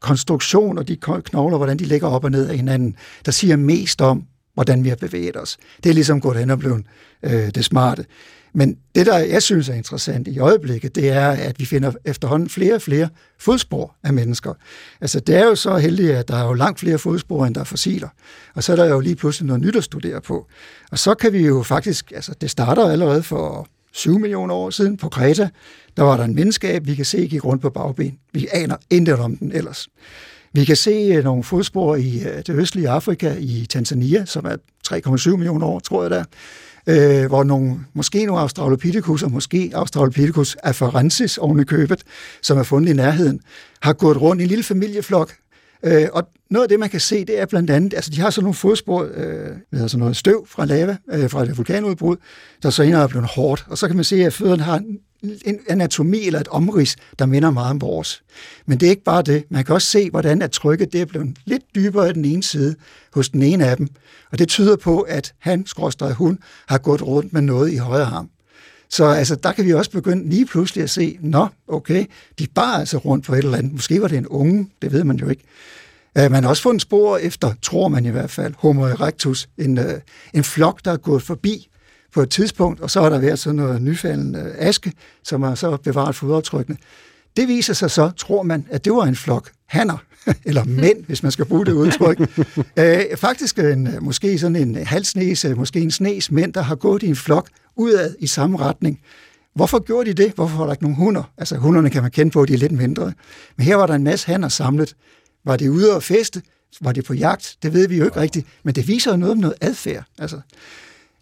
konstruktion 0.00 0.78
og 0.78 0.88
de 0.88 0.96
knogler, 1.24 1.56
hvordan 1.56 1.78
de 1.78 1.84
ligger 1.84 2.08
op 2.08 2.24
og 2.24 2.30
ned 2.30 2.48
af 2.48 2.56
hinanden, 2.56 2.96
der 3.26 3.32
siger 3.32 3.56
mest 3.56 4.00
om, 4.00 4.22
hvordan 4.54 4.84
vi 4.84 4.88
har 4.88 4.96
bevæget 4.96 5.36
os. 5.36 5.56
Det 5.84 5.90
er 5.90 5.94
ligesom 5.94 6.20
gået 6.20 6.38
hen 6.38 6.50
og 6.50 6.58
blevet 6.58 6.84
øh, 7.22 7.50
det 7.54 7.64
smarte. 7.64 8.04
Men 8.54 8.76
det, 8.94 9.06
der 9.06 9.18
jeg 9.18 9.42
synes 9.42 9.68
er 9.68 9.74
interessant 9.74 10.28
i 10.28 10.38
øjeblikket, 10.38 10.94
det 10.94 11.08
er, 11.08 11.28
at 11.28 11.60
vi 11.60 11.64
finder 11.64 11.92
efterhånden 12.04 12.48
flere 12.48 12.74
og 12.74 12.82
flere 12.82 13.08
fodspor 13.38 13.96
af 14.04 14.12
mennesker. 14.12 14.54
Altså, 15.00 15.20
det 15.20 15.36
er 15.36 15.44
jo 15.44 15.54
så 15.54 15.76
heldigt, 15.76 16.10
at 16.10 16.28
der 16.28 16.36
er 16.36 16.46
jo 16.46 16.52
langt 16.52 16.80
flere 16.80 16.98
fodspor, 16.98 17.46
end 17.46 17.54
der 17.54 17.60
er 17.60 17.64
fossiler. 17.64 18.08
Og 18.54 18.64
så 18.64 18.72
er 18.72 18.76
der 18.76 18.84
jo 18.84 19.00
lige 19.00 19.16
pludselig 19.16 19.46
noget 19.46 19.62
nyt 19.62 19.76
at 19.76 19.84
studere 19.84 20.20
på. 20.20 20.46
Og 20.90 20.98
så 20.98 21.14
kan 21.14 21.32
vi 21.32 21.46
jo 21.46 21.62
faktisk, 21.62 22.12
altså 22.14 22.34
det 22.40 22.50
starter 22.50 22.90
allerede 22.90 23.22
for 23.22 23.68
7 23.92 24.18
millioner 24.18 24.54
år 24.54 24.70
siden 24.70 24.96
på 24.96 25.08
Kreta, 25.08 25.48
der 25.96 26.02
var 26.02 26.16
der 26.16 26.24
en 26.24 26.34
menneskeab, 26.34 26.86
vi 26.86 26.94
kan 26.94 27.04
se 27.04 27.26
gik 27.26 27.44
rundt 27.44 27.62
på 27.62 27.70
bagben. 27.70 28.18
Vi 28.32 28.48
aner 28.52 28.76
intet 28.90 29.18
om 29.18 29.36
den 29.36 29.52
ellers. 29.52 29.88
Vi 30.52 30.64
kan 30.64 30.76
se 30.76 30.90
øh, 30.90 31.24
nogle 31.24 31.44
fodspor 31.44 31.96
i 31.96 32.18
øh, 32.18 32.36
det 32.36 32.50
østlige 32.50 32.88
Afrika, 32.88 33.34
i 33.38 33.66
Tanzania, 33.70 34.24
som 34.24 34.44
er 34.44 34.56
3,7 34.92 35.30
millioner 35.30 35.66
år, 35.66 35.78
tror 35.78 36.02
jeg 36.02 36.10
der, 36.10 36.24
øh, 36.86 37.26
hvor 37.26 37.44
nogle, 37.44 37.80
måske 37.94 38.26
nogle 38.26 38.42
Australopithecus, 38.42 39.22
og 39.22 39.30
måske 39.30 39.72
Australopithecus 39.74 40.56
afarensis 40.62 41.38
oven 41.38 41.60
i 41.60 41.64
købet, 41.64 42.02
som 42.42 42.58
er 42.58 42.62
fundet 42.62 42.92
i 42.92 42.96
nærheden, 42.96 43.40
har 43.82 43.92
gået 43.92 44.20
rundt 44.20 44.40
i 44.40 44.44
en 44.44 44.48
lille 44.48 44.64
familieflok, 44.64 45.34
Øh, 45.82 46.08
og 46.12 46.28
noget 46.50 46.64
af 46.64 46.68
det, 46.68 46.80
man 46.80 46.88
kan 46.88 47.00
se, 47.00 47.24
det 47.24 47.40
er 47.40 47.46
blandt 47.46 47.70
andet, 47.70 47.94
altså 47.94 48.10
de 48.10 48.20
har 48.20 48.30
sådan 48.30 48.44
nogle 48.44 48.54
fodspor, 48.54 49.08
øh, 49.14 49.56
med 49.72 49.88
sådan 49.88 49.98
noget 49.98 50.16
støv 50.16 50.46
fra 50.46 50.64
lava, 50.64 50.96
øh, 51.12 51.30
fra 51.30 51.42
et 51.42 51.56
vulkanudbrud, 51.56 52.16
der 52.62 52.70
så 52.70 52.82
er 52.82 53.06
blevet 53.06 53.26
hårdt, 53.26 53.66
og 53.70 53.78
så 53.78 53.86
kan 53.86 53.96
man 53.96 54.04
se, 54.04 54.24
at 54.24 54.32
fødderne 54.32 54.62
har 54.62 54.82
en 55.22 55.58
anatomi 55.68 56.26
eller 56.26 56.40
et 56.40 56.48
omrids, 56.48 56.96
der 57.18 57.26
minder 57.26 57.50
meget 57.50 57.70
om 57.70 57.80
vores. 57.80 58.22
Men 58.66 58.80
det 58.80 58.86
er 58.86 58.90
ikke 58.90 59.04
bare 59.04 59.22
det. 59.22 59.44
Man 59.50 59.64
kan 59.64 59.74
også 59.74 59.88
se, 59.88 60.10
hvordan 60.10 60.42
at 60.42 60.50
trykket 60.50 60.92
det 60.92 61.00
er 61.00 61.04
blevet 61.04 61.36
lidt 61.44 61.62
dybere 61.74 62.10
i 62.10 62.12
den 62.12 62.24
ene 62.24 62.42
side 62.42 62.74
hos 63.14 63.28
den 63.28 63.42
ene 63.42 63.66
af 63.66 63.76
dem. 63.76 63.88
Og 64.32 64.38
det 64.38 64.48
tyder 64.48 64.76
på, 64.76 65.00
at 65.00 65.34
han, 65.38 65.66
skråstrej 65.66 66.12
hun, 66.12 66.38
har 66.66 66.78
gået 66.78 67.02
rundt 67.02 67.32
med 67.32 67.42
noget 67.42 67.72
i 67.72 67.76
højre 67.76 68.06
arm. 68.06 68.30
Så 68.90 69.04
altså, 69.04 69.34
der 69.34 69.52
kan 69.52 69.64
vi 69.64 69.72
også 69.72 69.90
begynde 69.90 70.28
lige 70.28 70.46
pludselig 70.46 70.82
at 70.82 70.90
se, 70.90 71.18
nå, 71.20 71.46
okay, 71.68 72.06
de 72.38 72.46
bar 72.54 72.78
altså 72.78 72.98
rundt 72.98 73.24
på 73.24 73.34
et 73.34 73.38
eller 73.38 73.58
andet. 73.58 73.72
Måske 73.72 74.02
var 74.02 74.08
det 74.08 74.18
en 74.18 74.26
unge, 74.26 74.70
det 74.82 74.92
ved 74.92 75.04
man 75.04 75.16
jo 75.16 75.28
ikke. 75.28 75.42
Øh, 76.18 76.30
man 76.30 76.42
har 76.42 76.50
også 76.50 76.62
fundet 76.62 76.82
spor 76.82 77.16
efter, 77.16 77.54
tror 77.62 77.88
man 77.88 78.06
i 78.06 78.08
hvert 78.08 78.30
fald, 78.30 78.54
Homo 78.58 78.82
erectus, 78.82 79.48
en, 79.58 79.78
øh, 79.78 80.00
en 80.34 80.44
flok, 80.44 80.84
der 80.84 80.92
er 80.92 80.96
gået 80.96 81.22
forbi 81.22 81.68
på 82.12 82.22
et 82.22 82.30
tidspunkt, 82.30 82.80
og 82.80 82.90
så 82.90 83.00
har 83.00 83.08
der 83.08 83.18
været 83.18 83.38
sådan 83.38 83.56
noget 83.56 83.82
nyfaldende 83.82 84.40
uh, 84.40 84.66
aske, 84.66 84.92
som 85.22 85.42
har 85.42 85.54
så 85.54 85.76
bevaret 85.76 86.14
fodaftrykkene. 86.14 86.76
Det 87.36 87.48
viser 87.48 87.74
sig 87.74 87.90
så, 87.90 88.10
tror 88.16 88.42
man, 88.42 88.66
at 88.70 88.84
det 88.84 88.92
var 88.92 89.04
en 89.04 89.16
flok 89.16 89.50
hanner, 89.66 89.98
eller 90.44 90.64
mænd, 90.64 91.04
hvis 91.04 91.22
man 91.22 91.32
skal 91.32 91.44
bruge 91.44 91.66
det 91.66 91.72
udtryk. 91.72 92.18
Æ, 92.78 93.14
faktisk 93.26 93.58
en, 93.58 93.88
måske 94.00 94.38
sådan 94.38 94.56
en 94.56 94.76
halsnæs, 94.76 95.46
måske 95.56 95.80
en 95.80 95.90
snes 95.90 96.30
mænd, 96.30 96.52
der 96.52 96.62
har 96.62 96.74
gået 96.74 97.02
i 97.02 97.06
en 97.06 97.16
flok 97.16 97.48
udad 97.76 98.14
i 98.18 98.26
samme 98.26 98.58
retning. 98.58 99.00
Hvorfor 99.54 99.78
gjorde 99.78 100.14
de 100.14 100.22
det? 100.22 100.32
Hvorfor 100.34 100.58
var 100.58 100.64
der 100.64 100.72
ikke 100.72 100.84
nogen 100.84 100.96
hunder? 100.96 101.32
Altså 101.38 101.56
hunderne 101.56 101.90
kan 101.90 102.02
man 102.02 102.10
kende 102.10 102.30
på, 102.30 102.44
de 102.44 102.54
er 102.54 102.58
lidt 102.58 102.72
mindre. 102.72 103.12
Men 103.56 103.66
her 103.66 103.76
var 103.76 103.86
der 103.86 103.94
en 103.94 104.04
masse 104.04 104.26
hanner 104.26 104.48
samlet. 104.48 104.94
Var 105.44 105.56
de 105.56 105.72
ude 105.72 105.94
at 105.94 106.02
feste? 106.02 106.42
Var 106.80 106.92
de 106.92 107.02
på 107.02 107.14
jagt? 107.14 107.56
Det 107.62 107.72
ved 107.72 107.88
vi 107.88 107.96
jo 107.96 108.04
ikke 108.04 108.20
rigtigt. 108.20 108.46
Men 108.62 108.74
det 108.74 108.88
viser 108.88 109.10
jo 109.10 109.16
noget 109.16 109.32
om 109.32 109.38
noget 109.38 109.54
adfærd. 109.60 110.04
Altså, 110.18 110.40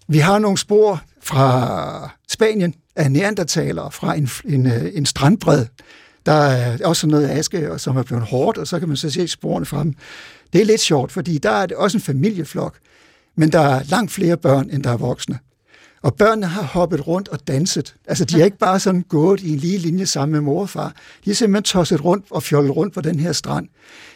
vi 0.09 0.19
har 0.19 0.39
nogle 0.39 0.59
spor 0.59 1.03
fra 1.23 2.11
Spanien 2.29 2.75
af 2.97 3.13
neandertalere 3.13 3.91
fra 3.91 4.15
en, 4.15 4.29
en, 4.45 4.67
øh, 4.67 4.91
en 4.95 5.07
strandbred. 5.07 5.67
Der 6.27 6.33
er 6.33 6.79
også 6.85 7.07
noget 7.07 7.31
aske, 7.31 7.71
som 7.77 7.97
er 7.97 8.03
blevet 8.03 8.25
hårdt, 8.25 8.59
og 8.59 8.67
så 8.67 8.79
kan 8.79 8.89
man 8.89 8.97
så 8.97 9.11
se 9.11 9.29
sporene 9.29 9.67
fra 9.67 9.83
dem. 9.83 9.95
Det 10.53 10.61
er 10.61 10.65
lidt 10.65 10.81
sjovt, 10.81 11.13
fordi 11.13 11.39
der 11.39 11.51
er 11.51 11.67
det 11.67 11.77
også 11.77 11.97
en 11.97 12.03
familieflok, 12.03 12.79
men 13.37 13.53
der 13.53 13.61
er 13.61 13.83
langt 13.85 14.13
flere 14.13 14.37
børn, 14.37 14.71
end 14.71 14.83
der 14.83 14.91
er 14.91 14.97
voksne. 14.97 15.39
Og 16.03 16.15
børnene 16.15 16.47
har 16.47 16.63
hoppet 16.63 17.07
rundt 17.07 17.29
og 17.29 17.49
danset. 17.49 17.95
Altså, 18.07 18.25
de 18.25 18.41
er 18.41 18.45
ikke 18.45 18.59
bare 18.59 18.81
sådan 18.81 19.03
gået 19.03 19.41
i 19.41 19.53
en 19.53 19.59
lige 19.59 19.79
linje 19.79 20.07
sammen 20.07 20.33
med 20.33 20.41
mor 20.41 20.61
og 20.61 20.69
far. 20.69 20.95
De 21.25 21.31
er 21.31 21.35
simpelthen 21.35 21.63
tosset 21.63 22.05
rundt 22.05 22.27
og 22.31 22.43
fjollet 22.43 22.77
rundt 22.77 22.95
på 22.95 23.01
den 23.01 23.21
her 23.21 23.33
strand. 23.33 23.69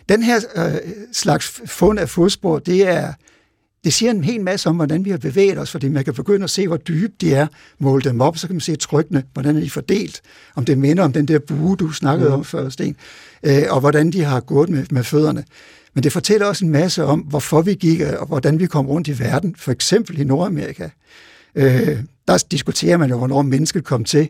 Den 0.08 0.22
her 0.22 0.40
øh, 0.56 0.74
slags 1.12 1.60
fund 1.66 1.98
af 1.98 2.08
fodspor, 2.08 2.58
det 2.58 2.88
er 2.88 3.12
det 3.84 3.92
siger 3.92 4.10
en 4.10 4.24
hel 4.24 4.40
masse 4.40 4.68
om, 4.68 4.76
hvordan 4.76 5.04
vi 5.04 5.10
har 5.10 5.18
bevæget 5.18 5.58
os, 5.58 5.70
fordi 5.70 5.88
man 5.88 6.04
kan 6.04 6.14
begynde 6.14 6.44
at 6.44 6.50
se, 6.50 6.68
hvor 6.68 6.76
dybe 6.76 7.12
de 7.20 7.34
er, 7.34 7.46
måle 7.78 8.02
dem 8.02 8.20
op, 8.20 8.38
så 8.38 8.46
kan 8.46 8.54
man 8.54 8.60
se 8.60 8.76
trykkene, 8.76 9.22
hvordan 9.32 9.56
er 9.56 9.60
de 9.60 9.70
fordelt, 9.70 10.20
om 10.54 10.64
det 10.64 10.78
minder 10.78 11.04
om 11.04 11.12
den 11.12 11.28
der 11.28 11.38
bue, 11.38 11.76
du 11.76 11.92
snakkede 11.92 12.28
mm. 12.28 12.34
om 12.34 12.44
før, 12.44 12.68
Sten, 12.68 12.96
øh, 13.42 13.62
og 13.68 13.80
hvordan 13.80 14.10
de 14.10 14.24
har 14.24 14.40
gået 14.40 14.68
med, 14.68 14.84
med 14.90 15.04
fødderne. 15.04 15.44
Men 15.94 16.04
det 16.04 16.12
fortæller 16.12 16.46
også 16.46 16.64
en 16.64 16.70
masse 16.70 17.04
om, 17.04 17.20
hvorfor 17.20 17.62
vi 17.62 17.74
gik, 17.74 18.00
og 18.00 18.26
hvordan 18.26 18.58
vi 18.58 18.66
kom 18.66 18.86
rundt 18.86 19.08
i 19.08 19.18
verden, 19.18 19.54
for 19.58 19.72
eksempel 19.72 20.20
i 20.20 20.24
Nordamerika. 20.24 20.88
Øh, 21.54 21.98
der 22.28 22.44
diskuterer 22.50 22.96
man 22.96 23.10
jo, 23.10 23.18
hvornår 23.18 23.42
mennesket 23.42 23.84
kom 23.84 24.04
til, 24.04 24.28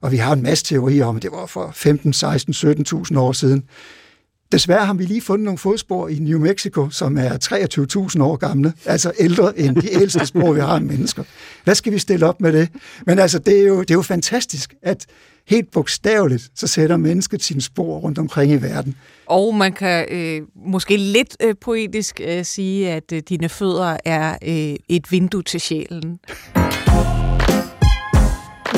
og 0.00 0.12
vi 0.12 0.16
har 0.16 0.32
en 0.32 0.42
masse 0.42 0.64
teorier 0.64 1.04
om, 1.04 1.16
at 1.16 1.22
det 1.22 1.32
var 1.32 1.46
for 1.46 1.70
15, 1.74 2.12
16, 2.12 2.54
17.000 2.54 3.18
år 3.18 3.32
siden. 3.32 3.64
Desværre 4.52 4.86
har 4.86 4.94
vi 4.94 5.04
lige 5.04 5.20
fundet 5.20 5.44
nogle 5.44 5.58
fodspor 5.58 6.08
i 6.08 6.14
New 6.14 6.38
Mexico, 6.38 6.90
som 6.90 7.18
er 7.18 7.30
23.000 8.16 8.22
år 8.22 8.36
gamle, 8.36 8.72
altså 8.86 9.12
ældre 9.20 9.58
end 9.58 9.76
de 9.76 9.92
ældste 9.92 10.26
spor, 10.26 10.52
vi 10.52 10.60
har 10.60 10.74
af 10.74 10.82
mennesker. 10.82 11.24
Hvad 11.64 11.74
skal 11.74 11.92
vi 11.92 11.98
stille 11.98 12.26
op 12.26 12.40
med 12.40 12.52
det? 12.52 12.68
Men 13.06 13.18
altså, 13.18 13.38
det 13.38 13.60
er 13.60 13.66
jo, 13.66 13.80
det 13.80 13.90
er 13.90 13.94
jo 13.94 14.02
fantastisk, 14.02 14.74
at 14.82 15.06
helt 15.48 15.70
bogstaveligt, 15.70 16.50
så 16.54 16.66
sætter 16.66 16.96
mennesket 16.96 17.42
sine 17.42 17.60
spor 17.60 17.98
rundt 17.98 18.18
omkring 18.18 18.52
i 18.52 18.62
verden. 18.62 18.96
Og 19.26 19.54
man 19.54 19.72
kan 19.72 20.06
øh, 20.10 20.42
måske 20.66 20.96
lidt 20.96 21.36
øh, 21.42 21.54
poetisk 21.60 22.20
øh, 22.24 22.44
sige, 22.44 22.90
at 22.90 23.12
øh, 23.12 23.22
dine 23.28 23.48
fødder 23.48 23.96
er 24.04 24.36
øh, 24.42 24.76
et 24.88 25.12
vindue 25.12 25.42
til 25.42 25.60
sjælen. 25.60 26.18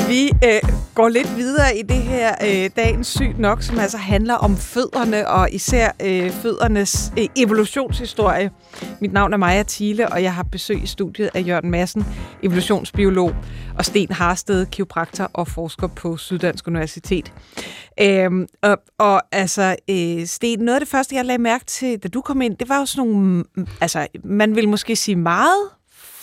Vi 0.07 0.31
øh, 0.43 0.69
går 0.95 1.09
lidt 1.09 1.37
videre 1.37 1.77
i 1.77 1.81
det 1.81 1.97
her 1.97 2.35
øh, 2.43 2.69
dagens 2.75 3.07
sygt 3.07 3.39
nok, 3.39 3.63
som 3.63 3.79
altså 3.79 3.97
handler 3.97 4.33
om 4.33 4.57
fødderne 4.57 5.27
og 5.27 5.51
især 5.51 5.91
øh, 6.05 6.31
føddernes 6.31 7.13
øh, 7.19 7.25
evolutionshistorie. 7.35 8.51
Mit 9.01 9.13
navn 9.13 9.33
er 9.33 9.37
Maja 9.37 9.63
Thiele, 9.67 10.11
og 10.11 10.23
jeg 10.23 10.33
har 10.33 10.43
besøg 10.43 10.83
i 10.83 10.85
studiet 10.85 11.29
af 11.33 11.43
Jørgen 11.47 11.71
Madsen, 11.71 12.05
evolutionsbiolog, 12.43 13.35
og 13.77 13.85
Sten 13.85 14.11
Harsted, 14.11 14.65
kiropraktor 14.65 15.29
og 15.33 15.47
forsker 15.47 15.87
på 15.87 16.17
Syddansk 16.17 16.67
Universitet. 16.67 17.33
Øhm, 18.01 18.47
og, 18.61 18.77
og 18.97 19.21
altså, 19.31 19.75
øh, 19.89 20.25
Sten, 20.25 20.59
noget 20.59 20.75
af 20.75 20.81
det 20.81 20.89
første, 20.89 21.15
jeg 21.15 21.25
lagde 21.25 21.41
mærke 21.41 21.65
til, 21.65 21.99
da 22.03 22.07
du 22.07 22.21
kom 22.21 22.41
ind, 22.41 22.57
det 22.57 22.69
var 22.69 22.79
jo 22.79 22.85
sådan 22.85 23.09
nogle, 23.09 23.43
altså, 23.81 24.07
man 24.23 24.55
vil 24.55 24.69
måske 24.69 24.95
sige 24.95 25.15
meget 25.15 25.69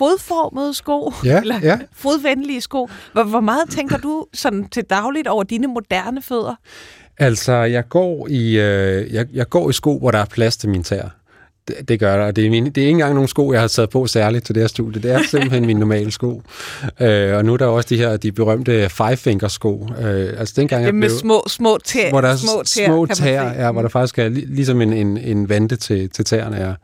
fodformede 0.02 0.74
sko, 0.74 1.12
ja, 1.24 1.40
eller 1.42 1.60
ja. 1.62 1.78
fodvenlige 1.92 2.60
sko. 2.60 2.88
Hvor, 3.12 3.24
hvor 3.24 3.40
meget 3.40 3.70
tænker 3.70 3.96
du 3.96 4.26
sådan 4.34 4.68
til 4.68 4.84
dagligt 4.84 5.28
over 5.28 5.42
dine 5.42 5.66
moderne 5.66 6.22
fødder? 6.22 6.54
Altså, 7.18 7.52
jeg 7.52 7.88
går 7.88 8.28
i, 8.28 8.58
øh, 8.58 9.14
jeg, 9.14 9.26
jeg 9.32 9.48
går 9.48 9.70
i 9.70 9.72
sko, 9.72 9.98
hvor 9.98 10.10
der 10.10 10.18
er 10.18 10.24
plads 10.24 10.56
til 10.56 10.68
mine 10.68 10.84
tæer. 10.84 11.08
Det, 11.68 11.88
det 11.88 12.00
gør 12.00 12.16
der, 12.16 12.24
og 12.24 12.36
det 12.36 12.46
er, 12.46 12.50
mine, 12.50 12.70
det 12.70 12.82
er 12.82 12.86
ikke 12.86 12.90
engang 12.90 13.14
nogle 13.14 13.28
sko, 13.28 13.52
jeg 13.52 13.60
har 13.60 13.68
taget 13.68 13.90
på 13.90 14.06
særligt 14.06 14.46
til 14.46 14.54
det 14.54 14.62
her 14.62 14.68
studie. 14.68 15.02
Det 15.02 15.10
er 15.10 15.22
simpelthen 15.30 15.66
mine 15.66 15.80
normale 15.80 16.10
sko. 16.10 16.42
Øh, 17.00 17.36
og 17.36 17.44
nu 17.44 17.52
er 17.52 17.56
der 17.56 17.66
også 17.66 17.88
de 17.88 17.96
her, 17.96 18.16
de 18.16 18.32
berømte 18.32 18.88
five 18.88 19.16
finger 19.16 19.48
sko. 19.48 19.88
Øh, 20.00 20.34
altså 20.38 20.54
dengang 20.56 20.84
med 20.84 20.92
blev, 20.92 21.10
små, 21.10 21.44
små 21.46 21.78
tæer. 21.84 22.10
Hvor 22.10 22.20
der 22.20 22.28
er 22.28 22.36
små 22.36 22.62
tæer, 22.62 22.86
små 22.86 23.06
tæer 23.06 23.52
ja, 23.52 23.72
hvor 23.72 23.82
der 23.82 23.88
faktisk 23.88 24.18
er 24.18 24.28
ligesom 24.28 24.80
en, 24.80 24.92
en, 24.92 25.18
en 25.18 25.48
vante 25.48 25.76
til, 25.76 26.10
til 26.10 26.24
tæerne 26.24 26.56
er. 26.56 26.74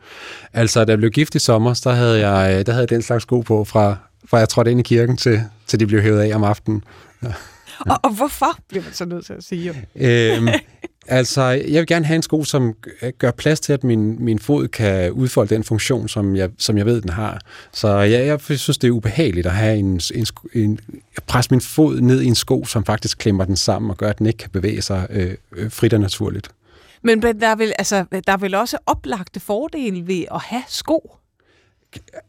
Altså, 0.53 0.85
da 0.85 0.91
jeg 0.91 0.99
blev 0.99 1.11
gift 1.11 1.35
i 1.35 1.38
sommer, 1.38 1.81
der 1.85 1.93
havde 1.93 2.29
jeg, 2.29 2.67
der 2.67 2.73
havde 2.73 2.83
jeg 2.83 2.91
den 2.91 3.03
slags 3.03 3.23
sko 3.23 3.41
på, 3.41 3.64
fra, 3.64 3.97
fra 4.31 4.38
jeg 4.38 4.49
trådte 4.49 4.71
ind 4.71 4.81
i 4.81 4.83
kirken, 4.83 5.17
til, 5.17 5.43
til 5.67 5.81
de 5.81 5.87
blev 5.87 6.03
hævet 6.03 6.21
af 6.21 6.35
om 6.35 6.45
aftenen. 6.45 6.85
Ja. 7.23 7.33
Og, 7.81 7.99
og 8.03 8.11
hvorfor, 8.11 8.59
bliver 8.69 8.85
man 8.85 8.93
så 8.93 9.05
nødt 9.05 9.27
til 9.27 9.33
at 9.33 9.45
sige? 9.45 9.87
øhm, 9.97 10.49
Altså, 11.11 11.42
jeg 11.42 11.81
vil 11.81 11.87
gerne 11.87 12.05
have 12.05 12.16
en 12.16 12.23
sko, 12.23 12.44
som 12.44 12.75
gør 13.18 13.31
plads 13.31 13.61
til, 13.61 13.73
at 13.73 13.85
min, 13.85 14.25
min 14.25 14.38
fod 14.38 14.68
kan 14.68 15.12
udfolde 15.12 15.55
den 15.55 15.64
funktion, 15.64 16.09
som 16.09 16.37
jeg, 16.37 16.51
som 16.59 16.79
jeg 16.79 16.87
ved, 16.87 17.01
den 17.01 17.11
har. 17.11 17.40
Så 17.73 17.88
jeg, 17.99 18.27
jeg 18.27 18.40
synes, 18.40 18.79
det 18.79 18.88
er 18.88 18.90
ubehageligt 18.90 19.47
at 19.47 19.53
have 19.53 19.77
en, 19.77 20.01
en, 20.14 20.27
en 20.55 20.81
presse 21.27 21.51
min 21.51 21.61
fod 21.61 22.01
ned 22.01 22.23
i 22.23 22.27
en 22.27 22.35
sko, 22.35 22.64
som 22.64 22.85
faktisk 22.85 23.18
klemmer 23.18 23.44
den 23.44 23.57
sammen 23.57 23.90
og 23.90 23.97
gør, 23.97 24.09
at 24.09 24.18
den 24.18 24.27
ikke 24.27 24.37
kan 24.37 24.51
bevæge 24.51 24.83
sig 24.83 25.07
øh, 25.11 25.35
øh 25.57 25.71
frit 25.71 25.94
og 25.94 26.01
naturligt. 26.01 26.49
Men 27.03 27.23
der 27.23 27.49
er, 27.49 27.57
vel, 27.57 27.73
altså, 27.79 28.05
der 28.27 28.33
er 28.33 28.37
vel 28.37 28.55
også 28.55 28.79
oplagte 28.87 29.40
fordele 29.40 30.07
ved 30.07 30.25
at 30.35 30.40
have 30.40 30.62
sko? 30.68 31.17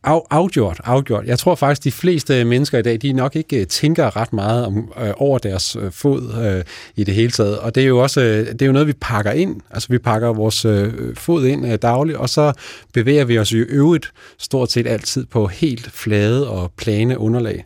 Af, 0.04 0.22
afgjort, 0.30 0.82
afgjort. 0.84 1.26
Jeg 1.26 1.40
tror 1.40 1.56
faktisk, 1.56 1.84
de 1.84 1.92
fleste 1.92 2.46
mennesker 2.46 2.78
i 2.78 2.82
dag, 2.82 2.98
de 3.02 3.14
nok 3.14 3.36
ikke 3.36 3.60
øh, 3.62 3.68
tænker 3.68 4.16
ret 4.16 4.34
meget 4.34 4.66
om, 4.66 4.94
øh, 5.02 5.14
over 5.18 5.38
deres 5.38 5.76
øh, 5.76 5.92
fod 5.92 6.46
øh, 6.46 6.64
i 6.96 7.04
det 7.04 7.14
hele 7.14 7.32
taget. 7.32 7.60
Og 7.60 7.76
det 7.76 7.84
er 7.84 7.88
jo 7.88 8.00
også 8.00 8.22
øh, 8.22 8.48
det 8.48 8.62
er 8.62 8.66
jo 8.66 8.72
noget, 8.72 8.88
vi 8.88 8.94
pakker 9.02 9.32
ind. 9.32 9.62
Altså, 9.72 9.88
vi 9.90 9.98
pakker 9.98 10.34
vores 10.34 10.66
øh, 10.66 11.16
fod 11.16 11.46
ind 11.46 11.66
øh, 11.66 11.78
dagligt, 11.82 12.18
og 12.18 12.30
så 12.30 12.54
bevæger 12.94 13.26
vi 13.26 13.40
os 13.40 13.52
i 13.52 13.56
øvrigt 13.56 14.12
stort 14.38 14.72
set 14.72 14.88
altid 14.88 15.26
på 15.26 15.48
helt 15.48 15.92
flade 15.92 16.50
og 16.50 16.72
plane 16.78 17.18
underlag. 17.18 17.66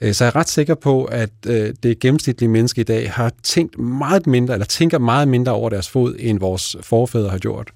Øh, 0.00 0.14
så 0.14 0.24
jeg 0.24 0.28
er 0.28 0.36
ret 0.36 0.48
sikker 0.48 0.74
på, 0.74 1.04
at 1.04 1.30
øh, 1.46 1.74
det 1.82 1.98
gennemsnitlige 1.98 2.50
menneske 2.50 2.80
i 2.80 2.84
dag 2.84 3.12
har 3.12 3.32
tænkt 3.42 3.78
meget 3.78 4.26
mindre, 4.26 4.54
eller 4.54 4.66
tænker 4.66 4.98
meget 4.98 5.28
mindre 5.28 5.52
over 5.52 5.70
deres 5.70 5.88
fod, 5.88 6.16
end 6.18 6.40
vores 6.40 6.76
forfædre 6.82 7.30
har 7.30 7.38
gjort. 7.38 7.70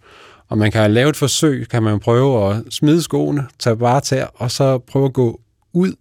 Og 0.49 0.59
man 0.59 0.73
kan 0.73 0.91
lave 0.91 1.11
et 1.11 1.17
forsøg, 1.17 1.67
kan 1.71 1.83
man 1.83 2.01
prøve 2.01 2.51
at 2.51 2.63
smide 2.71 3.03
skoene, 3.03 3.47
tage 3.59 3.77
bare 3.77 4.01
tær, 4.01 4.27
og 4.35 4.51
så 4.51 4.79
prøve 4.79 5.05
at 5.05 5.13
gå 5.13 5.41
ud 5.73 5.93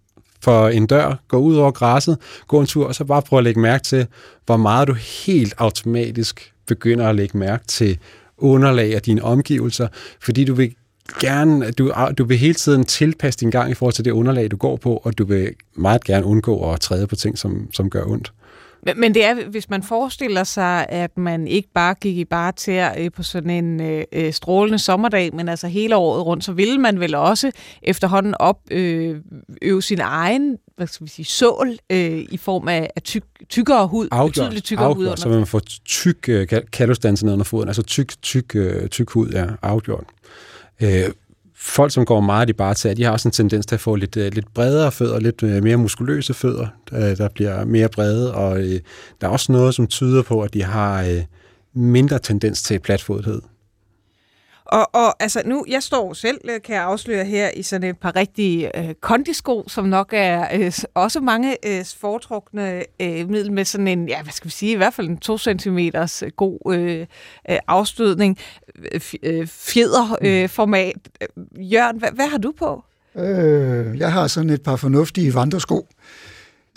for 0.42 0.68
en 0.68 0.88
dør, 0.88 1.24
gå 1.28 1.38
ud 1.38 1.56
over 1.56 1.72
græsset, 1.72 2.18
gå 2.48 2.60
en 2.60 2.66
tur, 2.66 2.86
og 2.86 2.96
så 2.96 3.06
bare 3.06 3.22
prøve 3.22 3.38
at 3.38 3.44
lægge 3.44 3.60
mærke 3.60 3.84
til, 3.84 4.08
hvor 4.46 4.58
meget 4.58 4.88
du 4.88 4.94
helt 4.94 5.54
automatisk 5.58 6.54
begynder 6.68 7.08
at 7.08 7.16
lægge 7.16 7.38
mærke 7.38 7.68
til 7.68 8.00
underlag 8.38 8.96
af 8.96 9.02
dine 9.02 9.24
omgivelser, 9.24 9.88
fordi 10.22 10.46
du 10.46 10.54
vil 10.54 10.76
gerne, 11.20 11.72
du, 11.72 11.94
du 12.18 12.24
vil 12.26 12.38
hele 12.38 12.54
tiden 12.54 12.84
tilpasse 12.86 13.40
din 13.40 13.50
gang 13.50 13.72
i 13.72 13.74
forhold 13.74 13.94
til 13.94 14.06
det 14.06 14.12
underlag, 14.12 14.52
du 14.52 14.58
går 14.58 14.76
på, 14.76 15.02
og 15.04 15.18
du 15.18 15.26
vil 15.26 15.54
meget 15.76 16.04
gerne 16.04 16.26
undgå 16.26 16.72
at 16.74 16.82
træde 16.82 17.08
på 17.08 17.16
ting, 17.16 17.38
som, 17.38 17.70
som 17.74 17.90
gør 17.90 18.04
ondt. 18.04 18.34
Men, 18.96 19.14
det 19.14 19.26
er, 19.26 19.36
hvis 19.50 19.70
man 19.70 19.84
forestiller 19.84 20.44
sig, 20.44 20.86
at 20.90 21.18
man 21.18 21.48
ikke 21.48 21.70
bare 21.74 21.94
gik 21.94 22.18
i 22.18 22.26
bare 22.26 22.52
til 22.52 22.90
øh, 22.98 23.12
på 23.12 23.24
sådan 23.24 23.50
en 23.50 23.82
øh, 23.82 24.04
øh, 24.12 24.34
strålende 24.34 24.80
sommerdag, 24.80 25.36
men 25.36 25.50
altså 25.50 25.68
hele 25.68 25.96
året 25.96 26.26
rundt, 26.26 26.44
så 26.44 26.52
ville 26.52 26.78
man 26.78 27.00
vel 27.00 27.16
også 27.16 27.52
efterhånden 27.82 28.36
op 28.40 28.60
øh, 28.72 29.22
øve 29.62 29.82
sin 29.82 30.00
egen 30.02 30.58
hvad 30.78 30.88
skal 30.88 31.06
vi 31.06 31.10
sige, 31.10 31.26
sål 31.26 31.78
øh, 31.90 32.26
i 32.30 32.38
form 32.38 32.68
af, 32.68 32.90
af 32.96 33.02
tyk, 33.02 33.24
tykkere 33.50 33.88
hud, 33.88 34.08
afgjort, 34.12 34.34
betydeligt 34.34 34.66
tykkere 34.66 34.86
afgjort, 34.86 34.98
hud. 34.98 35.06
Under. 35.06 35.22
så 35.22 35.30
vil 35.30 35.38
man 35.38 35.48
få 35.48 35.60
tyk 35.86 36.30
øh, 36.30 36.48
kalosdanse 36.72 37.26
ned 37.26 37.34
under 37.34 37.44
foden, 37.44 37.70
altså 37.70 37.84
tyk, 37.84 38.22
tyk, 38.22 38.56
øh, 38.56 38.90
tyk 38.90 39.10
hud, 39.10 39.30
ja, 39.30 39.46
afgjort. 39.62 40.04
Øh, 40.82 41.04
folk, 41.58 41.92
som 41.92 42.06
går 42.06 42.20
meget 42.22 42.50
i 42.50 42.54
barter, 42.54 42.94
de 42.94 43.04
har 43.04 43.12
også 43.12 43.28
en 43.28 43.32
tendens 43.32 43.66
til 43.66 43.76
at 43.76 43.82
få 43.82 43.96
lidt, 43.96 44.18
øh, 44.18 44.34
lidt 44.34 44.54
bredere 44.54 44.92
fødder, 44.92 45.20
lidt 45.20 45.44
øh, 45.44 45.64
mere 45.64 45.78
muskuløse 45.78 46.34
fødder, 46.34 46.68
øh, 46.92 47.18
der 47.18 47.30
bliver 47.30 47.66
mere 47.66 47.90
brede, 47.90 48.34
og 48.34 48.60
der 49.22 49.28
er 49.28 49.32
også 49.32 49.52
noget, 49.52 49.76
som 49.76 49.88
tyder 49.88 50.22
på, 50.22 50.42
at 50.42 50.54
de 50.54 50.64
har 50.64 51.22
mindre 51.74 52.20
tendens 52.20 52.64
til 52.64 52.80
platfodhed. 52.80 53.42
Og, 54.68 54.96
og 54.96 55.24
altså 55.24 55.42
nu, 55.46 55.66
jeg 55.68 55.84
står 55.84 56.14
selv, 56.14 56.38
øh, 56.50 56.62
kan 56.62 56.76
jeg 56.76 56.84
afsløre 56.84 57.26
her, 57.26 57.50
i 57.56 57.64
sådan 57.64 57.90
et 57.90 57.98
par 57.98 58.16
rigtige 58.16 58.80
øh, 58.80 58.94
kondisko, 59.02 59.64
som 59.68 59.86
nok 59.86 60.10
er 60.14 60.48
øh, 60.54 60.72
også 60.94 61.20
mange 61.20 61.58
øh, 61.68 61.86
foretrukne 62.00 62.84
øh, 63.02 63.30
middel 63.30 63.52
med 63.52 63.66
sådan 63.66 63.88
en, 63.88 64.10
ja, 64.10 64.22
hvad 64.24 64.34
skal 64.34 64.46
vi 64.46 64.52
sige, 64.52 64.72
i 64.72 64.76
hvert 64.76 64.94
fald 64.94 65.08
en 65.08 65.18
2 65.18 65.38
cm 65.38 65.78
øh, 65.78 66.32
god 66.36 66.74
øh, 66.74 67.06
øh, 67.50 67.58
afstødning, 67.68 68.38
øh, 68.92 69.02
øh 69.24 69.48
fjederformat. 69.48 70.96
Øh, 71.22 71.74
Jørgen, 71.74 71.98
hvad, 71.98 72.10
hvad 72.12 72.28
har 72.28 72.38
du 72.38 72.54
på? 72.58 72.84
Øh, 73.16 73.98
jeg 73.98 74.12
har 74.12 74.28
sådan 74.28 74.50
et 74.50 74.64
par 74.64 74.76
fornuftige 74.76 75.34
vandresko. 75.34 75.88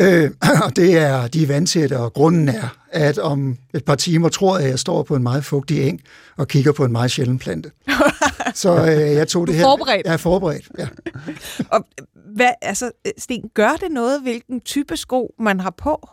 Øh, 0.00 0.30
og 0.64 0.76
det 0.76 0.98
er, 0.98 1.26
de 1.26 1.42
er 1.42 1.46
vandtætte, 1.46 1.98
og 1.98 2.12
grunden 2.12 2.48
er, 2.48 2.76
at 2.92 3.18
om 3.18 3.56
et 3.74 3.84
par 3.84 3.94
timer 3.94 4.28
tror 4.28 4.56
jeg, 4.56 4.64
at 4.64 4.70
jeg 4.70 4.78
står 4.78 5.02
på 5.02 5.16
en 5.16 5.22
meget 5.22 5.44
fugtig 5.44 5.88
eng 5.88 6.00
og 6.36 6.48
kigger 6.48 6.72
på 6.72 6.84
en 6.84 6.92
meget 6.92 7.10
sjælden 7.10 7.38
plante. 7.38 7.70
Så 8.54 8.86
øh, 8.86 9.14
jeg 9.14 9.28
tog 9.28 9.46
det 9.46 9.54
her. 9.54 9.62
Forberedt. 9.62 10.06
Jeg 10.06 10.12
er 10.12 10.16
forberedt, 10.16 10.68
ja. 10.78 10.86
og 11.76 11.86
hvad, 12.34 12.50
altså, 12.62 12.90
Sten, 13.18 13.50
gør 13.54 13.70
det 13.80 13.90
noget, 13.90 14.20
hvilken 14.22 14.60
type 14.60 14.96
sko 14.96 15.34
man 15.38 15.60
har 15.60 15.70
på? 15.70 16.08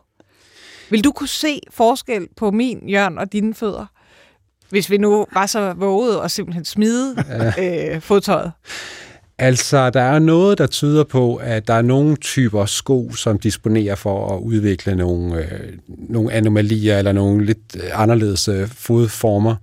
Vil 0.89 1.03
du 1.03 1.11
kunne 1.11 1.27
se 1.27 1.59
forskel 1.71 2.27
på 2.38 2.51
min, 2.51 2.89
Jørgen, 2.89 3.17
og 3.17 3.33
dine 3.33 3.53
fødder? 3.53 3.85
Hvis 4.69 4.89
vi 4.89 4.97
nu 4.97 5.25
var 5.33 5.45
så 5.45 5.73
våget 5.73 6.19
og 6.19 6.31
simpelthen 6.31 6.65
smide 6.65 7.15
ja. 7.29 7.95
øh, 7.95 8.01
fodtøjet. 8.01 8.51
Altså, 9.39 9.89
der 9.89 10.01
er 10.01 10.19
noget, 10.19 10.57
der 10.57 10.67
tyder 10.67 11.03
på, 11.03 11.35
at 11.35 11.67
der 11.67 11.73
er 11.73 11.81
nogle 11.81 12.15
typer 12.15 12.65
sko, 12.65 13.11
som 13.13 13.39
disponerer 13.39 13.95
for 13.95 14.35
at 14.35 14.39
udvikle 14.39 14.95
nogle, 14.95 15.35
øh, 15.35 15.73
nogle 15.88 16.33
anomalier 16.33 16.97
eller 16.97 17.11
nogle 17.11 17.45
lidt 17.45 17.77
anderledes 17.93 18.47
øh, 18.47 18.67
fodformer. 18.67 19.55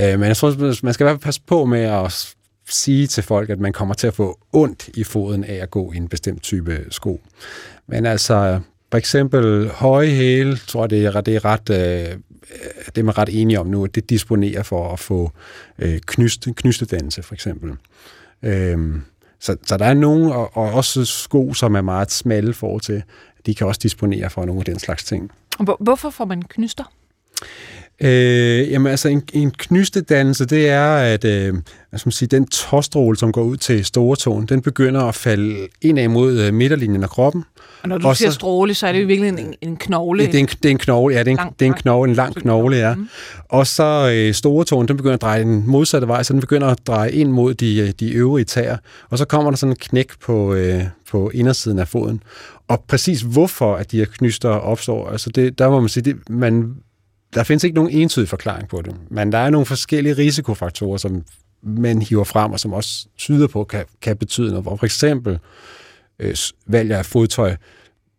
Øh, 0.00 0.20
men 0.20 0.28
jeg 0.28 0.36
tror, 0.36 0.84
man 0.84 0.94
skal 0.94 1.04
i 1.04 1.06
hvert 1.06 1.14
fald 1.14 1.24
passe 1.24 1.40
på 1.46 1.64
med 1.64 1.80
at 1.80 2.34
sige 2.70 3.06
til 3.06 3.22
folk, 3.22 3.50
at 3.50 3.60
man 3.60 3.72
kommer 3.72 3.94
til 3.94 4.06
at 4.06 4.14
få 4.14 4.38
ondt 4.52 4.88
i 4.96 5.04
foden 5.04 5.44
af 5.44 5.54
at 5.54 5.70
gå 5.70 5.92
i 5.92 5.96
en 5.96 6.08
bestemt 6.08 6.42
type 6.42 6.84
sko. 6.90 7.20
Men 7.86 8.06
altså, 8.06 8.60
for 8.90 8.98
eksempel 8.98 9.68
høje 9.68 10.08
hæle, 10.08 10.56
tror 10.56 10.82
jeg, 10.82 10.90
det 10.90 11.06
er, 11.06 11.20
det 11.20 11.36
er 11.36 11.44
ret... 11.44 11.70
Øh, 11.70 12.16
det 12.86 12.98
er 12.98 13.02
man 13.02 13.18
ret 13.18 13.28
enige 13.32 13.60
om 13.60 13.66
nu, 13.66 13.84
at 13.84 13.94
det 13.94 14.10
disponerer 14.10 14.62
for 14.62 14.92
at 14.92 14.98
få 14.98 15.32
øh, 15.78 15.98
knyst, 16.06 16.48
knystedannelse, 16.56 17.22
for 17.22 17.34
eksempel. 17.34 17.70
Øhm, 18.42 19.02
så, 19.40 19.56
så 19.62 19.76
der 19.76 19.84
er 19.84 19.94
nogle, 19.94 20.34
og, 20.34 20.56
og 20.56 20.72
også 20.72 21.04
sko, 21.04 21.54
som 21.54 21.74
er 21.74 21.80
meget 21.80 22.10
smalle 22.10 22.54
for 22.54 22.78
til, 22.78 23.02
de 23.46 23.54
kan 23.54 23.66
også 23.66 23.80
disponere 23.82 24.30
for 24.30 24.44
nogle 24.44 24.60
af 24.60 24.64
den 24.64 24.78
slags 24.78 25.04
ting. 25.04 25.30
Hvorfor 25.80 26.10
får 26.10 26.24
man 26.24 26.42
knyster? 26.42 26.84
Øh, 28.02 28.70
jamen 28.70 28.90
altså, 28.90 29.08
en, 29.08 29.22
en 29.32 29.50
knystedannelse, 29.50 30.46
det 30.46 30.68
er, 30.68 30.96
at 30.96 31.24
øh, 31.24 31.54
skal 31.96 32.06
man 32.06 32.12
sige, 32.12 32.28
den 32.28 32.46
tåstråle, 32.46 33.18
som 33.18 33.32
går 33.32 33.42
ud 33.42 33.56
til 33.56 33.84
store 33.84 34.16
tåen, 34.16 34.46
den 34.46 34.62
begynder 34.62 35.00
at 35.00 35.14
falde 35.14 35.68
ind 35.82 36.08
mod 36.08 36.38
øh, 36.40 36.54
midterlinjen 36.54 37.02
af 37.02 37.10
kroppen. 37.10 37.44
Og 37.82 37.88
når 37.88 37.98
du 37.98 38.08
og 38.08 38.16
siger 38.16 38.30
så, 38.30 38.34
stråle, 38.34 38.74
så 38.74 38.86
er 38.86 38.92
det 38.92 39.02
jo 39.02 39.06
virkelig 39.06 39.28
en, 39.28 39.54
en 39.60 39.76
knogle. 39.76 40.26
Det 40.26 40.34
er 40.34 40.38
en, 40.38 40.46
det 40.46 40.64
er 40.64 40.70
en 40.70 40.78
knogle, 40.78 41.14
ja. 41.14 41.20
Det 41.22 41.26
er 41.26 41.30
en, 41.30 41.36
lang, 41.36 41.58
det 41.58 41.66
er 41.66 41.70
en, 41.70 41.74
knogle, 41.74 42.10
en 42.10 42.16
lang 42.16 42.34
knogle, 42.34 42.76
ja. 42.76 42.94
Mm. 42.94 43.08
Og 43.48 43.66
så 43.66 44.12
øh, 44.14 44.34
store 44.34 44.64
tåen, 44.64 44.88
den 44.88 44.96
begynder 44.96 45.14
at 45.14 45.22
dreje 45.22 45.42
den 45.42 45.64
modsatte 45.66 46.08
vej, 46.08 46.22
så 46.22 46.32
den 46.32 46.40
begynder 46.40 46.66
at 46.66 46.78
dreje 46.86 47.12
ind 47.12 47.30
mod 47.30 47.54
de, 47.54 47.78
øh, 47.78 47.92
de 48.00 48.12
øvrige 48.12 48.44
tæer. 48.44 48.76
Og 49.10 49.18
så 49.18 49.24
kommer 49.24 49.50
der 49.50 49.56
sådan 49.56 49.72
en 49.72 49.76
knæk 49.76 50.08
på, 50.20 50.54
øh, 50.54 50.82
på 51.10 51.30
indersiden 51.34 51.78
af 51.78 51.88
foden. 51.88 52.22
Og 52.68 52.84
præcis 52.88 53.20
hvorfor, 53.20 53.74
at 53.74 53.92
de 53.92 53.98
her 53.98 54.04
knyster 54.04 54.48
opstår, 54.48 55.08
altså 55.08 55.30
det, 55.30 55.58
der 55.58 55.70
må 55.70 55.80
man 55.80 55.88
sige, 55.88 56.04
det, 56.04 56.16
man 56.30 56.74
der 57.34 57.42
findes 57.42 57.64
ikke 57.64 57.74
nogen 57.74 57.90
entydig 57.90 58.28
forklaring 58.28 58.68
på 58.68 58.82
det, 58.82 58.94
men 59.10 59.32
der 59.32 59.38
er 59.38 59.50
nogle 59.50 59.66
forskellige 59.66 60.16
risikofaktorer, 60.16 60.96
som 60.96 61.24
man 61.62 62.02
hiver 62.02 62.24
frem, 62.24 62.52
og 62.52 62.60
som 62.60 62.72
også 62.72 63.06
tyder 63.18 63.46
på, 63.46 63.64
kan, 63.64 63.84
kan 64.02 64.16
betyde 64.16 64.48
noget. 64.48 64.62
Hvor 64.62 64.76
for 64.76 64.86
eksempel 64.86 65.38
øh, 66.18 66.36
valg 66.66 66.92
af 66.92 67.06
fodtøj 67.06 67.56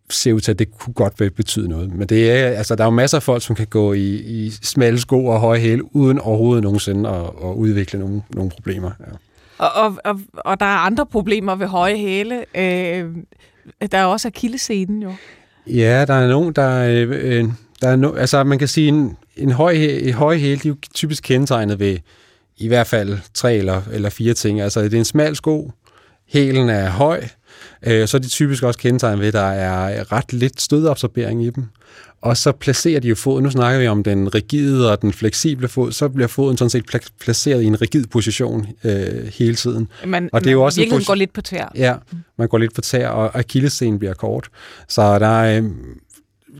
ser 0.10 0.34
ud 0.34 0.40
til, 0.40 0.52
at 0.52 0.60
det 0.60 0.78
kunne 0.80 0.94
godt 0.94 1.16
betyde 1.36 1.70
noget. 1.70 1.92
Men 1.96 2.10
det 2.10 2.32
er, 2.32 2.48
altså, 2.48 2.76
der 2.76 2.84
er 2.84 2.88
jo 2.88 2.92
masser 2.92 3.18
af 3.18 3.24
folk, 3.24 3.44
som 3.44 3.56
kan 3.56 3.68
gå 3.68 3.94
i, 3.94 4.16
i 4.16 4.50
smalle 4.50 5.00
sko 5.00 5.26
og 5.26 5.40
høje 5.40 5.60
hæle, 5.60 5.96
uden 5.96 6.20
overhovedet 6.20 6.64
nogensinde 6.64 7.10
at, 7.10 7.24
at 7.24 7.54
udvikle 7.56 8.00
nogle, 8.00 8.22
nogle 8.30 8.52
problemer. 8.52 8.92
Ja. 9.00 9.06
Og, 9.58 9.70
og, 9.84 9.98
og, 10.06 10.20
og 10.34 10.60
der 10.60 10.66
er 10.66 10.78
andre 10.78 11.06
problemer 11.06 11.56
ved 11.56 11.68
høje 11.68 11.98
hæle. 11.98 12.46
Øh, 12.56 13.16
der 13.92 13.98
er 13.98 14.06
også 14.06 14.28
akillescenen 14.28 15.04
jo. 15.04 15.14
Ja, 15.68 16.06
der 16.06 16.14
er 16.14 16.28
nogen, 16.28 16.54
der... 16.54 17.06
Øh, 17.12 17.46
der 17.82 17.90
er 17.90 17.96
no, 17.96 18.14
altså 18.14 18.44
man 18.44 18.60
kan 18.60 18.68
sige, 18.68 18.88
en, 18.88 19.18
en 19.38 19.52
høj, 19.52 19.72
en 19.72 20.14
høj 20.14 20.38
hæl, 20.38 20.64
de 20.64 20.68
er 20.68 20.70
jo 20.70 20.76
typisk 20.94 21.24
kendetegnet 21.24 21.80
ved 21.80 21.98
i 22.58 22.68
hvert 22.68 22.88
fald 22.88 23.18
tre 23.34 23.56
eller, 23.56 23.82
eller 23.92 24.10
fire 24.10 24.34
ting. 24.34 24.62
Altså 24.62 24.82
det 24.82 24.94
er 24.94 24.98
en 24.98 25.06
smal 25.06 25.36
sko, 25.36 25.72
hælen 26.28 26.70
er 26.70 26.90
høj, 26.90 27.24
øh, 27.84 28.08
så 28.08 28.18
er 28.18 28.22
de 28.22 28.30
typisk 28.30 28.64
også 28.64 28.80
kendetegnet 28.80 29.20
ved, 29.20 29.28
at 29.28 29.34
der 29.34 29.50
er 29.50 30.12
ret 30.12 30.34
lidt 30.34 30.62
stødabsorbering 30.62 31.44
i 31.44 31.50
dem. 31.50 31.66
Og 32.22 32.38
så 32.38 32.52
placerer 32.52 33.00
de 33.00 33.08
jo 33.08 33.16
foden, 33.16 33.44
nu 33.44 33.50
snakker 33.50 33.80
vi 33.80 33.88
om 33.88 34.04
den 34.04 34.36
rigide 34.36 34.92
og 34.92 35.02
den 35.02 35.14
fleksible 35.14 35.68
fod, 35.68 35.92
så 35.92 36.10
bliver 36.10 36.28
foden 36.28 36.58
sådan 36.58 36.70
set 36.70 36.86
placeret 37.20 37.62
i 37.62 37.66
en 37.66 37.82
rigid 37.82 38.06
position 38.06 38.68
øh, 38.84 39.26
hele 39.34 39.56
tiden. 39.56 39.88
Man, 40.06 40.30
og 40.34 40.42
det 40.42 40.48
er 40.48 40.52
jo 40.52 40.64
også 40.64 40.82
en 40.82 41.04
går 41.06 41.16
lidt 41.16 41.34
på 41.34 41.42
tær. 41.42 41.72
Ja, 41.76 41.96
man 42.38 42.48
går 42.48 42.58
lidt 42.58 42.74
på 42.74 42.82
tær, 42.82 43.08
og 43.08 43.40
akillescenen 43.40 44.00
bliver 44.00 44.14
kort. 44.14 44.50
Så 44.88 45.20
der 45.20 45.28
er, 45.28 45.62
øh, 45.62 45.70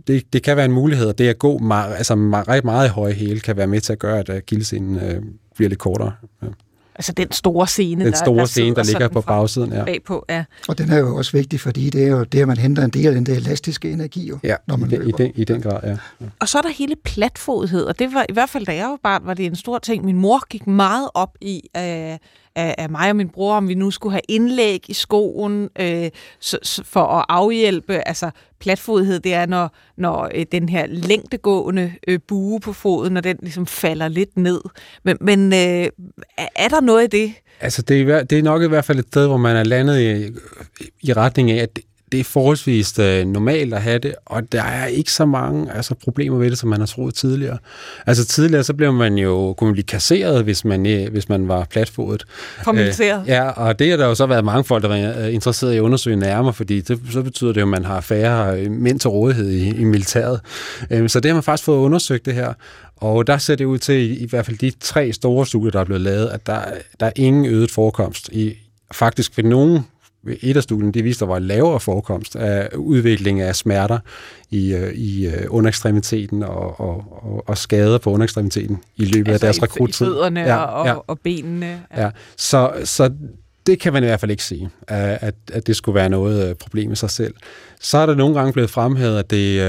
det, 0.08 0.34
det 0.34 0.44
kan 0.44 0.58
være 0.58 0.66
en 0.66 0.72
mulighed, 0.72 1.08
og 1.08 1.18
det 1.18 1.28
at 1.28 1.40
gå 1.40 1.58
meget, 1.58 1.96
altså 1.96 2.16
meget, 2.16 2.64
meget 2.64 2.88
i 2.88 2.92
høje 2.92 3.14
hæle 3.14 3.40
kan 3.40 3.58
være 3.58 3.68
med 3.68 3.82
til 3.82 3.94
at 3.94 4.00
gøre, 4.00 4.24
at 4.30 4.46
gildescenen 4.46 4.96
øh, 4.96 5.22
bliver 5.56 5.70
lidt 5.70 5.80
kortere. 5.80 6.12
Ja. 6.42 6.48
Altså 6.96 7.12
den 7.12 7.32
store 7.32 7.68
scene, 7.68 8.06
den 8.06 8.16
store 8.16 8.36
der, 8.36 8.42
der 8.42 8.46
scene, 8.46 8.76
der 8.76 8.84
ligger 8.84 9.08
på 9.08 9.22
bagsiden. 9.22 9.74
Ja. 9.74 9.86
Bagpå, 9.86 10.26
ja. 10.30 10.44
Og 10.68 10.78
den 10.78 10.92
er 10.92 10.98
jo 10.98 11.16
også 11.16 11.32
vigtig, 11.32 11.60
fordi 11.60 11.90
det 11.90 12.04
er 12.04 12.08
jo 12.08 12.24
det, 12.24 12.42
at 12.42 12.48
man 12.48 12.58
henter 12.58 12.84
en 12.84 12.90
del 12.90 13.08
af 13.08 13.14
den 13.14 13.26
der 13.26 13.36
elastiske 13.36 13.92
energi, 13.92 14.28
jo, 14.28 14.40
ja, 14.44 14.56
når 14.68 14.76
man 14.76 14.92
i, 14.92 14.96
løber. 14.96 15.08
I, 15.08 15.12
den, 15.12 15.32
i 15.36 15.44
den 15.44 15.62
grad, 15.62 15.80
ja. 15.84 15.90
ja. 15.90 16.26
Og 16.40 16.50
så 16.50 16.58
er 16.58 16.62
der 16.62 16.70
hele 16.70 16.96
platfodhed, 17.04 17.84
og 17.84 18.00
det 18.00 18.14
var 18.14 18.26
i 18.30 18.34
hvert 18.34 18.50
fald, 18.50 18.66
da 18.66 18.76
jeg 18.76 18.88
var 18.88 19.00
barn, 19.04 19.22
var 19.26 19.34
det 19.34 19.46
en 19.46 19.56
stor 19.56 19.80
ting. 19.80 20.06
Min 20.06 20.18
mor 20.18 20.48
gik 20.50 20.68
meget 20.68 21.10
op 21.14 21.38
i, 21.42 21.62
øh, 21.78 22.18
af, 22.60 22.76
af 22.78 22.90
mig 22.90 23.10
og 23.10 23.16
min 23.16 23.30
bror, 23.30 23.56
om 23.56 23.68
vi 23.68 23.74
nu 23.74 23.92
skulle 23.92 24.14
have 24.14 24.22
indlæg 24.28 24.86
i 24.88 24.94
skoen 24.94 25.70
øh, 25.80 26.10
så, 26.40 26.60
så 26.64 26.84
for 26.84 27.06
at 27.06 27.26
afhjælpe, 27.30 28.08
altså 28.08 28.32
platfodhed, 28.60 29.20
det 29.20 29.34
er, 29.34 29.46
når, 29.46 29.76
når 29.98 30.32
øh, 30.36 30.46
den 30.52 30.70
her 30.70 30.86
længdegående 30.88 31.94
øh, 32.08 32.20
bue 32.28 32.60
på 32.60 32.74
foden, 32.74 33.14
når 33.14 33.22
den 33.22 33.38
ligesom 33.42 33.66
falder 33.66 34.08
lidt 34.08 34.38
ned. 34.38 34.62
Men, 35.04 35.18
men 35.22 35.54
øh, 35.54 35.88
er 36.56 36.68
der 36.68 36.82
noget 36.82 37.04
i 37.14 37.18
det? 37.18 37.34
Altså, 37.62 37.82
det 37.82 38.02
er, 38.02 38.24
det 38.24 38.40
er 38.40 38.44
nok 38.44 38.64
i 38.64 38.68
hvert 38.68 38.86
fald 38.86 39.00
et 39.00 39.06
sted, 39.08 39.28
hvor 39.28 39.38
man 39.38 39.56
er 39.56 39.64
landet 39.64 40.00
i, 40.00 40.32
i 41.02 41.14
retning 41.14 41.52
af, 41.52 41.64
at 41.64 41.80
det 42.12 42.20
er 42.20 42.24
forholdsvis 42.24 43.00
øh, 43.00 43.26
normalt 43.26 43.74
at 43.74 43.82
have 43.82 44.00
det, 44.00 44.16
og 44.26 44.52
der 44.52 44.64
er 44.64 44.86
ikke 44.86 45.12
så 45.12 45.26
mange 45.26 45.74
altså, 45.74 45.96
problemer 45.96 46.38
ved 46.38 46.50
det, 46.50 46.58
som 46.58 46.70
man 46.70 46.80
har 46.80 46.88
troet 46.88 47.14
tidligere. 47.14 47.58
Altså 48.06 48.26
tidligere, 48.26 48.64
så 48.64 48.74
blev 48.74 48.94
man 48.94 49.18
jo, 49.18 49.54
kunne 49.58 49.68
man 49.68 49.74
blive 49.74 49.86
kasseret, 49.86 50.44
hvis 50.44 50.66
man, 50.66 50.86
øh, 50.86 51.12
hvis 51.12 51.30
man 51.30 51.48
var 51.48 51.68
platfodet. 51.70 52.26
Formaliseret. 52.64 53.22
Øh, 53.22 53.28
ja, 53.28 53.50
og 53.50 53.80
det 53.80 53.90
har 53.90 53.98
der 53.98 54.06
jo 54.06 54.16
så 54.16 54.26
været 54.26 54.46
mange 54.46 54.64
folk, 54.64 54.84
der 54.84 54.90
var 54.90 55.24
øh, 55.26 55.34
interesseret 55.34 55.74
i 55.74 55.78
at 55.78 55.82
undersøge 55.82 56.16
nærmere, 56.16 56.54
fordi 56.54 56.82
det, 56.82 57.00
så 57.12 57.22
betyder 57.22 57.54
det 57.54 57.62
jo, 57.62 57.66
at 57.66 57.70
man 57.70 57.86
har 57.86 58.02
færre 58.02 58.60
øh, 58.60 58.72
mænd 58.72 59.00
til 59.00 59.10
rådighed 59.10 59.50
i, 59.50 59.70
i 59.70 59.84
militæret. 59.84 60.40
Øh, 60.90 61.10
så 61.10 61.20
det 61.20 61.30
har 61.30 61.36
man 61.36 61.44
faktisk 61.44 61.66
fået 61.66 61.78
undersøgt 61.78 62.26
det 62.26 62.34
her, 62.34 62.54
og 62.98 63.28
der 63.28 63.38
ser 63.38 63.56
det 63.56 63.66
ud 63.66 63.78
til, 63.78 63.96
i, 63.96 64.18
i 64.18 64.28
hvert 64.28 64.46
fald 64.46 64.58
de 64.58 64.72
tre 64.80 65.14
store 65.14 65.46
studier, 65.46 65.72
der 65.72 65.80
er 65.80 65.86
blevet 65.86 66.02
lavet, 66.02 66.28
at 66.28 66.48
der, 66.48 66.62
der 67.00 67.06
er 67.06 67.12
ingen 67.16 67.46
øget 67.46 67.72
forekomst 67.72 68.30
i 68.32 68.54
faktisk 68.92 69.38
ved 69.38 69.44
nogen 69.44 69.80
et 70.42 70.58
af 70.58 70.64
studierne, 70.64 70.92
det 70.92 71.04
viste, 71.04 71.26
at 71.26 71.28
der 71.28 71.34
var 71.34 71.40
lavere 71.40 71.80
forekomst 71.80 72.36
af 72.36 72.70
udvikling 72.76 73.42
af 73.42 73.56
smerter 73.56 74.00
i, 74.50 74.74
øh, 74.74 74.94
i 74.94 75.28
øh, 75.28 75.46
underekstremiteten 75.50 76.44
og, 76.44 76.80
og, 76.80 77.24
og, 77.24 77.44
og 77.48 77.58
skader 77.58 77.98
på 77.98 78.12
underekstremiteten 78.12 78.80
i 78.96 79.06
løbet 79.06 79.32
altså 79.32 79.34
af 79.34 79.40
deres 79.40 79.64
rekruttid. 79.64 80.06
i 80.06 80.10
fødderne 80.10 80.40
ja, 80.40 80.56
og, 80.56 80.86
ja. 80.86 80.94
og 81.08 81.20
benene. 81.20 81.82
Ja. 81.96 82.04
ja. 82.04 82.10
Så, 82.38 82.72
så 82.84 83.12
det 83.68 83.80
kan 83.80 83.94
man 83.94 84.04
i 84.04 84.06
hvert 84.06 84.20
fald 84.20 84.32
ikke 84.32 84.44
sige, 84.44 84.70
at, 84.88 85.36
at 85.54 85.68
det 85.68 85.76
skulle 85.76 85.96
være 85.96 86.10
noget 86.10 86.58
problem 86.58 86.92
i 86.92 86.96
sig 86.96 87.10
selv. 87.10 87.34
Så 87.80 87.98
er 87.98 88.06
der 88.06 88.16
nogle 88.16 88.36
gange 88.36 88.54
blevet 88.54 88.70
fremhævet, 88.70 89.20
at 89.20 89.32
det, 89.32 89.60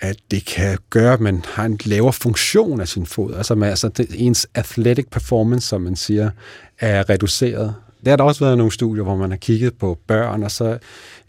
at 0.00 0.16
det 0.30 0.44
kan 0.44 0.78
gøre, 0.90 1.12
at 1.12 1.20
man 1.20 1.44
har 1.54 1.64
en 1.64 1.78
lavere 1.84 2.12
funktion 2.12 2.80
af 2.80 2.88
sin 2.88 3.06
fod. 3.06 3.34
Altså, 3.34 3.54
man, 3.54 3.70
altså 3.70 3.88
det, 3.88 4.06
ens 4.14 4.46
athletic 4.54 5.06
performance, 5.10 5.68
som 5.68 5.80
man 5.80 5.96
siger, 5.96 6.30
er 6.78 7.10
reduceret. 7.10 7.74
Der 8.06 8.12
har 8.12 8.16
der 8.16 8.24
også 8.24 8.44
været 8.44 8.58
nogle 8.58 8.72
studier, 8.72 9.04
hvor 9.04 9.16
man 9.16 9.30
har 9.30 9.36
kigget 9.36 9.74
på 9.74 9.98
børn, 10.06 10.42
og 10.42 10.50
så, 10.50 10.78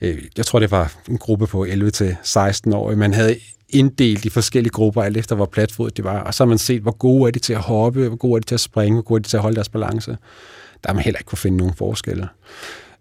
øh, 0.02 0.18
jeg 0.38 0.46
tror, 0.46 0.60
det 0.60 0.72
var 0.72 0.94
en 1.10 1.18
gruppe 1.18 1.48
på 1.48 1.66
11-16 1.66 2.76
år, 2.76 2.96
man 2.96 3.14
havde 3.14 3.36
inddelt 3.70 4.24
de 4.24 4.30
forskellige 4.30 4.72
grupper, 4.72 5.04
alt 5.04 5.18
efter 5.18 5.36
hvor 5.36 5.46
platfodet 5.46 5.98
de 5.98 6.04
var, 6.04 6.20
og 6.20 6.34
så 6.34 6.44
har 6.44 6.48
man 6.48 6.58
set, 6.58 6.82
hvor 6.82 6.92
gode 6.92 7.28
er 7.28 7.32
de 7.32 7.40
til 7.40 7.54
at 7.54 7.60
hoppe, 7.60 8.08
hvor 8.08 8.18
gode 8.18 8.36
er 8.36 8.40
de 8.40 8.46
til 8.46 8.56
at 8.56 8.60
springe, 8.60 8.94
hvor 8.94 9.02
gode 9.02 9.18
er 9.18 9.22
de 9.22 9.28
til 9.28 9.38
at 9.38 9.42
holde 9.42 9.56
deres 9.56 9.70
balance. 9.70 10.12
Der 10.84 10.90
har 10.90 10.94
man 10.94 11.04
heller 11.04 11.20
ikke 11.20 11.28
kunne 11.28 11.38
finde 11.38 11.58
nogen 11.58 11.74
forskelle. 11.74 12.28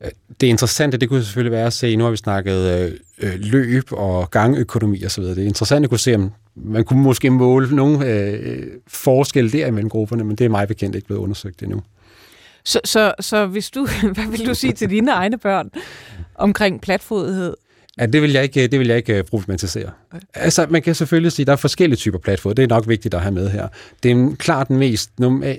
Øh, 0.05 0.11
det 0.41 0.47
interessante, 0.47 0.97
det 0.97 1.09
kunne 1.09 1.25
selvfølgelig 1.25 1.53
være 1.53 1.67
at 1.67 1.73
se, 1.73 1.97
nu 1.97 2.05
har 2.05 2.11
vi 2.11 2.17
snakket 2.17 2.81
øh, 2.81 2.93
øh 3.19 3.35
løb 3.41 3.85
og 3.91 4.31
gangøkonomi 4.31 5.05
osv. 5.05 5.25
Det 5.25 5.39
er 5.39 5.47
interessant 5.47 5.85
at 5.85 5.91
kunne 5.91 5.99
se, 5.99 6.15
om 6.15 6.33
man 6.55 6.85
kunne 6.85 7.03
måske 7.03 7.31
måle 7.31 7.77
nogle 7.77 8.07
øh, 8.07 8.41
øh 8.43 8.67
forskelle 8.89 9.51
der 9.51 9.67
imellem 9.67 9.89
grupperne, 9.89 10.25
men 10.25 10.37
det 10.37 10.45
er 10.45 10.49
mig 10.49 10.69
bekendt 10.69 10.97
ikke 10.97 11.07
blevet 11.07 11.21
undersøgt 11.21 11.63
endnu. 11.63 11.83
Så, 12.67 12.81
så, 12.85 13.15
så 13.21 13.47
hvis 13.47 13.71
du, 13.71 13.87
hvad 14.15 14.31
vil 14.31 14.47
du 14.47 14.55
sige 14.55 14.73
til 14.73 14.91
dine 14.91 15.13
egne 15.13 15.39
børn 15.39 15.71
omkring 16.35 16.81
platfodighed? 16.81 17.55
Ja, 17.99 18.07
det 18.07 18.23
vil 18.23 18.33
jeg 18.33 18.43
ikke, 18.43 18.67
det 18.67 18.79
vil 18.79 18.89
jeg 18.89 18.97
ikke 18.97 19.19
øh, 19.19 19.25
problematisere. 19.25 19.91
Altså, 20.35 20.67
man 20.71 20.83
kan 20.83 20.95
selvfølgelig 20.95 21.33
sige, 21.33 21.45
at 21.45 21.47
der 21.47 21.53
er 21.53 21.57
forskellige 21.57 21.97
typer 21.97 22.19
platfod. 22.19 22.55
Det 22.55 22.63
er 22.63 22.69
nok 22.69 22.89
vigtigt 22.89 23.15
at 23.15 23.21
have 23.21 23.35
med 23.35 23.51
her. 23.51 23.69
Det 24.03 24.11
er 24.11 24.37
klart 24.39 24.69
den 24.69 24.79
mest 24.79 25.11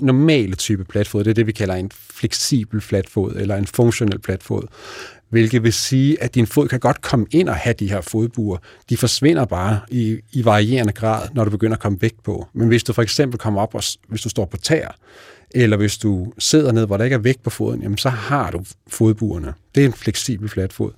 normale 0.02 0.56
type 0.56 0.86
platfod. 0.86 1.24
Det 1.24 1.30
er 1.30 1.34
det, 1.34 1.48
vi 1.48 1.52
kalder 1.52 1.76
en 1.76 1.92
fleksibel 2.10 2.82
platfod, 2.82 3.36
eller 3.36 3.56
en 3.56 3.68
funktionel 3.68 4.20
platfod. 4.20 4.64
Hvilket 5.30 5.64
vil 5.64 5.74
sige, 5.74 6.24
at 6.24 6.36
din 6.36 6.48
fod 6.48 6.68
kan 6.68 6.80
godt 6.80 7.02
komme 7.02 7.26
ind 7.32 7.50
og 7.50 7.56
have 7.56 7.74
de 7.74 7.90
her 7.90 8.02
fodbuer. 8.02 8.58
De 8.90 8.98
forsvinder 8.98 9.46
bare 9.46 9.80
i, 9.90 10.18
i 10.32 10.46
varierende 10.46 10.94
grad, 10.94 11.28
når 11.34 11.44
du 11.44 11.50
begynder 11.50 11.76
at 11.76 11.82
komme 11.82 11.98
væk 12.02 12.14
på. 12.24 12.48
Men 12.54 12.68
hvis 12.68 12.84
du 12.84 12.94
for 12.94 13.02
eksempel 13.02 13.40
kommer 13.40 13.62
op, 13.62 13.76
og, 13.76 13.84
hvis 14.08 14.22
du 14.22 14.30
står 14.30 14.46
på 14.46 14.58
tær, 14.58 14.98
eller 15.52 15.78
hvis 15.78 15.98
du 15.98 16.34
sidder 16.40 16.72
ned, 16.72 16.86
hvor 16.86 16.98
der 16.98 17.04
ikke 17.04 17.14
er 17.14 17.18
vægt 17.18 17.44
på 17.44 17.50
foden, 17.50 17.82
jamen 17.82 17.98
så 17.98 18.10
har 18.10 18.52
du 18.52 18.66
fodbuerne. 18.88 19.54
Det 19.76 19.82
er 19.82 19.88
en 19.88 19.94
fleksibel 19.94 20.50
flatfod. 20.50 20.92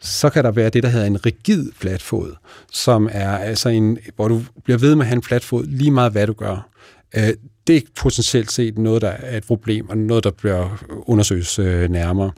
Så 0.00 0.30
kan 0.30 0.44
der 0.44 0.50
være 0.50 0.70
det, 0.70 0.82
der 0.82 0.88
hedder 0.88 1.06
en 1.06 1.26
rigid 1.26 1.72
flatfod, 1.76 2.34
som 2.72 3.08
er 3.12 3.38
altså 3.38 3.68
en, 3.68 3.98
hvor 4.16 4.28
du 4.28 4.42
bliver 4.64 4.78
ved 4.78 4.94
med 4.94 5.04
at 5.04 5.08
have 5.08 5.16
en 5.16 5.22
flatfod 5.22 5.64
lige 5.64 5.90
meget, 5.90 6.12
hvad 6.12 6.26
du 6.26 6.32
gør. 6.32 6.68
Øh, 7.16 7.34
det 7.66 7.76
er 7.76 7.80
potentielt 7.94 8.52
set 8.52 8.78
noget, 8.78 9.02
der 9.02 9.08
er 9.08 9.36
et 9.36 9.46
problem, 9.46 9.88
og 9.88 9.98
noget, 9.98 10.24
der 10.24 10.30
bliver 10.30 10.84
undersøgt 11.06 11.58
øh, 11.58 11.90
nærmere. 11.90 12.30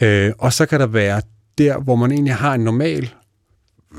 Øh, 0.00 0.32
og 0.38 0.52
så 0.52 0.66
kan 0.66 0.80
der 0.80 0.86
være 0.86 1.22
der, 1.58 1.78
hvor 1.78 1.96
man 1.96 2.12
egentlig 2.12 2.34
har 2.34 2.54
en 2.54 2.60
normal 2.60 3.10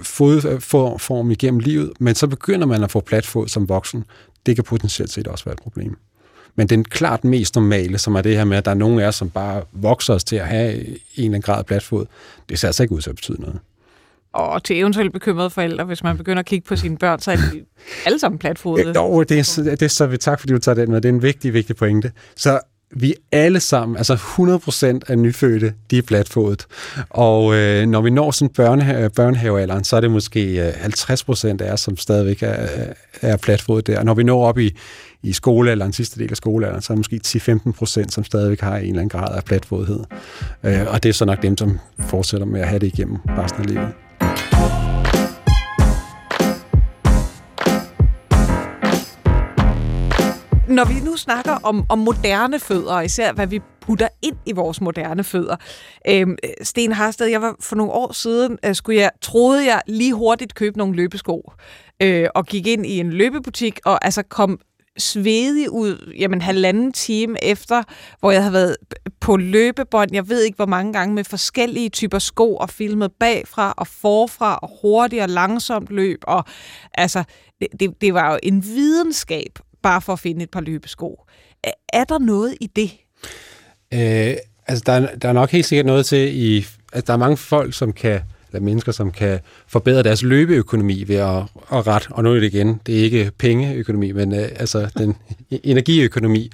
fodform 0.03 1.31
igennem 1.31 1.59
livet, 1.59 1.91
men 1.99 2.15
så 2.15 2.27
begynder 2.27 2.67
man 2.67 2.83
at 2.83 2.91
få 2.91 2.99
platfod 2.99 3.47
som 3.47 3.69
voksen. 3.69 4.03
Det 4.45 4.55
kan 4.55 4.63
potentielt 4.63 5.11
set 5.11 5.27
også 5.27 5.45
være 5.45 5.53
et 5.53 5.59
problem. 5.59 5.97
Men 6.55 6.67
den 6.67 6.83
klart 6.83 7.23
mest 7.23 7.55
normale, 7.55 7.97
som 7.97 8.15
er 8.15 8.21
det 8.21 8.37
her 8.37 8.45
med, 8.45 8.57
at 8.57 8.65
der 8.65 8.71
er 8.71 8.75
nogen 8.75 8.99
af 8.99 9.07
os, 9.07 9.15
som 9.15 9.29
bare 9.29 9.63
vokser 9.71 10.13
os 10.13 10.23
til 10.23 10.35
at 10.35 10.47
have 10.47 10.75
en 10.75 10.97
eller 11.15 11.25
anden 11.25 11.41
grad 11.41 11.59
af 11.59 11.65
platfod, 11.65 12.05
det 12.49 12.59
ser 12.59 12.67
altså 12.67 12.83
ikke 12.83 12.95
ud 12.95 13.01
til 13.01 13.09
at 13.09 13.15
betyde 13.15 13.41
noget. 13.41 13.59
Og 14.33 14.63
til 14.63 14.79
eventuelt 14.79 15.13
bekymrede 15.13 15.49
forældre, 15.49 15.83
hvis 15.83 16.03
man 16.03 16.17
begynder 16.17 16.39
at 16.39 16.45
kigge 16.45 16.67
på 16.67 16.75
sine 16.75 16.97
børn, 16.97 17.19
så 17.19 17.31
er 17.31 17.35
de 17.35 17.65
alle 18.05 18.19
sammen 18.19 18.39
platfodede. 18.39 18.93
Jo, 18.95 19.23
det 19.23 19.39
er, 19.39 19.63
det 19.63 19.81
er 19.81 19.87
så 19.87 20.05
vi 20.07 20.17
tak, 20.17 20.39
fordi 20.39 20.53
du 20.53 20.59
tager 20.59 20.75
den 20.75 20.91
med. 20.91 21.01
Det 21.01 21.09
er 21.09 21.13
en 21.13 21.21
vigtig, 21.21 21.53
vigtig 21.53 21.75
pointe. 21.75 22.11
Så 22.35 22.59
vi 22.95 23.13
alle 23.31 23.59
sammen, 23.59 23.97
altså 23.97 24.13
100% 24.13 25.11
af 25.11 25.17
nyfødte, 25.17 25.73
de 25.91 25.97
er 25.97 26.01
flatfodet. 26.07 26.65
Og 27.09 27.55
øh, 27.55 27.85
når 27.85 28.01
vi 28.01 28.09
når 28.09 28.31
sådan 28.31 28.53
børnehave, 28.53 29.03
øh, 29.03 29.09
børnehavealderen, 29.09 29.83
så 29.83 29.95
er 29.95 30.01
det 30.01 30.11
måske 30.11 30.67
øh, 30.67 30.73
50% 30.73 31.61
af 31.61 31.73
os, 31.73 31.81
som 31.81 31.97
stadigvæk 31.97 32.43
er, 32.43 32.63
øh, 32.63 32.93
er 33.21 33.37
flatfodet 33.37 33.87
der. 33.87 33.99
Og 33.99 34.05
når 34.05 34.13
vi 34.13 34.23
når 34.23 34.45
op 34.45 34.59
i, 34.59 34.77
i 35.23 35.33
skolealderen, 35.33 35.93
sidste 35.93 36.19
del 36.19 36.31
af 36.31 36.37
skolealderen, 36.37 36.81
så 36.81 36.93
er 36.93 36.95
det 36.95 36.99
måske 36.99 37.21
10-15%, 38.05 38.09
som 38.09 38.23
stadigvæk 38.23 38.61
har 38.61 38.77
en 38.77 38.81
eller 38.81 39.01
anden 39.01 39.09
grad 39.09 39.35
af 39.35 39.43
flatfodhed. 39.43 39.99
Øh, 40.63 40.81
og 40.87 41.03
det 41.03 41.09
er 41.09 41.13
så 41.13 41.25
nok 41.25 41.41
dem, 41.41 41.57
som 41.57 41.79
fortsætter 41.99 42.47
med 42.47 42.61
at 42.61 42.67
have 42.67 42.79
det 42.79 42.87
igennem 42.87 43.17
resten 43.37 43.61
af 43.61 43.67
livet. 43.67 43.89
Når 50.73 50.85
vi 50.85 50.99
nu 50.99 51.17
snakker 51.17 51.57
om, 51.63 51.85
om 51.89 51.99
moderne 51.99 52.59
fødder, 52.59 52.93
og 52.93 53.05
især 53.05 53.33
hvad 53.33 53.47
vi 53.47 53.61
putter 53.81 54.07
ind 54.21 54.35
i 54.45 54.51
vores 54.51 54.81
moderne 54.81 55.23
fødder. 55.23 55.55
Øhm, 56.07 56.37
Sten 56.61 56.91
Harsted, 56.91 57.27
jeg 57.27 57.41
var 57.41 57.55
for 57.59 57.75
nogle 57.75 57.91
år 57.91 58.11
siden, 58.11 58.57
øh, 58.65 58.75
skulle 58.75 58.99
jeg, 58.99 59.11
troede 59.21 59.65
jeg 59.65 59.81
lige 59.87 60.13
hurtigt 60.13 60.55
købe 60.55 60.77
nogle 60.77 60.95
løbesko, 60.95 61.53
øh, 62.01 62.27
og 62.35 62.45
gik 62.45 62.67
ind 62.67 62.85
i 62.85 62.99
en 62.99 63.13
løbebutik, 63.13 63.79
og 63.85 64.05
altså 64.05 64.23
kom 64.23 64.59
svedig 64.97 65.71
ud, 65.71 66.13
jamen 66.19 66.41
halvanden 66.41 66.91
time 66.91 67.43
efter, 67.43 67.83
hvor 68.19 68.31
jeg 68.31 68.41
havde 68.41 68.53
været 68.53 68.75
på 69.19 69.37
løbebånd, 69.37 70.09
jeg 70.13 70.29
ved 70.29 70.41
ikke 70.41 70.55
hvor 70.55 70.65
mange 70.65 70.93
gange, 70.93 71.15
med 71.15 71.23
forskellige 71.23 71.89
typer 71.89 72.19
sko, 72.19 72.55
og 72.55 72.69
filmet 72.69 73.11
bagfra 73.19 73.73
og 73.77 73.87
forfra, 73.87 74.59
og 74.61 74.69
hurtigt 74.81 75.21
og 75.21 75.29
langsomt 75.29 75.89
løb, 75.89 76.19
og 76.23 76.43
altså, 76.93 77.23
det, 77.79 78.01
det 78.01 78.13
var 78.13 78.31
jo 78.31 78.39
en 78.43 78.63
videnskab 78.63 79.59
bare 79.83 80.01
for 80.01 80.13
at 80.13 80.19
finde 80.19 80.43
et 80.43 80.49
par 80.49 80.61
løbesko. 80.61 81.25
Er 81.93 82.03
der 82.03 82.19
noget 82.19 82.55
i 82.61 82.67
det? 82.67 82.91
Øh, 83.93 84.35
altså, 84.67 84.83
der 84.85 84.93
er, 84.93 85.15
der 85.15 85.29
er 85.29 85.33
nok 85.33 85.49
helt 85.49 85.65
sikkert 85.65 85.85
noget 85.85 86.05
til 86.05 86.35
i... 86.35 86.57
Altså, 86.93 87.07
der 87.07 87.13
er 87.13 87.17
mange 87.17 87.37
folk, 87.37 87.73
som 87.73 87.93
kan 87.93 88.21
eller 88.53 88.65
mennesker, 88.65 88.91
som 88.91 89.11
kan 89.11 89.39
forbedre 89.67 90.03
deres 90.03 90.23
løbeøkonomi 90.23 91.03
ved 91.07 91.15
at, 91.15 91.43
at 91.71 91.87
ret, 91.87 92.07
og 92.11 92.23
nu 92.23 92.29
er 92.29 92.39
det 92.39 92.53
igen, 92.53 92.81
det 92.85 92.99
er 92.99 93.03
ikke 93.03 93.31
pengeøkonomi, 93.37 94.11
men 94.11 94.35
øh, 94.35 94.49
altså 94.55 94.89
den 94.97 95.15
energiøkonomi. 95.63 96.51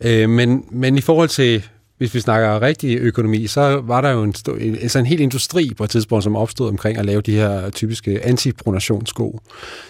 Øh, 0.00 0.28
men, 0.28 0.64
men 0.70 0.98
i 0.98 1.00
forhold 1.00 1.28
til 1.28 1.68
hvis 1.98 2.14
vi 2.14 2.20
snakker 2.20 2.62
rigtig 2.62 2.98
økonomi, 2.98 3.46
så 3.46 3.80
var 3.84 4.00
der 4.00 4.10
jo 4.10 4.22
en, 4.22 4.34
en, 4.60 4.76
altså 4.76 4.98
en 4.98 5.06
hel 5.06 5.20
industri 5.20 5.72
på 5.76 5.84
et 5.84 5.90
tidspunkt, 5.90 6.24
som 6.24 6.36
opstod 6.36 6.68
omkring 6.68 6.98
at 6.98 7.06
lave 7.06 7.20
de 7.20 7.34
her 7.34 7.70
typiske 7.70 8.24
antipronationssko, 8.24 9.40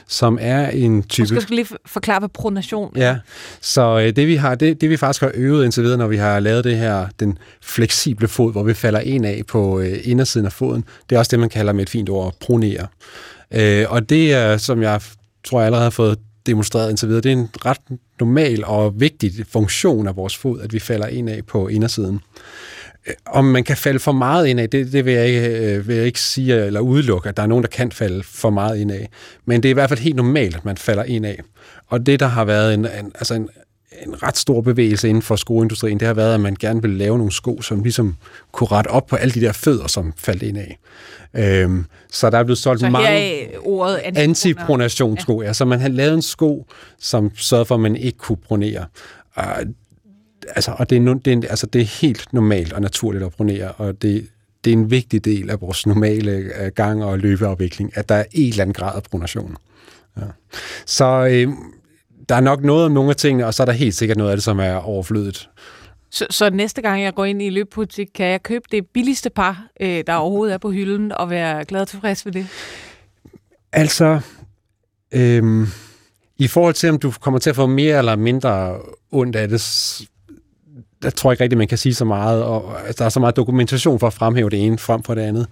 som 0.08 0.38
er 0.40 0.68
en 0.68 1.02
type... 1.02 1.34
Jeg 1.34 1.42
skal 1.42 1.56
lige 1.56 1.68
forklare, 1.86 2.18
hvad 2.18 2.28
pronation 2.28 2.96
er. 2.96 3.06
Ja, 3.06 3.18
så 3.60 3.98
øh, 3.98 4.16
det 4.16 4.26
vi, 4.26 4.36
har, 4.36 4.54
det, 4.54 4.80
det 4.80 4.90
vi 4.90 4.96
faktisk 4.96 5.20
har 5.20 5.30
øvet 5.34 5.64
indtil 5.64 5.82
videre, 5.82 5.98
når 5.98 6.06
vi 6.06 6.16
har 6.16 6.40
lavet 6.40 6.64
det 6.64 6.76
her, 6.76 7.06
den 7.20 7.38
fleksible 7.62 8.28
fod, 8.28 8.52
hvor 8.52 8.62
vi 8.62 8.74
falder 8.74 9.00
ind 9.00 9.26
af 9.26 9.42
på 9.48 9.80
øh, 9.80 9.98
indersiden 10.02 10.46
af 10.46 10.52
foden, 10.52 10.84
det 11.10 11.16
er 11.16 11.18
også 11.18 11.30
det, 11.30 11.38
man 11.40 11.48
kalder 11.48 11.72
med 11.72 11.82
et 11.82 11.90
fint 11.90 12.08
ord 12.08 12.34
pronere. 12.40 12.86
Øh, 13.54 13.86
og 13.88 14.10
det 14.10 14.32
er, 14.32 14.56
som 14.56 14.82
jeg 14.82 15.00
tror, 15.44 15.60
jeg 15.60 15.66
allerede 15.66 15.82
har 15.84 15.90
fået 15.90 16.18
demonstreret 16.46 16.90
indtil 16.90 17.08
videre. 17.08 17.20
Det 17.20 17.32
er 17.32 17.36
en 17.36 17.48
ret 17.66 17.78
normal 18.20 18.64
og 18.64 19.00
vigtig 19.00 19.32
funktion 19.48 20.08
af 20.08 20.16
vores 20.16 20.36
fod, 20.36 20.60
at 20.60 20.72
vi 20.72 20.78
falder 20.78 21.06
ind 21.06 21.30
af 21.30 21.46
på 21.46 21.68
indersiden. 21.68 22.20
Øh, 23.06 23.14
om 23.26 23.44
man 23.44 23.64
kan 23.64 23.76
falde 23.76 23.98
for 23.98 24.12
meget 24.12 24.46
ind 24.46 24.60
af, 24.60 24.70
det, 24.70 24.92
det 24.92 25.04
vil, 25.04 25.12
jeg 25.12 25.26
ikke, 25.26 25.74
øh, 25.74 25.88
vil 25.88 25.96
jeg 25.96 26.06
ikke 26.06 26.20
sige 26.20 26.66
eller 26.66 26.80
udelukke, 26.80 27.28
at 27.28 27.36
der 27.36 27.42
er 27.42 27.46
nogen, 27.46 27.62
der 27.62 27.70
kan 27.70 27.92
falde 27.92 28.22
for 28.22 28.50
meget 28.50 28.78
ind 28.78 28.92
af. 28.92 29.08
Men 29.44 29.62
det 29.62 29.68
er 29.68 29.70
i 29.70 29.74
hvert 29.74 29.88
fald 29.88 30.00
helt 30.00 30.16
normalt, 30.16 30.56
at 30.56 30.64
man 30.64 30.76
falder 30.76 31.04
ind 31.04 31.26
af. 31.26 31.40
Og 31.86 32.06
det, 32.06 32.20
der 32.20 32.26
har 32.26 32.44
været 32.44 32.74
en, 32.74 32.80
en, 32.80 33.12
altså 33.14 33.34
en, 33.34 33.48
en 34.06 34.22
ret 34.22 34.36
stor 34.36 34.60
bevægelse 34.60 35.08
inden 35.08 35.22
for 35.22 35.36
skoindustrien, 35.36 36.00
det 36.00 36.06
har 36.06 36.14
været, 36.14 36.34
at 36.34 36.40
man 36.40 36.56
gerne 36.60 36.82
vil 36.82 36.90
lave 36.90 37.18
nogle 37.18 37.32
sko, 37.32 37.62
som 37.62 37.82
ligesom 37.82 38.16
kunne 38.52 38.66
rette 38.66 38.88
op 38.88 39.06
på 39.06 39.16
alle 39.16 39.34
de 39.34 39.40
der 39.40 39.52
fødder, 39.52 39.86
som 39.86 40.12
faldt 40.16 40.42
ind 40.42 40.58
af. 40.58 40.78
Øhm, 41.34 41.84
så 42.10 42.30
der 42.30 42.38
er 42.38 42.44
blevet 42.44 42.58
solgt 42.58 42.80
så 42.80 42.90
mange 42.90 43.46
ordet 43.62 44.00
antipronationssko, 44.16 45.42
ja. 45.42 45.46
ja. 45.46 45.52
Så 45.52 45.64
man 45.64 45.80
har 45.80 45.88
lavet 45.88 46.14
en 46.14 46.22
sko, 46.22 46.66
som 46.98 47.30
sørger 47.34 47.64
for, 47.64 47.74
at 47.74 47.80
man 47.80 47.96
ikke 47.96 48.18
kunne 48.18 48.36
pronere. 48.36 48.86
Og, 49.34 49.46
altså, 50.48 50.74
og 50.78 50.90
det, 50.90 51.08
er, 51.08 51.14
det, 51.14 51.44
er, 51.44 51.48
altså, 51.48 51.66
det 51.66 51.80
er 51.80 52.00
helt 52.00 52.32
normalt 52.32 52.72
og 52.72 52.80
naturligt 52.80 53.24
at 53.24 53.32
pronere, 53.32 53.72
og 53.72 54.02
det, 54.02 54.28
det 54.64 54.72
er 54.72 54.76
en 54.76 54.90
vigtig 54.90 55.24
del 55.24 55.50
af 55.50 55.60
vores 55.60 55.86
normale 55.86 56.30
øh, 56.30 56.72
gang- 56.74 57.04
og 57.04 57.18
løbeafvikling, 57.18 57.90
at 57.94 58.08
der 58.08 58.14
er 58.14 58.24
en 58.32 58.48
eller 58.48 58.62
anden 58.62 58.74
grad 58.74 58.96
af 58.96 59.02
pronation. 59.02 59.56
Ja. 60.16 60.22
Så 60.86 61.26
øh, 61.30 61.48
der 62.28 62.34
er 62.34 62.40
nok 62.40 62.62
noget 62.62 62.86
om 62.86 62.92
nogle 62.92 63.10
af 63.10 63.16
tingene, 63.16 63.46
og 63.46 63.54
så 63.54 63.62
er 63.62 63.64
der 63.64 63.72
helt 63.72 63.94
sikkert 63.94 64.18
noget 64.18 64.30
af 64.30 64.36
det, 64.36 64.44
som 64.44 64.58
er 64.58 64.74
overflødet. 64.74 65.48
Så, 66.10 66.26
så 66.30 66.50
næste 66.50 66.82
gang 66.82 67.02
jeg 67.02 67.14
går 67.14 67.24
ind 67.24 67.42
i 67.42 67.46
en 67.46 67.52
løbbutik, 67.52 68.08
kan 68.14 68.26
jeg 68.26 68.42
købe 68.42 68.64
det 68.70 68.86
billigste 68.86 69.30
par, 69.30 69.66
øh, 69.80 70.04
der 70.06 70.14
overhovedet 70.14 70.54
er 70.54 70.58
på 70.58 70.70
hylden, 70.70 71.12
og 71.12 71.30
være 71.30 71.64
glad 71.64 71.80
og 71.80 71.88
tilfreds 71.88 72.26
ved 72.26 72.32
det? 72.32 72.46
Altså, 73.72 74.20
øhm, 75.12 75.66
i 76.38 76.48
forhold 76.48 76.74
til, 76.74 76.88
om 76.90 76.98
du 76.98 77.12
kommer 77.20 77.40
til 77.40 77.50
at 77.50 77.56
få 77.56 77.66
mere 77.66 77.98
eller 77.98 78.16
mindre 78.16 78.78
ondt 79.10 79.36
af 79.36 79.48
det, 79.48 79.60
der 81.04 81.10
tror 81.10 81.30
jeg 81.30 81.34
ikke 81.34 81.44
rigtigt, 81.44 81.58
man 81.58 81.68
kan 81.68 81.78
sige 81.78 81.94
så 81.94 82.04
meget, 82.04 82.42
og 82.42 82.86
altså, 82.86 82.98
der 82.98 83.04
er 83.04 83.08
så 83.08 83.20
meget 83.20 83.36
dokumentation 83.36 83.98
for 83.98 84.06
at 84.06 84.12
fremhæve 84.12 84.50
det 84.50 84.66
ene 84.66 84.78
frem 84.78 85.02
for 85.02 85.14
det 85.14 85.22
andet. 85.22 85.46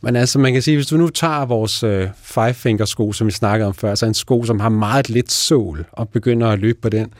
Men 0.00 0.16
altså, 0.16 0.38
man 0.38 0.52
kan 0.52 0.62
sige, 0.62 0.76
hvis 0.76 0.86
du 0.86 0.96
nu 0.96 1.08
tager 1.08 1.46
vores 1.46 1.82
øh, 1.82 2.08
five 2.22 2.54
finger 2.54 2.84
sko, 2.84 3.12
som 3.12 3.26
vi 3.26 3.32
snakkede 3.32 3.68
om 3.68 3.74
før, 3.74 3.90
altså 3.90 4.06
en 4.06 4.14
sko, 4.14 4.44
som 4.44 4.60
har 4.60 4.68
meget 4.68 5.08
lidt 5.08 5.32
sål, 5.32 5.84
og 5.92 6.08
begynder 6.08 6.48
at 6.48 6.58
løbe 6.58 6.78
på 6.82 6.88
den, 6.88 7.12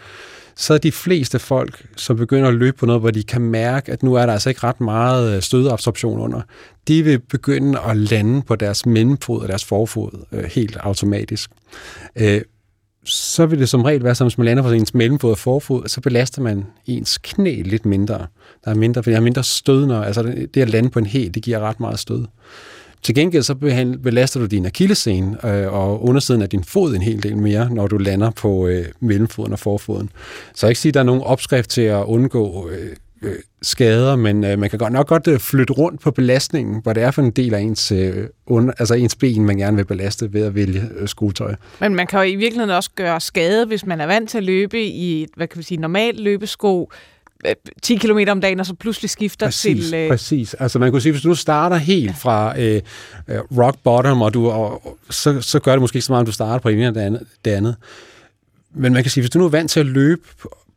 så 0.56 0.74
er 0.74 0.78
de 0.78 0.92
fleste 0.92 1.38
folk, 1.38 1.86
som 1.96 2.16
begynder 2.16 2.48
at 2.48 2.54
løbe 2.54 2.76
på 2.76 2.86
noget, 2.86 3.00
hvor 3.00 3.10
de 3.10 3.22
kan 3.22 3.40
mærke, 3.40 3.92
at 3.92 4.02
nu 4.02 4.14
er 4.14 4.26
der 4.26 4.32
altså 4.32 4.48
ikke 4.48 4.64
ret 4.64 4.80
meget 4.80 5.22
stødeabsorption 5.22 5.42
stødabsorption 5.42 6.20
under, 6.20 6.40
de 6.88 7.02
vil 7.02 7.18
begynde 7.18 7.78
at 7.80 7.96
lande 7.96 8.42
på 8.42 8.56
deres 8.56 8.86
mellemfod 8.86 9.42
og 9.42 9.48
deres 9.48 9.64
forfod 9.64 10.24
øh, 10.32 10.44
helt 10.44 10.76
automatisk. 10.76 11.50
Øh, 12.16 12.40
så 13.04 13.46
vil 13.46 13.58
det 13.58 13.68
som 13.68 13.82
regel 13.82 14.04
være, 14.04 14.14
som 14.14 14.26
hvis 14.26 14.38
man 14.38 14.44
lander 14.44 14.62
på 14.62 14.70
ens 14.70 14.94
mellemfod 14.94 15.30
og 15.30 15.38
forfod, 15.38 15.88
så 15.88 16.00
belaster 16.00 16.42
man 16.42 16.66
ens 16.86 17.18
knæ 17.18 17.62
lidt 17.64 17.86
mindre. 17.86 18.26
Der 18.64 18.70
er 18.70 18.74
mindre, 18.74 19.02
for 19.02 19.10
der 19.10 19.16
er 19.16 19.20
mindre 19.20 19.44
stød, 19.44 19.86
når, 19.86 20.02
altså 20.02 20.22
det 20.54 20.62
at 20.62 20.70
lande 20.70 20.90
på 20.90 20.98
en 20.98 21.06
hæl, 21.06 21.34
det 21.34 21.42
giver 21.42 21.58
ret 21.58 21.80
meget 21.80 21.98
stød. 21.98 22.24
Til 23.02 23.14
gengæld 23.14 23.42
så 23.42 23.54
belaster 24.02 24.40
du 24.40 24.46
din 24.46 24.66
akillescene 24.66 25.46
øh, 25.46 25.72
og 25.72 26.04
undersiden 26.04 26.42
af 26.42 26.48
din 26.48 26.64
fod 26.64 26.94
en 26.94 27.02
hel 27.02 27.22
del 27.22 27.36
mere, 27.36 27.70
når 27.70 27.86
du 27.86 27.98
lander 27.98 28.30
på 28.30 28.66
øh, 28.66 28.84
mellemfoden 29.00 29.52
og 29.52 29.58
forfoden. 29.58 30.10
Så 30.54 30.66
jeg 30.66 30.70
ikke 30.70 30.80
sige, 30.80 30.90
at 30.90 30.94
der 30.94 31.00
er 31.00 31.04
nogen 31.04 31.22
opskrift 31.22 31.70
til 31.70 31.82
at 31.82 32.04
undgå 32.04 32.68
øh, 32.70 32.96
øh, 33.24 33.36
skader, 33.62 34.16
men 34.16 34.44
øh, 34.44 34.58
man 34.58 34.70
kan 34.70 34.78
godt 34.78 34.92
nok 34.92 35.06
godt 35.06 35.26
øh, 35.26 35.38
flytte 35.38 35.72
rundt 35.72 36.00
på 36.00 36.10
belastningen, 36.10 36.80
hvor 36.82 36.92
det 36.92 37.02
er 37.02 37.10
for 37.10 37.22
en 37.22 37.30
del 37.30 37.54
af 37.54 37.60
ens, 37.60 37.92
øh, 37.92 38.26
under, 38.46 38.72
altså 38.78 38.94
ens 38.94 39.14
ben, 39.14 39.44
man 39.44 39.56
gerne 39.56 39.76
vil 39.76 39.84
belaste 39.84 40.32
ved 40.32 40.42
at 40.42 40.54
vælge 40.54 40.82
øh, 40.96 41.08
skotøj. 41.08 41.54
Men 41.80 41.94
man 41.94 42.06
kan 42.06 42.18
jo 42.18 42.24
i 42.24 42.36
virkeligheden 42.36 42.70
også 42.70 42.90
gøre 42.94 43.20
skade, 43.20 43.66
hvis 43.66 43.86
man 43.86 44.00
er 44.00 44.06
vant 44.06 44.30
til 44.30 44.38
at 44.38 44.44
løbe 44.44 44.82
i 44.82 45.22
et, 45.22 45.30
hvad 45.36 45.48
kan 45.48 45.58
vi 45.58 45.62
sige, 45.62 45.80
normalt 45.80 46.20
løbesko, 46.20 46.90
10 47.82 47.94
øh, 47.94 48.00
km 48.00 48.18
om 48.28 48.40
dagen, 48.40 48.60
og 48.60 48.66
så 48.66 48.74
pludselig 48.74 49.10
skifter 49.10 49.46
præcis, 49.46 49.84
til... 49.84 49.94
Øh... 49.94 50.08
Præcis, 50.08 50.54
altså 50.54 50.78
man 50.78 50.90
kunne 50.90 51.00
sige, 51.00 51.12
hvis 51.12 51.22
du 51.22 51.34
starter 51.34 51.76
helt 51.76 52.06
ja. 52.06 52.14
fra 52.18 52.60
øh, 52.60 52.82
øh, 53.28 53.38
rock 53.38 53.78
bottom, 53.84 54.22
og 54.22 54.34
du, 54.34 54.50
og, 54.50 54.98
så, 55.10 55.40
så 55.40 55.58
gør 55.58 55.72
det 55.72 55.80
måske 55.80 55.96
ikke 55.96 56.06
så 56.06 56.12
meget, 56.12 56.20
om 56.20 56.26
du 56.26 56.32
starter 56.32 56.58
på 56.58 56.68
det 56.68 56.76
ene 56.76 56.86
eller 56.86 57.02
andet, 57.02 57.22
det 57.44 57.50
andet. 57.50 57.76
Men 58.74 58.92
man 58.92 59.02
kan 59.02 59.10
sige, 59.10 59.22
hvis 59.22 59.30
du 59.30 59.38
nu 59.38 59.44
er 59.44 59.48
vant 59.48 59.70
til 59.70 59.80
at 59.80 59.86
løbe 59.86 60.22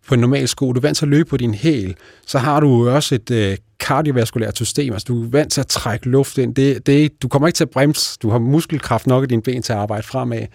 på 0.07 0.13
en 0.13 0.19
normal 0.19 0.47
sko, 0.47 0.73
du 0.73 0.79
er 0.79 0.81
vant 0.81 0.97
til 0.97 1.05
at 1.05 1.09
løbe 1.09 1.29
på 1.29 1.37
din 1.37 1.53
hæl, 1.53 1.95
så 2.25 2.39
har 2.39 2.59
du 2.59 2.89
også 2.89 3.15
et 3.15 3.31
øh, 3.31 3.57
kardiovaskulært 3.79 4.55
system, 4.55 4.93
altså 4.93 5.05
du 5.07 5.23
er 5.23 5.29
vant 5.29 5.51
til 5.51 5.61
at 5.61 5.67
trække 5.67 6.09
luft 6.09 6.37
ind. 6.37 6.55
Det, 6.55 6.87
det, 6.87 7.21
du 7.21 7.27
kommer 7.27 7.47
ikke 7.47 7.57
til 7.57 7.63
at 7.63 7.69
bremse, 7.69 8.17
du 8.21 8.29
har 8.29 8.39
muskelkraft 8.39 9.07
nok 9.07 9.23
i 9.23 9.27
dine 9.27 9.41
ben 9.41 9.61
til 9.61 9.73
at 9.73 9.79
arbejde 9.79 10.03
fremad. 10.03 10.45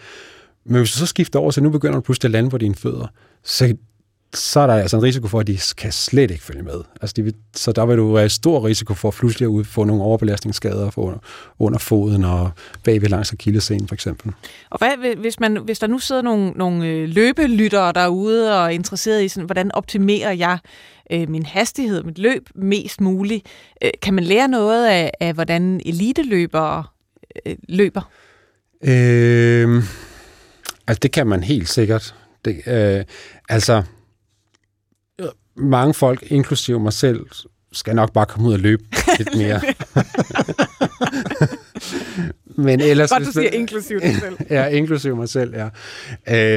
Men 0.66 0.76
hvis 0.76 0.92
du 0.92 0.98
så 0.98 1.06
skifter 1.06 1.38
over, 1.38 1.50
så 1.50 1.60
nu 1.60 1.70
begynder 1.70 1.94
du 1.94 2.00
pludselig 2.00 2.28
at 2.28 2.32
lande 2.32 2.50
på 2.50 2.58
dine 2.58 2.74
fødder, 2.74 3.06
så 3.44 3.76
så 4.34 4.60
er 4.60 4.66
der 4.66 4.74
altså 4.74 4.96
en 4.96 5.02
risiko 5.02 5.28
for, 5.28 5.40
at 5.40 5.46
de 5.46 5.58
kan 5.76 5.92
slet 5.92 6.30
ikke 6.30 6.44
følge 6.44 6.62
med. 6.62 6.80
Altså 7.00 7.14
de 7.16 7.22
vil, 7.22 7.34
så 7.56 7.72
der 7.72 7.86
vil 7.86 7.96
du 7.96 8.12
være 8.12 8.28
stor 8.28 8.66
risiko 8.66 8.94
for 8.94 9.08
at 9.08 9.14
pludselig 9.14 9.58
at 9.58 9.66
få 9.66 9.84
nogle 9.84 10.02
overbelastningsskader 10.02 10.90
for 10.90 11.22
under 11.58 11.78
foden 11.78 12.24
og 12.24 12.50
bagved 12.84 13.08
langs 13.08 13.32
akillescenen 13.32 13.88
for 13.88 13.94
eksempel. 13.94 14.32
Og 14.70 14.78
hvad, 14.78 15.16
hvis, 15.16 15.40
man, 15.40 15.56
hvis 15.56 15.78
der 15.78 15.86
nu 15.86 15.98
sidder 15.98 16.22
nogle, 16.22 16.50
nogle 16.50 16.86
øh, 16.86 17.08
løbelyttere 17.08 17.92
derude 17.92 18.58
og 18.58 18.64
er 18.64 18.68
interesseret 18.68 19.24
i, 19.24 19.28
sådan, 19.28 19.46
hvordan 19.46 19.74
optimerer 19.74 20.32
jeg 20.32 20.58
øh, 21.12 21.28
min 21.28 21.46
hastighed, 21.46 22.02
mit 22.02 22.18
løb 22.18 22.48
mest 22.54 23.00
muligt, 23.00 23.46
øh, 23.84 23.90
kan 24.02 24.14
man 24.14 24.24
lære 24.24 24.48
noget 24.48 24.86
af, 24.86 25.10
af 25.20 25.34
hvordan 25.34 25.80
eliteløbere 25.86 26.84
øh, 27.46 27.56
løber? 27.68 28.10
Øh, 28.84 29.82
altså 30.86 30.98
det 31.02 31.12
kan 31.12 31.26
man 31.26 31.42
helt 31.42 31.68
sikkert. 31.68 32.14
Det, 32.44 32.62
øh, 32.66 33.04
altså 33.48 33.82
mange 35.56 35.94
folk, 35.94 36.22
inklusive 36.26 36.80
mig 36.80 36.92
selv, 36.92 37.26
skal 37.72 37.94
nok 37.94 38.12
bare 38.12 38.26
komme 38.26 38.48
ud 38.48 38.52
og 38.52 38.60
løbe 38.60 38.84
lidt 39.18 39.36
mere. 39.42 39.60
men 42.66 42.80
ellers... 42.80 43.10
Godt, 43.10 43.26
du 43.26 43.32
siger 43.32 43.50
inklusive 43.50 44.00
dig 44.00 44.16
selv. 44.20 44.36
ja, 44.50 44.66
inklusive 44.66 45.16
mig 45.16 45.28
selv, 45.28 45.54
ja. 45.56 45.68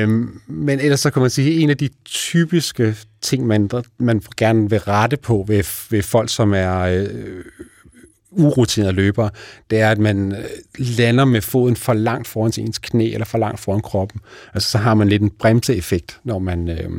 Øhm, 0.01 0.41
men 0.47 0.79
ellers 0.79 0.99
så 0.99 1.09
kan 1.09 1.21
man 1.21 1.29
sige, 1.29 1.51
at 1.51 1.61
en 1.61 1.69
af 1.69 1.77
de 1.77 1.89
typiske 2.05 2.95
ting, 3.21 3.47
man, 3.47 3.69
man 3.97 4.21
gerne 4.37 4.69
vil 4.69 4.79
rette 4.79 5.17
på 5.17 5.45
ved, 5.47 5.89
ved 5.91 6.01
folk, 6.01 6.29
som 6.29 6.53
er 6.53 6.79
øh, 6.79 7.43
urutinerede 8.31 8.93
løbere, 8.93 9.29
det 9.69 9.79
er, 9.79 9.91
at 9.91 9.97
man 9.97 10.31
øh, 10.31 10.45
lander 10.77 11.25
med 11.25 11.41
foden 11.41 11.75
for 11.75 11.93
langt 11.93 12.27
foran 12.27 12.51
ens 12.57 12.77
knæ, 12.77 13.13
eller 13.13 13.25
for 13.25 13.37
langt 13.37 13.59
foran 13.59 13.81
kroppen. 13.81 14.21
Altså, 14.53 14.71
så 14.71 14.77
har 14.77 14.93
man 14.93 15.09
lidt 15.09 15.21
en 15.21 15.29
bremseeffekt, 15.29 16.19
når 16.23 16.39
man... 16.39 16.69
Øh, 16.69 16.89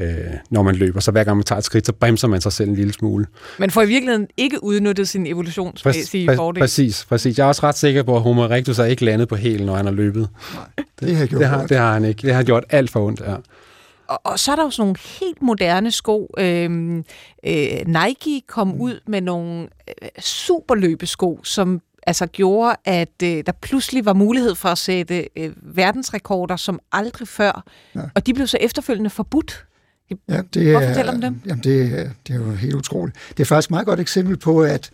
øh, 0.00 0.16
når 0.50 0.62
man 0.62 0.74
løber. 0.74 1.00
Så 1.00 1.10
hver 1.10 1.24
gang 1.24 1.36
man 1.36 1.44
tager 1.44 1.58
et 1.58 1.64
skridt, 1.64 1.86
så 1.86 1.92
bremser 1.92 2.28
man 2.28 2.40
sig 2.40 2.52
selv 2.52 2.68
en 2.68 2.74
lille 2.74 2.92
smule. 2.92 3.26
Men 3.58 3.70
får 3.70 3.82
i 3.82 3.86
virkeligheden 3.86 4.28
ikke 4.36 4.64
udnyttet 4.64 5.08
sin 5.08 5.26
evolutionsmæssige 5.26 6.30
præ- 6.32 6.36
fordel. 6.36 6.60
Præcis, 6.60 7.04
præcis. 7.04 7.38
Jeg 7.38 7.44
er 7.44 7.48
også 7.48 7.62
ret 7.62 7.78
sikker 7.78 8.02
på, 8.02 8.16
at 8.16 8.22
Homo 8.22 8.42
erectus 8.42 8.78
er 8.78 8.84
ikke 8.84 9.04
landet 9.04 9.28
på 9.28 9.36
hælen, 9.36 9.66
når 9.66 9.76
han 9.76 9.84
har 9.84 9.92
løbet. 9.92 10.28
Nej, 10.54 10.64
det 11.00 11.16
har, 11.16 11.26
gjort 11.26 11.40
det, 11.40 11.48
har, 11.48 11.66
det 11.66 11.76
har 11.76 11.92
han 11.92 12.04
ikke. 12.04 12.26
Det 12.26 12.34
har 12.34 12.42
gjort 12.42 12.64
alt 12.70 12.90
for 12.90 13.06
ondt, 13.06 13.20
ja. 13.20 13.34
Og, 14.08 14.20
og 14.24 14.38
så 14.38 14.52
er 14.52 14.56
der 14.56 14.62
jo 14.62 14.70
sådan 14.70 14.82
nogle 14.82 14.96
helt 15.20 15.42
moderne 15.42 15.90
sko. 15.90 16.34
Øhm, 16.38 17.04
øh, 17.46 17.86
Nike 17.86 18.42
kom 18.48 18.80
ud 18.80 19.00
med 19.06 19.20
nogle 19.20 19.68
øh, 20.02 20.08
superløbesko, 20.20 21.40
som 21.44 21.80
altså 22.06 22.26
gjorde, 22.26 22.76
at 22.84 23.22
øh, 23.22 23.42
der 23.46 23.52
pludselig 23.52 24.04
var 24.04 24.12
mulighed 24.12 24.54
for 24.54 24.68
at 24.68 24.78
sætte 24.78 25.28
øh, 25.36 25.52
verdensrekorder 25.62 26.56
som 26.56 26.80
aldrig 26.92 27.28
før. 27.28 27.64
Ja. 27.94 28.00
Og 28.14 28.26
de 28.26 28.34
blev 28.34 28.46
så 28.46 28.58
efterfølgende 28.60 29.10
forbudt. 29.10 29.64
Ja, 30.28 30.42
det 30.54 30.70
Hvorfor 30.70 30.86
fortæl 30.86 31.08
om 31.08 31.20
dem? 31.20 31.40
Jamen 31.46 31.64
det, 31.64 32.10
det 32.26 32.34
er 32.34 32.38
jo 32.38 32.50
helt 32.50 32.74
utroligt. 32.74 33.16
Det 33.30 33.40
er 33.40 33.44
faktisk 33.44 33.66
et 33.66 33.70
meget 33.70 33.86
godt 33.86 34.00
eksempel 34.00 34.36
på, 34.36 34.62
at 34.62 34.90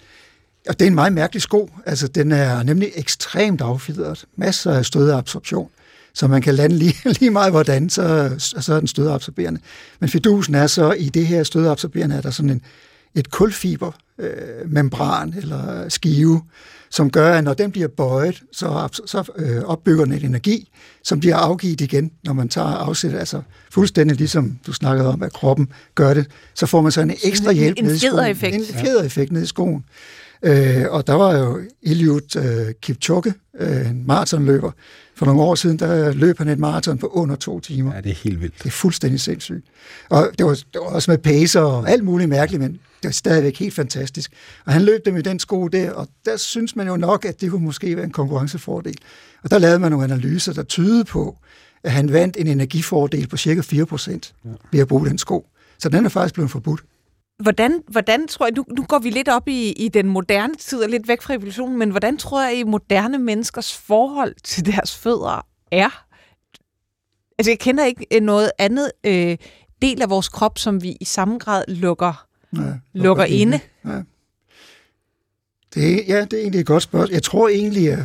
og 0.69 0.79
det 0.79 0.85
er 0.85 0.89
en 0.89 0.95
meget 0.95 1.13
mærkelig 1.13 1.43
sko. 1.43 1.71
Altså, 1.87 2.09
den 2.09 2.33
er 2.33 2.63
nemlig 2.63 2.91
ekstremt 2.95 3.61
affjedret. 3.61 4.25
Masser 4.37 4.73
af 4.73 4.85
stødeabsorption. 4.85 5.71
Så 6.15 6.27
man 6.27 6.43
kan 6.43 6.55
lande 6.55 6.77
lige, 6.77 6.95
lige 7.21 7.31
meget 7.31 7.53
hvordan, 7.53 7.91
så, 7.91 8.35
så 8.39 8.75
er 8.75 8.79
den 8.79 8.89
stødeabsorberende. 8.89 9.61
Men 10.01 10.09
fidusen 10.09 10.55
er 10.55 10.67
så, 10.67 10.93
i 10.93 11.09
det 11.09 11.27
her 11.27 11.43
stødeabsorberende, 11.43 12.17
er 12.17 12.21
der 12.21 12.31
sådan 12.31 12.51
en, 12.51 12.63
et 13.17 13.31
kulfiber 13.31 13.93
øh, 14.19 14.31
membran 14.67 15.35
eller 15.37 15.89
skive, 15.89 16.43
som 16.91 17.11
gør, 17.11 17.35
at 17.35 17.45
når 17.45 17.55
den 17.55 17.73
bliver 17.73 17.89
bøjet, 17.89 18.43
så, 18.53 19.01
så 19.07 19.33
øh, 19.37 19.63
opbygger 19.63 20.05
den 20.05 20.15
en 20.15 20.25
energi, 20.25 20.69
som 21.05 21.21
bliver 21.21 21.37
afgivet 21.37 21.81
igen, 21.81 22.11
når 22.25 22.33
man 22.33 22.49
tager 22.49 22.67
afsæt, 22.69 23.15
altså 23.15 23.43
fuldstændig 23.71 24.17
ligesom 24.17 24.59
du 24.67 24.73
snakkede 24.73 25.09
om, 25.09 25.23
at 25.23 25.33
kroppen 25.33 25.69
gør 25.95 26.15
det, 26.15 26.27
så 26.55 26.67
får 26.67 26.81
man 26.81 26.93
så 26.93 27.01
en 27.01 27.11
ekstra 27.25 27.53
hjælp 27.53 27.79
en, 27.79 27.85
ned 27.85 27.95
i 27.95 27.99
skoen. 27.99 28.25
En 28.25 28.55
En 28.55 28.65
fjedereffekt 28.65 29.33
ned 29.33 29.43
i 29.43 29.47
skoen. 29.47 29.85
Øh, 30.43 30.85
og 30.91 31.07
der 31.07 31.13
var 31.13 31.37
jo 31.37 31.61
Eliud 31.83 32.37
øh, 32.37 32.75
Kipchoge, 32.83 33.35
øh, 33.59 33.91
en 33.91 34.07
maratonløber. 34.07 34.71
For 35.17 35.27
nogle 35.27 35.43
år 35.43 35.55
siden, 35.55 35.79
der 35.79 36.13
løb 36.13 36.39
han 36.39 36.49
et 36.49 36.59
maraton 36.59 36.99
på 36.99 37.07
under 37.07 37.37
to 37.37 37.61
timer. 37.61 37.95
Ja, 37.95 38.01
det 38.01 38.11
er 38.11 38.17
helt 38.25 38.41
vildt. 38.41 38.59
Det 38.59 38.67
er 38.67 38.71
fuldstændig 38.71 39.21
sindssygt. 39.21 39.67
Og 40.09 40.31
det 40.39 40.47
var, 40.47 40.53
det 40.53 40.81
var 40.81 40.87
også 40.87 41.11
med 41.11 41.19
pacer 41.19 41.61
og 41.61 41.91
alt 41.91 42.05
muligt 42.05 42.29
mærkeligt, 42.29 42.63
men 42.63 42.79
det 43.09 43.17
stadigvæk 43.17 43.59
helt 43.59 43.75
fantastisk. 43.75 44.33
Og 44.65 44.73
han 44.73 44.83
løb 44.83 45.05
dem 45.05 45.17
i 45.17 45.23
den 45.23 45.39
sko 45.39 45.69
der, 45.69 45.93
og 45.93 46.09
der 46.25 46.37
synes 46.37 46.77
man 46.77 46.87
jo 46.87 46.97
nok, 46.97 47.25
at 47.25 47.41
det 47.41 47.51
kunne 47.51 47.65
måske 47.65 47.97
være 47.97 48.05
en 48.05 48.11
konkurrencefordel. 48.11 48.99
Og 49.43 49.51
der 49.51 49.59
lavede 49.59 49.79
man 49.79 49.91
nogle 49.91 50.05
analyser, 50.05 50.53
der 50.53 50.63
tydede 50.63 51.05
på, 51.05 51.37
at 51.83 51.93
han 51.93 52.13
vandt 52.13 52.37
en 52.37 52.47
energifordel 52.47 53.29
på 53.29 53.37
cirka 53.37 53.61
4% 53.61 54.33
ja. 54.45 54.51
ved 54.73 54.81
at 54.81 54.89
bruge 54.89 55.09
den 55.09 55.19
sko. 55.19 55.47
Så 55.79 55.89
den 55.89 56.05
er 56.05 56.09
faktisk 56.09 56.35
blevet 56.35 56.51
forbudt. 56.51 56.81
Hvordan, 57.43 57.83
hvordan 57.89 58.29
tror 58.29 58.47
jeg, 58.47 58.53
nu, 58.57 58.65
nu 58.77 58.83
går 58.83 58.99
vi 58.99 59.11
lidt 59.11 59.29
op 59.29 59.49
i, 59.49 59.73
i 59.73 59.89
den 59.89 60.09
moderne 60.09 60.55
tid 60.55 60.83
og 60.83 60.89
lidt 60.89 61.09
væk 61.09 61.23
fra 61.23 61.35
evolutionen, 61.35 61.79
men 61.79 61.91
hvordan 61.91 62.17
tror 62.17 62.49
jeg, 62.49 62.61
at 62.61 62.67
moderne 62.67 63.19
menneskers 63.19 63.77
forhold 63.77 64.35
til 64.45 64.67
deres 64.67 64.97
fødder 64.97 65.47
er? 65.73 66.07
Altså, 67.39 67.51
jeg 67.51 67.59
kender 67.59 67.85
ikke 67.85 68.21
noget 68.21 68.51
andet 68.59 68.93
øh, 69.07 69.37
del 69.83 70.03
af 70.03 70.11
vores 70.11 70.29
krop, 70.29 70.59
som 70.59 70.83
vi 70.83 70.97
i 71.01 71.05
samme 71.05 71.39
grad 71.39 71.65
lukker, 71.69 72.26
ja, 72.63 72.63
lukker, 72.63 72.81
lukker 72.95 73.25
inde. 73.25 73.61
Ja. 73.85 74.03
Det, 75.75 76.05
ja, 76.09 76.21
det 76.21 76.33
er 76.33 76.41
egentlig 76.41 76.61
et 76.61 76.67
godt 76.67 76.83
spørgsmål. 76.83 77.13
Jeg 77.13 77.23
tror 77.23 77.49
egentlig, 77.49 77.93
at 77.93 78.05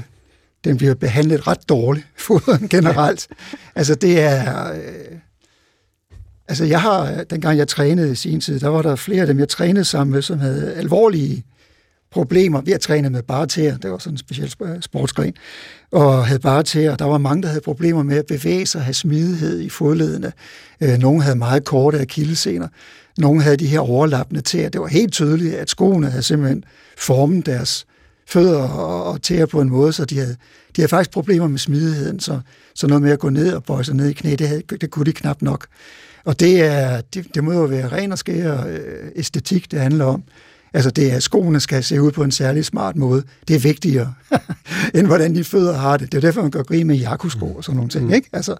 den 0.64 0.78
bliver 0.78 0.94
behandlet 0.94 1.48
ret 1.48 1.70
dårligt, 1.70 2.08
foderen 2.28 2.68
generelt. 2.70 3.28
altså, 3.76 3.96
det 3.96 4.20
er... 4.22 4.74
Øh, 4.74 5.18
Altså 6.48 6.66
jeg 6.66 6.82
har, 6.82 7.24
dengang 7.24 7.58
jeg 7.58 7.68
trænede 7.68 8.12
i 8.12 8.16
sin 8.16 8.42
tid, 8.42 8.60
der 8.60 8.68
var 8.68 8.82
der 8.82 8.96
flere 8.96 9.22
af 9.22 9.28
dem, 9.28 9.40
jeg 9.40 9.50
trænede 9.50 9.86
sammen 9.86 10.14
med, 10.14 10.22
som 10.22 10.40
havde 10.40 10.74
alvorlige 10.74 11.44
problemer 12.12 12.62
ved 12.62 12.74
at 12.74 12.80
træne 12.82 13.10
med 13.10 13.24
bare 13.24 13.48
tæer. 13.48 13.78
Det 13.78 13.92
var 13.92 13.98
sådan 13.98 14.14
en 14.14 14.18
speciel 14.18 14.50
sportsgren. 14.82 15.34
Og 15.92 16.26
havde 16.26 16.40
bare 16.40 16.64
tæer. 16.64 16.96
Der 16.96 17.06
var 17.06 17.18
mange, 17.18 17.42
der 17.44 17.48
havde 17.48 17.62
problemer 17.62 18.04
med 18.04 18.18
at 18.18 18.26
bevæge 18.26 18.66
sig, 18.66 18.82
have 18.82 18.94
smidighed 18.94 19.60
i 19.60 19.70
fodledene. 19.70 20.32
Øh, 20.82 20.98
nogle 20.98 21.24
havde 21.24 21.38
meget 21.38 21.66
korte 21.66 22.00
akillesener. 22.00 22.68
Nogle 23.18 23.42
havde 23.42 23.58
de 23.58 23.68
her 23.68 23.80
overlappende 23.80 24.42
tæer. 24.42 24.70
Det 24.70 24.82
var 24.82 24.88
helt 24.88 25.14
tydeligt, 25.14 25.56
at 25.56 25.70
skoene 25.70 26.10
havde 26.10 26.24
simpelthen 26.24 26.64
formet 26.98 27.46
deres 27.46 27.86
fødder 28.28 28.64
og 28.68 29.22
tæer 29.22 29.46
på 29.46 29.62
en 29.62 29.70
måde, 29.70 29.94
så 29.94 30.06
de 30.06 30.18
havde, 30.18 30.36
de 30.76 30.82
havde 30.82 30.90
faktisk 30.90 31.12
problemer 31.12 31.48
med 31.48 31.60
smidigheden. 31.60 32.20
Så, 32.20 32.40
så 32.76 32.88
noget 32.88 33.02
med 33.02 33.12
at 33.12 33.20
gå 33.20 33.30
ned 33.30 33.54
og 33.54 33.64
bøje 33.64 33.84
sig 33.84 33.96
ned 33.96 34.10
i 34.10 34.14
knæ, 34.14 34.36
det, 34.36 34.48
havde, 34.48 34.62
det 34.82 34.92
kunne 34.92 35.06
de 35.06 35.14
knap 35.14 35.42
nok. 35.42 35.68
Og 36.26 36.40
det, 36.40 36.62
er, 36.62 37.02
det, 37.02 37.36
det 37.36 37.44
må 37.44 37.54
jo 37.54 37.64
være 37.64 37.88
ren 37.88 38.12
og 38.12 38.18
skær 38.18 38.66
øh, 38.66 38.80
æstetik, 39.16 39.72
det 39.72 39.80
handler 39.80 40.06
om. 40.06 40.24
Altså 40.74 40.92
det 40.92 41.12
er, 41.12 41.16
at 41.16 41.24
skoene 41.24 41.60
skal 41.60 41.84
se 41.84 42.02
ud 42.02 42.12
på 42.12 42.24
en 42.24 42.32
særlig 42.32 42.66
smart 42.66 42.96
måde. 42.96 43.24
Det 43.48 43.56
er 43.56 43.60
vigtigere, 43.60 44.14
end 44.96 45.08
hvordan 45.08 45.36
de 45.36 45.44
fødder 45.44 45.74
har 45.74 45.98
det. 45.98 46.12
Det 46.12 46.18
er 46.18 46.22
derfor, 46.22 46.42
man 46.42 46.52
gør 46.52 46.64
grin 46.64 46.88
med 46.88 46.96
jakkusko 46.96 47.46
og 47.46 47.64
sådan 47.64 47.76
nogle 47.76 47.90
ting. 47.90 48.06
Mm. 48.06 48.14
Ikke? 48.14 48.30
Altså, 48.34 48.56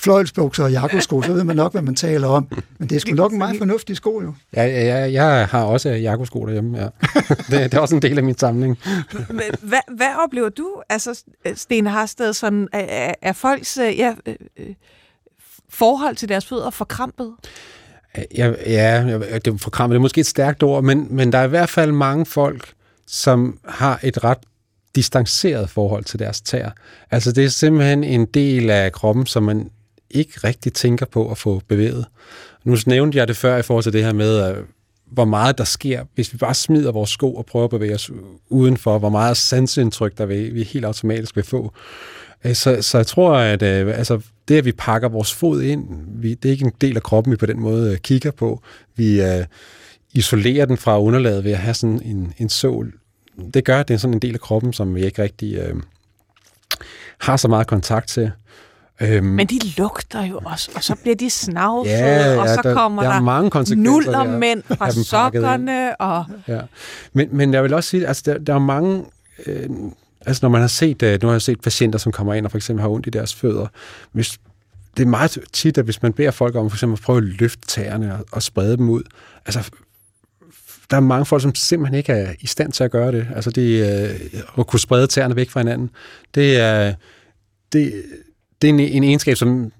fløjlsbukser 0.00 0.64
og 0.64 0.72
jakkusko, 0.72 1.22
så 1.22 1.32
ved 1.32 1.44
man 1.44 1.56
nok, 1.56 1.72
hvad 1.72 1.82
man 1.82 1.94
taler 1.94 2.28
om. 2.28 2.48
Men 2.78 2.88
det 2.88 2.96
er 2.96 3.00
sgu 3.00 3.14
nok 3.14 3.32
en 3.32 3.38
meget 3.38 3.58
fornuftig 3.58 3.96
sko, 3.96 4.22
jo. 4.22 4.34
Ja, 4.56 4.66
ja, 4.66 5.12
jeg 5.12 5.46
har 5.46 5.62
også 5.62 5.88
jakkusko 5.90 6.46
derhjemme, 6.46 6.78
ja. 6.78 6.84
det, 7.50 7.50
det 7.50 7.74
er 7.74 7.78
også 7.78 7.94
en 7.94 8.02
del 8.02 8.18
af 8.18 8.24
min 8.24 8.38
samling. 8.38 8.78
hvad, 9.60 9.96
hvad 9.96 10.08
oplever 10.24 10.48
du, 10.48 10.82
altså 10.88 11.22
Sten 11.54 11.86
Harsted, 11.86 12.32
sådan, 12.32 12.68
er, 12.72 13.14
er 13.22 13.32
folks 13.32 13.78
ja, 13.78 14.14
øh, 14.26 14.66
forhold 15.68 16.16
til 16.16 16.28
deres 16.28 16.46
fødder 16.46 16.70
forkrampet? 16.70 17.32
Ja, 18.36 18.52
ja 18.66 19.18
det, 19.44 19.60
forkrampet 19.60 19.94
det 19.94 19.98
er 19.98 20.02
måske 20.02 20.20
et 20.20 20.26
stærkt 20.26 20.62
ord, 20.62 20.84
men, 20.84 21.06
men 21.10 21.32
der 21.32 21.38
er 21.38 21.44
i 21.44 21.48
hvert 21.48 21.70
fald 21.70 21.92
mange 21.92 22.26
folk, 22.26 22.72
som 23.06 23.58
har 23.64 24.00
et 24.02 24.24
ret 24.24 24.38
distanceret 24.94 25.70
forhold 25.70 26.04
til 26.04 26.18
deres 26.18 26.40
tær. 26.40 26.70
Altså 27.10 27.32
det 27.32 27.44
er 27.44 27.48
simpelthen 27.48 28.04
en 28.04 28.26
del 28.26 28.70
af 28.70 28.92
kroppen, 28.92 29.26
som 29.26 29.42
man 29.42 29.70
ikke 30.10 30.32
rigtig 30.44 30.72
tænker 30.72 31.06
på 31.06 31.30
at 31.30 31.38
få 31.38 31.62
bevæget. 31.68 32.06
Nu 32.64 32.76
nævnte 32.86 33.18
jeg 33.18 33.28
det 33.28 33.36
før 33.36 33.56
i 33.56 33.62
forhold 33.62 33.82
til 33.82 33.92
det 33.92 34.04
her 34.04 34.12
med, 34.12 34.50
øh, 34.50 34.64
hvor 35.10 35.24
meget 35.24 35.58
der 35.58 35.64
sker, 35.64 36.04
hvis 36.14 36.32
vi 36.32 36.38
bare 36.38 36.54
smider 36.54 36.92
vores 36.92 37.10
sko 37.10 37.34
og 37.34 37.46
prøver 37.46 37.64
at 37.64 37.70
bevæge 37.70 37.94
os 37.94 38.10
udenfor, 38.48 38.98
hvor 38.98 39.08
meget 39.08 39.36
sansindtryk 39.36 40.18
der 40.18 40.26
vil, 40.26 40.54
vi 40.54 40.62
helt 40.62 40.84
automatisk 40.84 41.36
vil 41.36 41.44
få. 41.44 41.72
Øh, 42.44 42.54
så, 42.54 42.82
så 42.82 42.98
jeg 42.98 43.06
tror, 43.06 43.34
at 43.36 43.62
øh, 43.62 43.98
altså, 43.98 44.20
det, 44.48 44.58
at 44.58 44.64
vi 44.64 44.72
pakker 44.72 45.08
vores 45.08 45.34
fod 45.34 45.62
ind, 45.62 45.88
vi, 46.20 46.34
det 46.34 46.48
er 46.48 46.52
ikke 46.52 46.64
en 46.64 46.72
del 46.80 46.96
af 46.96 47.02
kroppen, 47.02 47.30
vi 47.30 47.36
på 47.36 47.46
den 47.46 47.60
måde 47.60 47.92
øh, 47.92 47.98
kigger 47.98 48.30
på. 48.30 48.62
Vi 48.96 49.20
uh, 49.20 49.44
isolerer 50.12 50.66
den 50.66 50.76
fra 50.76 51.00
underlaget 51.00 51.44
ved 51.44 51.52
at 51.52 51.58
have 51.58 51.74
sådan 51.74 52.02
en, 52.02 52.34
en 52.38 52.48
sål. 52.48 52.92
Det 53.54 53.64
gør, 53.64 53.80
at 53.80 53.88
det 53.88 53.94
er 53.94 53.98
sådan 53.98 54.14
en 54.14 54.20
del 54.20 54.34
af 54.34 54.40
kroppen, 54.40 54.72
som 54.72 54.94
vi 54.94 55.04
ikke 55.04 55.22
rigtig 55.22 55.72
uh, 55.72 55.80
har 57.18 57.36
så 57.36 57.48
meget 57.48 57.66
kontakt 57.66 58.08
til. 58.08 58.32
Øhm, 59.00 59.26
Men 59.26 59.46
de 59.46 59.58
lugter 59.78 60.24
jo 60.24 60.40
også, 60.44 60.70
og 60.74 60.84
så 60.84 60.94
bliver 61.02 61.16
de 61.16 61.30
snavfede, 61.30 61.96
ja, 61.96 62.32
ja, 62.32 62.40
og 62.40 62.48
så 62.48 62.60
der, 62.62 62.74
kommer 62.74 63.02
der, 63.02 63.12
der 63.12 63.20
mange 63.20 63.76
nullermænd 63.76 64.62
fra 64.62 64.90
sokkerne. 64.90 65.96
Og... 66.00 66.24
Ja. 66.48 66.60
Men, 67.12 67.28
men 67.32 67.54
jeg 67.54 67.62
vil 67.62 67.74
også 67.74 67.90
sige, 67.90 68.06
altså 68.06 68.22
der, 68.26 68.38
der 68.38 68.54
er 68.54 68.58
mange... 68.58 69.04
Øh, 69.46 69.68
altså 70.26 70.40
når 70.44 70.48
man 70.48 70.60
har 70.60 70.68
set, 70.68 71.02
øh, 71.02 71.22
nu 71.22 71.28
har 71.28 71.34
jeg 71.34 71.42
set 71.42 71.60
patienter, 71.60 71.98
som 71.98 72.12
kommer 72.12 72.34
ind 72.34 72.44
og 72.44 72.50
for 72.50 72.58
eksempel 72.58 72.82
har 72.82 72.88
ondt 72.88 73.06
i 73.06 73.10
deres 73.10 73.34
fødder, 73.34 73.66
hvis, 74.12 74.38
det 74.96 75.02
er 75.02 75.06
meget 75.06 75.38
tit, 75.52 75.78
at 75.78 75.84
hvis 75.84 76.02
man 76.02 76.12
beder 76.12 76.30
folk 76.30 76.54
om 76.54 76.70
for 76.70 76.76
eksempel 76.76 76.96
at 76.96 77.02
prøve 77.02 77.16
at 77.16 77.24
løfte 77.24 77.66
tæerne 77.66 78.14
og, 78.14 78.26
og 78.32 78.42
sprede 78.42 78.76
dem 78.76 78.88
ud, 78.88 79.02
altså 79.46 79.70
der 80.90 80.96
er 80.96 81.00
mange 81.00 81.26
folk, 81.26 81.42
som 81.42 81.54
simpelthen 81.54 81.98
ikke 81.98 82.12
er 82.12 82.34
i 82.40 82.46
stand 82.46 82.72
til 82.72 82.84
at 82.84 82.90
gøre 82.90 83.12
det. 83.12 83.26
Altså 83.34 83.50
det, 83.50 84.02
øh, 84.02 84.40
at 84.58 84.66
kunne 84.66 84.80
sprede 84.80 85.06
tæerne 85.06 85.36
væk 85.36 85.50
fra 85.50 85.60
hinanden. 85.60 85.90
Det 86.34 86.60
er, 86.60 86.94
det, 87.72 88.02
det 88.62 88.70
er 88.70 88.74
en, 88.74 88.80
en 88.80 89.04
egenskab, 89.04 89.36
som 89.36 89.72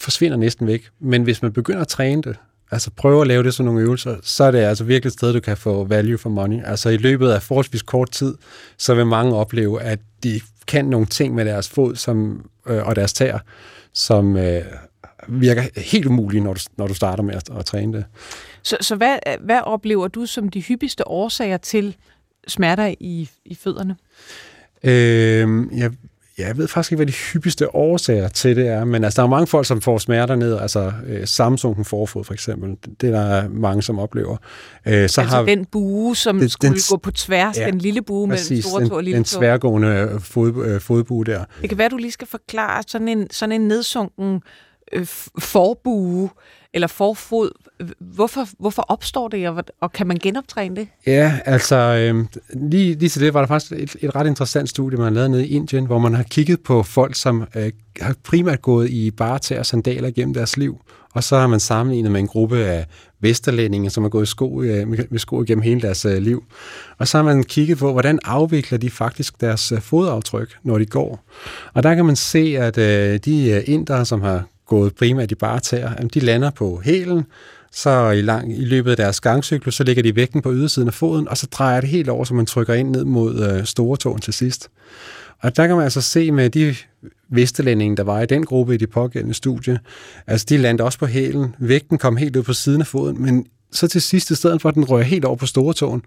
forsvinder 0.00 0.36
næsten 0.36 0.66
væk. 0.66 0.88
Men 1.00 1.22
hvis 1.22 1.42
man 1.42 1.52
begynder 1.52 1.80
at 1.80 1.88
træne 1.88 2.22
det, 2.22 2.36
altså 2.70 2.90
prøve 2.90 3.20
at 3.20 3.26
lave 3.26 3.42
det 3.42 3.54
sådan 3.54 3.64
nogle 3.64 3.80
øvelser, 3.80 4.16
så 4.22 4.44
er 4.44 4.50
det 4.50 4.58
altså 4.58 4.84
virkelig 4.84 5.08
et 5.08 5.12
sted, 5.12 5.32
du 5.32 5.40
kan 5.40 5.56
få 5.56 5.84
value 5.84 6.18
for 6.18 6.30
money. 6.30 6.64
Altså 6.64 6.88
i 6.88 6.96
løbet 6.96 7.30
af 7.30 7.42
forholdsvis 7.42 7.82
kort 7.82 8.10
tid, 8.10 8.34
så 8.76 8.94
vil 8.94 9.06
mange 9.06 9.34
opleve, 9.34 9.82
at 9.82 9.98
de 10.22 10.40
kan 10.66 10.84
nogle 10.84 11.06
ting 11.06 11.34
med 11.34 11.44
deres 11.44 11.68
fod 11.68 11.96
som, 11.96 12.46
øh, 12.66 12.86
og 12.86 12.96
deres 12.96 13.12
tæer, 13.12 13.38
som 13.92 14.36
øh, 14.36 14.62
virker 15.28 15.80
helt 15.80 16.06
umulige, 16.06 16.40
når 16.40 16.54
du, 16.54 16.60
når 16.76 16.86
du 16.86 16.94
starter 16.94 17.22
med 17.22 17.34
at, 17.34 17.50
at 17.58 17.64
træne 17.64 17.92
det. 17.92 18.04
Så, 18.62 18.76
så 18.80 18.96
hvad, 18.96 19.18
hvad 19.40 19.60
oplever 19.60 20.08
du 20.08 20.26
som 20.26 20.48
de 20.48 20.60
hyppigste 20.60 21.08
årsager 21.08 21.56
til 21.56 21.96
smerter 22.48 22.94
i, 23.00 23.30
i 23.44 23.54
fødderne? 23.54 23.96
Øh, 24.84 25.78
jeg 25.78 25.92
Ja, 26.40 26.46
jeg 26.46 26.56
ved 26.56 26.68
faktisk 26.68 26.92
ikke, 26.92 26.98
hvad 26.98 27.06
de 27.06 27.12
hyppigste 27.12 27.74
årsager 27.74 28.28
til 28.28 28.56
det 28.56 28.68
er, 28.68 28.84
men 28.84 29.04
altså, 29.04 29.22
der 29.22 29.26
er 29.26 29.30
mange 29.30 29.46
folk, 29.46 29.66
som 29.66 29.80
får 29.80 29.98
smerter 29.98 30.36
ned, 30.36 30.58
altså 30.58 30.92
øh, 31.06 31.26
Samsung 31.26 31.86
forfod 31.86 32.24
for 32.24 32.32
eksempel, 32.32 32.76
det 33.00 33.08
er 33.08 33.12
der 33.12 33.48
mange, 33.48 33.82
som 33.82 33.98
oplever. 33.98 34.36
Øh, 34.86 34.92
så 34.92 35.00
altså 35.00 35.20
har, 35.20 35.42
den 35.42 35.64
bue, 35.64 36.16
som 36.16 36.38
det, 36.38 36.52
skulle 36.52 36.74
den, 36.74 36.80
gå 36.90 36.96
på 36.96 37.10
tværs, 37.10 37.58
ja, 37.58 37.66
den 37.66 37.78
lille 37.78 38.02
bue 38.02 38.28
præcis, 38.28 38.50
mellem 38.50 38.62
store 38.62 38.88
tog 38.88 38.96
og 38.96 39.02
lille 39.02 39.16
den 39.16 39.24
sværgående 39.24 40.18
fod, 40.20 40.66
øh, 40.66 40.80
fodbue 40.80 41.24
der. 41.24 41.44
Det 41.60 41.68
kan 41.68 41.78
være, 41.78 41.88
du 41.88 41.96
lige 41.96 42.12
skal 42.12 42.28
forklare 42.28 42.82
sådan 42.86 43.08
en, 43.08 43.30
sådan 43.30 43.52
en 43.52 43.68
nedsunken 43.68 44.34
øh, 44.34 44.40
Øh, 44.92 45.06
forbue, 45.38 46.30
eller 46.74 46.86
forfod. 46.86 47.50
Hvorfor, 48.00 48.48
hvorfor 48.58 48.82
opstår 48.82 49.28
det, 49.28 49.48
og, 49.48 49.64
og 49.80 49.92
kan 49.92 50.06
man 50.06 50.16
genoptræne 50.22 50.76
det? 50.76 50.88
Ja, 51.06 51.38
altså 51.44 51.76
øh, 51.76 52.24
lige, 52.70 52.94
lige 52.94 53.08
til 53.08 53.22
det 53.22 53.34
var 53.34 53.40
der 53.40 53.46
faktisk 53.46 53.72
et, 53.72 53.96
et 54.00 54.14
ret 54.14 54.26
interessant 54.26 54.68
studie, 54.68 54.98
man 54.98 55.04
har 55.04 55.10
lavet 55.10 55.30
nede 55.30 55.46
i 55.46 55.56
Indien, 55.56 55.86
hvor 55.86 55.98
man 55.98 56.14
har 56.14 56.22
kigget 56.22 56.60
på 56.60 56.82
folk, 56.82 57.14
som 57.14 57.44
øh, 57.56 57.72
har 58.00 58.14
primært 58.24 58.62
gået 58.62 58.90
i 58.90 59.10
bare 59.10 59.38
til 59.38 59.64
sandaler 59.64 60.10
gennem 60.10 60.34
deres 60.34 60.56
liv, 60.56 60.80
og 61.14 61.24
så 61.24 61.38
har 61.38 61.46
man 61.46 61.60
sammenlignet 61.60 62.12
med 62.12 62.20
en 62.20 62.26
gruppe 62.26 62.58
af 62.58 62.86
vesterlændinge, 63.20 63.90
som 63.90 64.04
har 64.04 64.08
gået 64.08 64.22
i 64.22 64.26
sko, 64.26 64.62
øh, 64.62 64.88
med 64.88 65.18
sko 65.18 65.44
gennem 65.46 65.62
hele 65.62 65.80
deres 65.80 66.04
øh, 66.04 66.18
liv. 66.18 66.44
Og 66.98 67.08
så 67.08 67.18
har 67.18 67.24
man 67.24 67.42
kigget 67.44 67.78
på, 67.78 67.92
hvordan 67.92 68.18
afvikler 68.24 68.78
de 68.78 68.90
faktisk 68.90 69.40
deres 69.40 69.72
øh, 69.72 69.80
fodaftryk, 69.80 70.56
når 70.62 70.78
de 70.78 70.86
går. 70.86 71.24
Og 71.74 71.82
der 71.82 71.94
kan 71.94 72.04
man 72.04 72.16
se, 72.16 72.56
at 72.58 72.78
øh, 72.78 73.18
de 73.24 73.50
øh, 73.50 73.62
indere, 73.66 74.04
som 74.04 74.20
har 74.20 74.44
gået 74.70 74.94
primært 74.94 75.30
i 75.30 75.34
bare 75.34 75.60
tæer, 75.60 75.94
de 75.94 76.20
lander 76.20 76.50
på 76.50 76.80
hælen, 76.84 77.24
så 77.72 78.10
i, 78.10 78.22
lang, 78.22 78.58
i 78.58 78.64
løbet 78.64 78.90
af 78.90 78.96
deres 78.96 79.20
gangcyklus, 79.20 79.74
så 79.74 79.84
ligger 79.84 80.02
de 80.02 80.16
vægten 80.16 80.42
på 80.42 80.52
ydersiden 80.52 80.88
af 80.88 80.94
foden, 80.94 81.28
og 81.28 81.36
så 81.36 81.46
drejer 81.46 81.80
det 81.80 81.90
helt 81.90 82.08
over, 82.08 82.24
så 82.24 82.34
man 82.34 82.46
trykker 82.46 82.74
ind 82.74 82.90
ned 82.90 83.04
mod 83.04 83.40
øh, 83.40 83.64
store 83.64 83.96
tåen 83.96 84.20
til 84.20 84.32
sidst. 84.32 84.68
Og 85.40 85.56
der 85.56 85.66
kan 85.66 85.76
man 85.76 85.84
altså 85.84 86.00
se 86.00 86.32
med 86.32 86.50
de 86.50 86.74
vestelændinge, 87.28 87.96
der 87.96 88.02
var 88.02 88.20
i 88.20 88.26
den 88.26 88.44
gruppe 88.44 88.74
i 88.74 88.76
de 88.76 88.86
pågældende 88.86 89.34
studie, 89.34 89.78
altså 90.26 90.46
de 90.48 90.56
landte 90.56 90.82
også 90.82 90.98
på 90.98 91.06
hælen, 91.06 91.54
vægten 91.58 91.98
kom 91.98 92.16
helt 92.16 92.36
ud 92.36 92.42
på 92.42 92.52
siden 92.52 92.80
af 92.80 92.86
foden, 92.86 93.22
men 93.22 93.46
så 93.72 93.88
til 93.88 94.02
sidst, 94.02 94.30
i 94.30 94.34
stedet 94.34 94.62
for 94.62 94.68
at 94.68 94.74
den 94.74 94.84
rører 94.84 95.02
helt 95.02 95.24
over 95.24 95.36
på 95.36 95.46
store 95.46 95.74
tåen, 95.74 96.02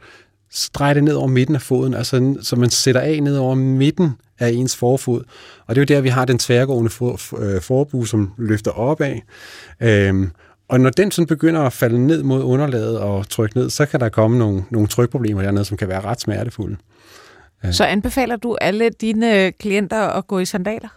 så 0.53 0.69
drejer 0.73 0.93
det 0.93 1.03
ned 1.03 1.13
over 1.13 1.27
midten 1.27 1.55
af 1.55 1.61
foden, 1.61 1.93
altså 1.93 2.35
så 2.41 2.55
man 2.55 2.69
sætter 2.69 3.01
af 3.01 3.23
ned 3.23 3.37
over 3.37 3.55
midten 3.55 4.11
af 4.39 4.49
ens 4.49 4.75
forfod. 4.75 5.23
Og 5.65 5.75
det 5.75 5.81
er 5.81 5.95
jo 5.95 5.95
der, 5.95 6.01
vi 6.01 6.09
har 6.09 6.25
den 6.25 6.39
tværgående 6.39 6.89
for, 6.89 7.37
øh, 7.37 7.61
forbue, 7.61 8.07
som 8.07 8.31
løfter 8.37 8.71
opad. 8.71 9.15
Øhm, 9.79 10.31
og 10.67 10.79
når 10.79 10.89
den 10.89 11.11
sådan 11.11 11.27
begynder 11.27 11.61
at 11.61 11.73
falde 11.73 12.07
ned 12.07 12.23
mod 12.23 12.43
underlaget 12.43 12.99
og 12.99 13.29
trykke 13.29 13.57
ned, 13.57 13.69
så 13.69 13.85
kan 13.85 13.99
der 13.99 14.09
komme 14.09 14.37
nogle, 14.37 14.63
nogle 14.69 14.87
trykproblemer 14.87 15.41
dernede, 15.41 15.65
som 15.65 15.77
kan 15.77 15.87
være 15.87 16.01
ret 16.01 16.21
smertefulde. 16.21 16.77
Så 17.71 17.83
anbefaler 17.83 18.35
du 18.35 18.57
alle 18.61 18.89
dine 18.89 19.51
klienter 19.51 20.01
at 20.01 20.27
gå 20.27 20.39
i 20.39 20.45
sandaler? 20.45 20.89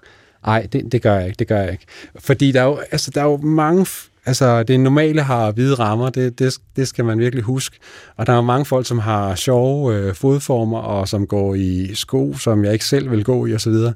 Nej, 0.46 0.66
det, 0.72 0.92
det 0.92 1.02
gør 1.02 1.14
jeg 1.14 1.26
ikke. 1.26 1.36
Det 1.38 1.48
gør 1.48 1.60
jeg 1.60 1.72
ikke. 1.72 1.84
Fordi 2.18 2.52
der 2.52 2.60
er 2.60 2.64
jo, 2.64 2.78
altså, 2.90 3.10
der 3.10 3.20
er 3.20 3.24
jo 3.24 3.36
mange 3.36 3.86
Altså, 4.26 4.62
det 4.62 4.80
normale 4.80 5.22
har 5.22 5.52
hvide 5.52 5.74
rammer, 5.74 6.10
det, 6.10 6.38
det, 6.38 6.58
det 6.76 6.88
skal 6.88 7.04
man 7.04 7.18
virkelig 7.18 7.44
huske. 7.44 7.78
Og 8.16 8.26
der 8.26 8.32
er 8.32 8.40
mange 8.40 8.64
folk, 8.64 8.86
som 8.86 8.98
har 8.98 9.34
sjove 9.34 9.94
øh, 9.94 10.14
fodformer, 10.14 10.78
og 10.78 11.08
som 11.08 11.26
går 11.26 11.54
i 11.54 11.94
sko, 11.94 12.34
som 12.34 12.64
jeg 12.64 12.72
ikke 12.72 12.84
selv 12.84 13.10
vil 13.10 13.24
gå 13.24 13.46
i, 13.46 13.54
osv. 13.54 13.72
Og, 13.72 13.94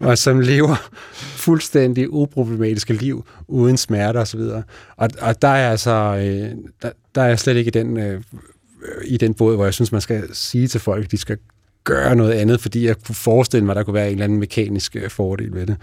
og 0.00 0.18
som 0.18 0.40
lever 0.50 0.90
fuldstændig 1.20 2.12
uproblematiske 2.12 2.92
liv, 2.92 3.26
uden 3.48 3.76
smerte 3.76 4.16
osv. 4.16 4.40
Og, 4.96 5.10
og 5.20 5.42
der 5.42 5.48
er 5.48 5.70
altså, 5.70 5.90
øh, 5.90 6.50
der, 6.82 6.90
der 7.14 7.22
er 7.22 7.28
jeg 7.28 7.38
slet 7.38 7.56
ikke 7.56 7.68
i 7.68 7.82
den, 7.82 7.96
øh, 7.96 8.22
i 9.04 9.16
den 9.16 9.34
båd, 9.34 9.54
hvor 9.54 9.64
jeg 9.64 9.74
synes, 9.74 9.92
man 9.92 10.00
skal 10.00 10.24
sige 10.32 10.68
til 10.68 10.80
folk, 10.80 11.04
at 11.04 11.10
de 11.10 11.18
skal 11.18 11.38
gøre 11.84 12.16
noget 12.16 12.32
andet, 12.32 12.60
fordi 12.60 12.86
jeg 12.86 12.96
kunne 13.06 13.14
forestille 13.14 13.66
mig, 13.66 13.72
at 13.72 13.76
der 13.76 13.82
kunne 13.82 13.94
være 13.94 14.06
en 14.06 14.12
eller 14.12 14.24
anden 14.24 14.40
mekanisk 14.40 14.96
øh, 14.96 15.10
fordel 15.10 15.54
ved 15.54 15.66
det. 15.66 15.76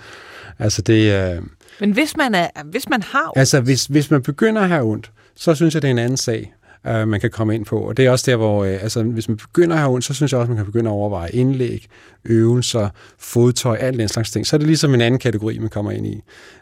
Altså 0.59 0.81
det... 0.81 1.33
Øh, 1.35 1.41
men 1.79 1.91
hvis 1.91 2.17
man, 2.17 2.35
er, 2.35 2.47
hvis 2.65 2.89
man 2.89 3.01
har 3.03 3.23
ondt... 3.25 3.39
Altså, 3.39 3.61
hvis, 3.61 3.85
hvis 3.85 4.11
man 4.11 4.21
begynder 4.21 4.61
at 4.61 4.69
have 4.69 4.83
ondt, 4.83 5.11
så 5.35 5.55
synes 5.55 5.73
jeg, 5.73 5.81
det 5.81 5.87
er 5.87 5.91
en 5.91 5.99
anden 5.99 6.17
sag, 6.17 6.53
uh, 6.89 7.07
man 7.07 7.19
kan 7.19 7.31
komme 7.31 7.55
ind 7.55 7.65
på. 7.65 7.79
Og 7.79 7.97
det 7.97 8.05
er 8.05 8.09
også 8.09 8.31
der, 8.31 8.37
hvor... 8.37 8.61
Uh, 8.61 8.67
altså, 8.67 9.03
hvis 9.03 9.27
man 9.27 9.37
begynder 9.37 9.75
at 9.75 9.79
have 9.79 9.93
ondt, 9.93 10.05
så 10.05 10.13
synes 10.13 10.31
jeg 10.31 10.39
også, 10.39 10.49
man 10.49 10.57
kan 10.57 10.65
begynde 10.65 10.89
at 10.89 10.93
overveje 10.93 11.31
indlæg, 11.31 11.87
øvelser, 12.25 12.89
fodtøj, 13.19 13.77
alt 13.77 13.99
den 13.99 14.07
slags 14.07 14.31
ting. 14.31 14.47
Så 14.47 14.55
er 14.55 14.57
det 14.57 14.67
ligesom 14.67 14.93
en 14.93 15.01
anden 15.01 15.19
kategori, 15.19 15.59
man 15.59 15.69
kommer 15.69 15.91
ind 15.91 16.07
i. 16.07 16.21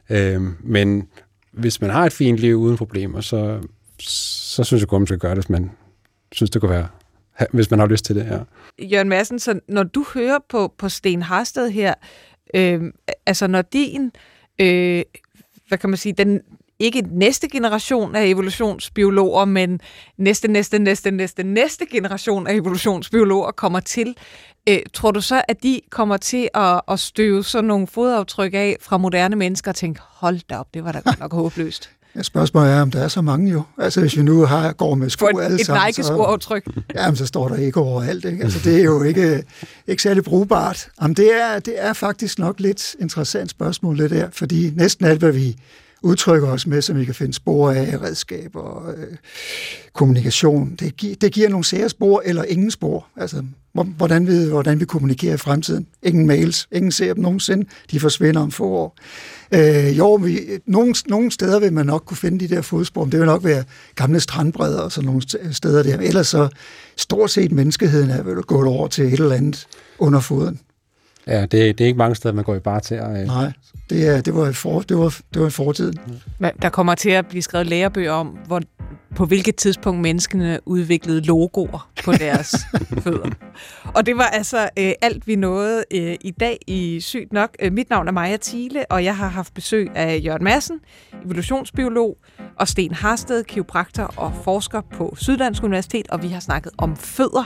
Uh, 0.09 0.41
men 0.69 1.07
hvis 1.51 1.81
man 1.81 1.89
har 1.89 2.05
et 2.05 2.13
fint 2.13 2.39
liv 2.39 2.55
uden 2.55 2.77
problemer, 2.77 3.21
så, 3.21 3.59
så 3.99 4.63
synes 4.63 4.81
jeg 4.81 4.87
godt, 4.87 4.99
man 4.99 5.07
skal 5.07 5.19
gøre 5.19 5.35
det, 5.35 5.37
hvis 5.37 5.49
man 5.49 5.71
synes, 6.31 6.49
det 6.49 6.61
kunne 6.61 6.71
være 6.71 6.87
hvis 7.51 7.71
man 7.71 7.79
har 7.79 7.87
lyst 7.87 8.05
til 8.05 8.15
det, 8.15 8.25
ja. 8.25 8.39
Jørgen 8.85 9.09
Madsen, 9.09 9.39
så 9.39 9.59
når 9.67 9.83
du 9.83 10.05
hører 10.13 10.39
på, 10.49 10.73
på 10.77 10.89
Sten 10.89 11.21
Harsted 11.21 11.69
her, 11.69 11.93
øh, 12.55 12.81
altså 13.25 13.47
når 13.47 13.61
din 13.61 14.05
øh, 14.05 14.11
Øh, 14.59 15.03
hvad 15.67 15.77
kan 15.77 15.89
man 15.89 15.97
sige, 15.97 16.13
den 16.13 16.41
ikke 16.79 17.03
næste 17.11 17.49
generation 17.49 18.15
af 18.15 18.25
evolutionsbiologer, 18.25 19.45
men 19.45 19.79
næste, 20.17 20.47
næste, 20.47 20.79
næste, 20.79 21.11
næste, 21.11 21.43
næste 21.43 21.85
generation 21.85 22.47
af 22.47 22.53
evolutionsbiologer 22.53 23.51
kommer 23.51 23.79
til. 23.79 24.15
Øh, 24.69 24.79
tror 24.93 25.11
du 25.11 25.21
så, 25.21 25.41
at 25.47 25.63
de 25.63 25.81
kommer 25.89 26.17
til 26.17 26.49
at, 26.53 26.81
at 26.87 26.99
støve 26.99 27.43
sådan 27.43 27.67
nogle 27.67 27.87
fodaftryk 27.87 28.53
af 28.53 28.77
fra 28.81 28.97
moderne 28.97 29.35
mennesker 29.35 29.71
og 29.71 29.75
tænke, 29.75 30.01
hold 30.03 30.39
da 30.49 30.57
op, 30.57 30.73
det 30.73 30.83
var 30.83 30.91
da 30.91 30.99
godt 30.99 31.19
nok 31.19 31.33
håbløst? 31.33 31.91
Ja, 32.15 32.23
spørgsmålet 32.23 32.71
er, 32.71 32.81
om 32.81 32.91
der 32.91 33.03
er 33.03 33.07
så 33.07 33.21
mange 33.21 33.51
jo. 33.51 33.63
Altså, 33.77 33.99
hvis 33.99 34.17
vi 34.17 34.23
nu 34.23 34.45
har, 34.45 34.73
går 34.73 34.95
med 34.95 35.09
sko 35.09 35.25
et, 35.25 35.43
alle 35.43 35.59
et 35.59 35.65
sammen, 35.65 35.85
Nike-skoaftryk. 35.87 36.65
Jamen, 36.95 37.15
så 37.15 37.25
står 37.25 37.47
der 37.47 37.55
ikke 37.55 37.79
overalt. 37.79 38.25
Ikke? 38.25 38.43
Altså, 38.43 38.59
det 38.63 38.79
er 38.79 38.83
jo 38.83 39.03
ikke, 39.03 39.43
ikke 39.87 40.03
særlig 40.03 40.23
brugbart. 40.23 40.87
Jamen, 41.01 41.15
det, 41.15 41.41
er, 41.41 41.59
det 41.59 41.73
er 41.77 41.93
faktisk 41.93 42.39
nok 42.39 42.59
lidt 42.59 42.95
interessant 42.99 43.49
spørgsmål, 43.49 43.97
det 43.97 44.09
der, 44.09 44.27
fordi 44.31 44.71
næsten 44.75 45.05
alt, 45.05 45.19
hvad 45.19 45.31
vi 45.31 45.55
udtrykker 46.03 46.47
os 46.47 46.67
med, 46.67 46.81
som 46.81 46.97
vi 46.99 47.05
kan 47.05 47.15
finde 47.15 47.33
spor 47.33 47.71
af, 47.71 47.97
redskaber, 48.01 48.89
øh, 48.97 49.17
kommunikation, 49.93 50.75
det, 50.79 50.97
gi- 50.97 51.13
det 51.21 51.31
giver 51.31 51.49
nogle 51.49 51.63
sære 51.65 51.89
spor 51.89 52.21
eller 52.25 52.43
ingen 52.43 52.71
spor. 52.71 53.07
Altså, 53.17 53.43
hvor- 53.73 53.83
hvordan 53.83 54.27
vi, 54.27 54.49
hvordan 54.49 54.79
vi 54.79 54.85
kommunikerer 54.85 55.33
i 55.33 55.37
fremtiden. 55.37 55.87
Ingen 56.03 56.27
mails, 56.27 56.67
ingen 56.71 56.91
ser 56.91 57.13
dem 57.13 57.23
nogensinde, 57.23 57.65
de 57.91 57.99
forsvinder 57.99 58.41
om 58.41 58.51
få 58.51 58.63
år. 58.69 58.97
Øh, 59.51 59.97
jo, 59.97 60.13
vi, 60.13 60.39
nogle, 60.67 60.95
nogle 61.07 61.31
steder 61.31 61.59
vil 61.59 61.73
man 61.73 61.85
nok 61.85 62.03
kunne 62.05 62.17
finde 62.17 62.47
de 62.47 62.55
der 62.55 62.61
fodspor, 62.61 63.03
men 63.05 63.11
det 63.11 63.19
vil 63.19 63.25
nok 63.27 63.43
være 63.43 63.63
gamle 63.95 64.19
strandbredder 64.19 64.79
og 64.79 64.91
sådan 64.91 65.05
nogle 65.05 65.21
st- 65.27 65.51
steder 65.53 65.83
der. 65.83 65.97
Ellers 65.99 66.27
så 66.27 66.49
stort 66.97 67.31
set 67.31 67.51
menneskeheden 67.51 68.09
er 68.09 68.23
vel 68.23 68.35
gået 68.43 68.67
over 68.67 68.87
til 68.87 69.05
et 69.05 69.13
eller 69.19 69.35
andet 69.35 69.67
under 69.99 70.19
foden. 70.19 70.59
Ja, 71.27 71.41
det, 71.41 71.51
det 71.51 71.81
er 71.81 71.85
ikke 71.85 71.97
mange 71.97 72.15
steder, 72.15 72.33
man 72.33 72.43
går 72.43 72.55
i 72.55 72.59
bare 72.59 72.79
til. 72.79 72.97
Øh, 72.97 73.25
Nej, 73.27 73.51
det, 73.89 74.07
er, 74.07 74.21
det, 74.21 74.35
var, 74.35 74.51
for, 74.51 74.81
det, 74.81 74.97
var, 74.97 75.19
det 75.33 75.41
var 75.41 75.49
fortiden. 75.49 75.99
Men 76.39 76.51
Der 76.61 76.69
kommer 76.69 76.95
til 76.95 77.09
at 77.09 77.27
blive 77.27 77.41
skrevet 77.41 77.67
lærebøger 77.67 78.11
om, 78.11 78.27
hvor, 78.27 78.61
på 79.15 79.25
hvilket 79.25 79.55
tidspunkt 79.55 80.01
menneskene 80.01 80.59
udviklede 80.65 81.21
logoer 81.21 81.89
på 82.05 82.11
deres 82.11 82.55
fødder. 83.03 83.29
Og 83.95 84.05
det 84.05 84.17
var 84.17 84.23
altså 84.23 84.69
øh, 84.79 84.91
alt, 85.01 85.27
vi 85.27 85.35
nåede 85.35 85.83
øh, 85.93 86.15
i 86.21 86.31
dag 86.31 86.57
i 86.67 86.99
Sygt 86.99 87.33
Nok. 87.33 87.49
Øh, 87.59 87.73
mit 87.73 87.89
navn 87.89 88.07
er 88.07 88.11
Maja 88.11 88.37
Thiele, 88.41 88.85
og 88.91 89.03
jeg 89.03 89.17
har 89.17 89.27
haft 89.27 89.53
besøg 89.53 89.91
af 89.95 90.21
Jørgen 90.25 90.43
Madsen, 90.43 90.79
evolutionsbiolog, 91.25 92.17
og 92.59 92.67
Sten 92.67 92.93
Harsted, 92.93 93.43
kiropraktor 93.43 94.13
og 94.17 94.33
forsker 94.43 94.81
på 94.81 95.13
Syddansk 95.17 95.63
Universitet, 95.63 96.07
og 96.09 96.23
vi 96.23 96.27
har 96.27 96.39
snakket 96.39 96.71
om 96.77 96.97
fødder 96.97 97.43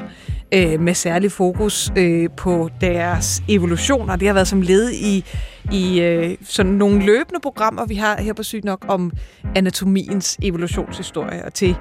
øh, 0.53 0.79
med 0.79 0.93
særlig 0.93 1.31
fokus 1.31 1.91
øh, 1.97 2.29
på 2.37 2.69
deres 2.81 3.43
evolution, 3.49 4.09
og 4.09 4.19
det 4.19 4.27
har 4.27 4.33
været 4.33 4.47
som 4.47 4.61
led 4.61 4.91
i, 4.91 5.25
i 5.71 5.99
øh, 6.01 6.37
sådan 6.43 6.71
nogle 6.71 7.05
løbende 7.05 7.39
programmer, 7.43 7.85
vi 7.85 7.95
har 7.95 8.21
her 8.21 8.33
på 8.33 8.43
Sygt 8.43 8.63
Nok 8.63 8.85
om 8.87 9.11
anatomiens 9.55 10.37
evolutionshistorie. 10.43 11.45
Og 11.45 11.53
til 11.53 11.75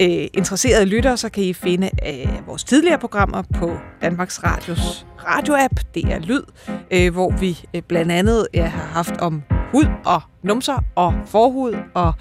øh, 0.00 0.26
interesserede 0.34 0.84
lyttere, 0.84 1.16
så 1.16 1.28
kan 1.28 1.44
I 1.44 1.52
finde 1.52 1.90
øh, 2.06 2.21
Øh, 2.22 2.46
vores 2.46 2.64
tidligere 2.64 2.98
programmer 2.98 3.42
på 3.54 3.76
Danmarks 4.02 4.44
Radios 4.44 5.06
radioapp, 5.26 5.74
det 5.94 6.04
er 6.04 6.18
Lyd, 6.18 6.42
øh, 6.90 7.12
hvor 7.12 7.30
vi 7.40 7.58
øh, 7.74 7.82
blandt 7.82 8.12
andet 8.12 8.46
ja, 8.54 8.66
har 8.66 8.86
haft 8.86 9.16
om 9.16 9.42
hud 9.72 9.86
og 10.04 10.22
numser 10.42 10.84
og 10.94 11.14
forhud 11.26 11.76
og 11.94 12.12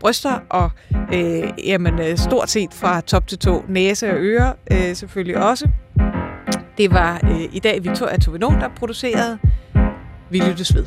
bryster 0.00 0.38
og 0.50 0.70
øh, 1.14 1.42
jamen, 1.66 1.98
øh, 2.00 2.16
stort 2.16 2.50
set 2.50 2.74
fra 2.74 3.00
top 3.00 3.26
til 3.26 3.38
tå, 3.38 3.64
næse 3.68 4.10
og 4.10 4.16
ører 4.18 4.52
øh, 4.72 4.96
selvfølgelig 4.96 5.36
også. 5.36 5.68
Det 6.78 6.92
var 6.92 7.20
øh, 7.24 7.40
i 7.52 7.58
dag 7.58 7.84
Victoria 7.84 8.18
Tovinon, 8.18 8.60
der 8.60 8.68
producerede. 8.76 9.38
Vi 10.30 10.38
lyttes 10.38 10.74
ved. 10.74 10.86